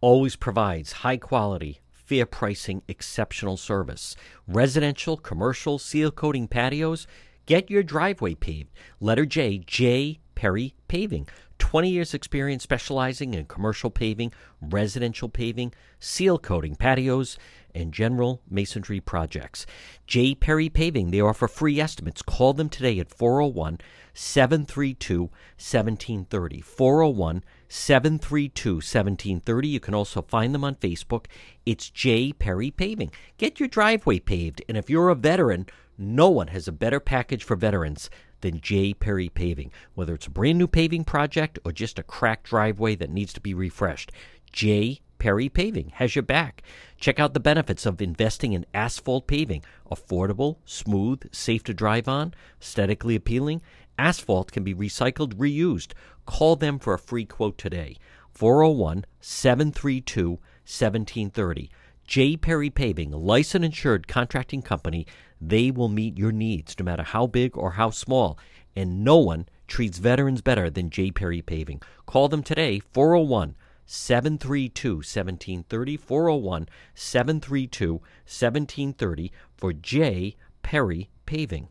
always 0.00 0.36
provides 0.36 0.92
high 0.92 1.16
quality, 1.16 1.80
fair 1.92 2.26
pricing, 2.26 2.82
exceptional 2.88 3.56
service. 3.56 4.16
Residential, 4.46 5.16
commercial, 5.16 5.78
seal 5.78 6.10
coating 6.10 6.48
patios. 6.48 7.06
Get 7.46 7.70
your 7.70 7.82
driveway 7.82 8.34
paved. 8.34 8.70
Letter 9.00 9.26
J, 9.26 9.58
J. 9.66 10.20
Perry 10.34 10.74
Paving. 10.88 11.28
20 11.58 11.90
years 11.90 12.14
experience 12.14 12.62
specializing 12.62 13.34
in 13.34 13.44
commercial 13.44 13.90
paving, 13.90 14.32
residential 14.60 15.28
paving, 15.28 15.72
seal 15.98 16.38
coating 16.38 16.74
patios, 16.74 17.36
and 17.74 17.92
general 17.92 18.42
masonry 18.48 19.00
projects. 19.00 19.66
J. 20.06 20.34
Perry 20.34 20.68
Paving, 20.68 21.10
they 21.10 21.20
offer 21.20 21.48
free 21.48 21.80
estimates. 21.80 22.22
Call 22.22 22.52
them 22.52 22.68
today 22.68 22.98
at 22.98 23.10
401 23.10 23.78
732 24.14 25.22
1730. 25.22 26.60
401 26.60 27.44
732 27.68 28.74
1730. 28.74 29.68
You 29.68 29.80
can 29.80 29.94
also 29.94 30.22
find 30.22 30.54
them 30.54 30.64
on 30.64 30.74
Facebook. 30.76 31.26
It's 31.64 31.90
J. 31.90 32.32
Perry 32.32 32.70
Paving. 32.70 33.12
Get 33.38 33.60
your 33.60 33.68
driveway 33.68 34.18
paved, 34.18 34.62
and 34.68 34.76
if 34.76 34.90
you're 34.90 35.08
a 35.08 35.14
veteran, 35.14 35.66
no 35.96 36.30
one 36.30 36.48
has 36.48 36.66
a 36.66 36.72
better 36.72 36.98
package 36.98 37.44
for 37.44 37.56
veterans 37.56 38.10
than 38.40 38.60
J. 38.60 38.94
Perry 38.94 39.28
Paving. 39.28 39.70
Whether 39.94 40.14
it's 40.14 40.26
a 40.26 40.30
brand 40.30 40.58
new 40.58 40.66
paving 40.66 41.04
project 41.04 41.58
or 41.64 41.72
just 41.72 41.98
a 41.98 42.02
cracked 42.02 42.44
driveway 42.44 42.96
that 42.96 43.10
needs 43.10 43.32
to 43.34 43.40
be 43.40 43.54
refreshed, 43.54 44.10
J. 44.52 45.00
Perry 45.20 45.50
Paving 45.50 45.92
has 45.96 46.16
your 46.16 46.22
back. 46.22 46.62
Check 46.98 47.20
out 47.20 47.34
the 47.34 47.40
benefits 47.40 47.84
of 47.86 48.00
investing 48.02 48.54
in 48.54 48.66
asphalt 48.72 49.26
paving. 49.28 49.62
Affordable, 49.88 50.56
smooth, 50.64 51.32
safe 51.32 51.62
to 51.64 51.74
drive 51.74 52.08
on, 52.08 52.34
aesthetically 52.60 53.14
appealing. 53.14 53.60
Asphalt 53.98 54.50
can 54.50 54.64
be 54.64 54.74
recycled, 54.74 55.34
reused. 55.34 55.92
Call 56.24 56.56
them 56.56 56.78
for 56.78 56.94
a 56.94 56.98
free 56.98 57.26
quote 57.26 57.58
today. 57.58 57.96
401 58.32 59.04
732 59.20 60.30
1730. 60.30 61.70
J. 62.06 62.36
Perry 62.36 62.70
Paving, 62.70 63.10
licensed 63.12 63.64
insured 63.64 64.08
contracting 64.08 64.62
company. 64.62 65.06
They 65.38 65.70
will 65.70 65.88
meet 65.88 66.16
your 66.16 66.32
needs 66.32 66.74
no 66.78 66.84
matter 66.84 67.02
how 67.02 67.26
big 67.26 67.56
or 67.58 67.72
how 67.72 67.90
small. 67.90 68.38
And 68.74 69.04
no 69.04 69.18
one 69.18 69.46
treats 69.68 69.98
veterans 69.98 70.40
better 70.40 70.70
than 70.70 70.88
J. 70.88 71.10
Perry 71.10 71.42
Paving. 71.42 71.82
Call 72.06 72.28
them 72.28 72.42
today, 72.42 72.80
401 72.92 73.54
732 73.92 74.98
1730. 74.98 75.96
401 75.96 76.68
732 76.94 77.94
1730 77.94 79.32
for 79.56 79.72
J. 79.72 80.36
Perry 80.62 81.10
Paving. 81.26 81.68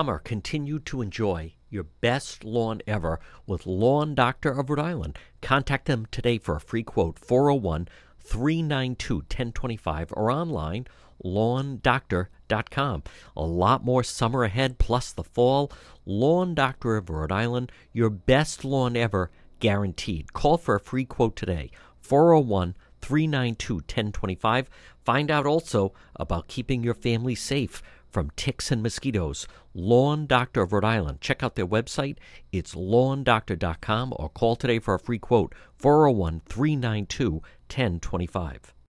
Summer, 0.00 0.18
continue 0.18 0.78
to 0.78 1.02
enjoy 1.02 1.52
your 1.68 1.84
best 1.84 2.44
lawn 2.44 2.80
ever 2.86 3.20
with 3.46 3.66
Lawn 3.66 4.14
Doctor 4.14 4.58
of 4.58 4.70
Rhode 4.70 4.78
Island. 4.78 5.18
Contact 5.42 5.84
them 5.84 6.06
today 6.10 6.38
for 6.38 6.56
a 6.56 6.60
free 6.60 6.82
quote 6.82 7.18
401 7.18 7.86
392 8.18 9.16
1025 9.16 10.14
or 10.16 10.30
online 10.30 10.86
lawndoctor.com. 11.22 13.02
A 13.36 13.42
lot 13.42 13.84
more 13.84 14.02
summer 14.02 14.44
ahead, 14.44 14.78
plus 14.78 15.12
the 15.12 15.24
fall. 15.24 15.70
Lawn 16.06 16.54
Doctor 16.54 16.96
of 16.96 17.10
Rhode 17.10 17.32
Island, 17.32 17.70
your 17.92 18.08
best 18.08 18.64
lawn 18.64 18.96
ever, 18.96 19.30
guaranteed. 19.60 20.32
Call 20.32 20.58
for 20.58 20.74
a 20.74 20.80
free 20.80 21.04
quote 21.04 21.36
today 21.36 21.70
401 22.00 22.74
392 23.00 23.74
1025. 23.74 24.68
Find 25.04 25.30
out 25.30 25.46
also 25.46 25.92
about 26.16 26.48
keeping 26.48 26.82
your 26.82 26.94
family 26.94 27.34
safe 27.34 27.82
from 28.10 28.30
ticks 28.36 28.70
and 28.72 28.82
mosquitoes. 28.82 29.46
Lawn 29.72 30.26
Doctor 30.26 30.62
of 30.62 30.72
Rhode 30.72 30.84
Island. 30.84 31.20
Check 31.20 31.42
out 31.42 31.54
their 31.54 31.66
website. 31.66 32.16
It's 32.50 32.74
lawndoctor.com 32.74 34.14
or 34.16 34.28
call 34.28 34.56
today 34.56 34.80
for 34.80 34.94
a 34.94 34.98
free 34.98 35.18
quote 35.18 35.54
401 35.76 36.42
392 36.46 37.32
1025. 37.32 38.74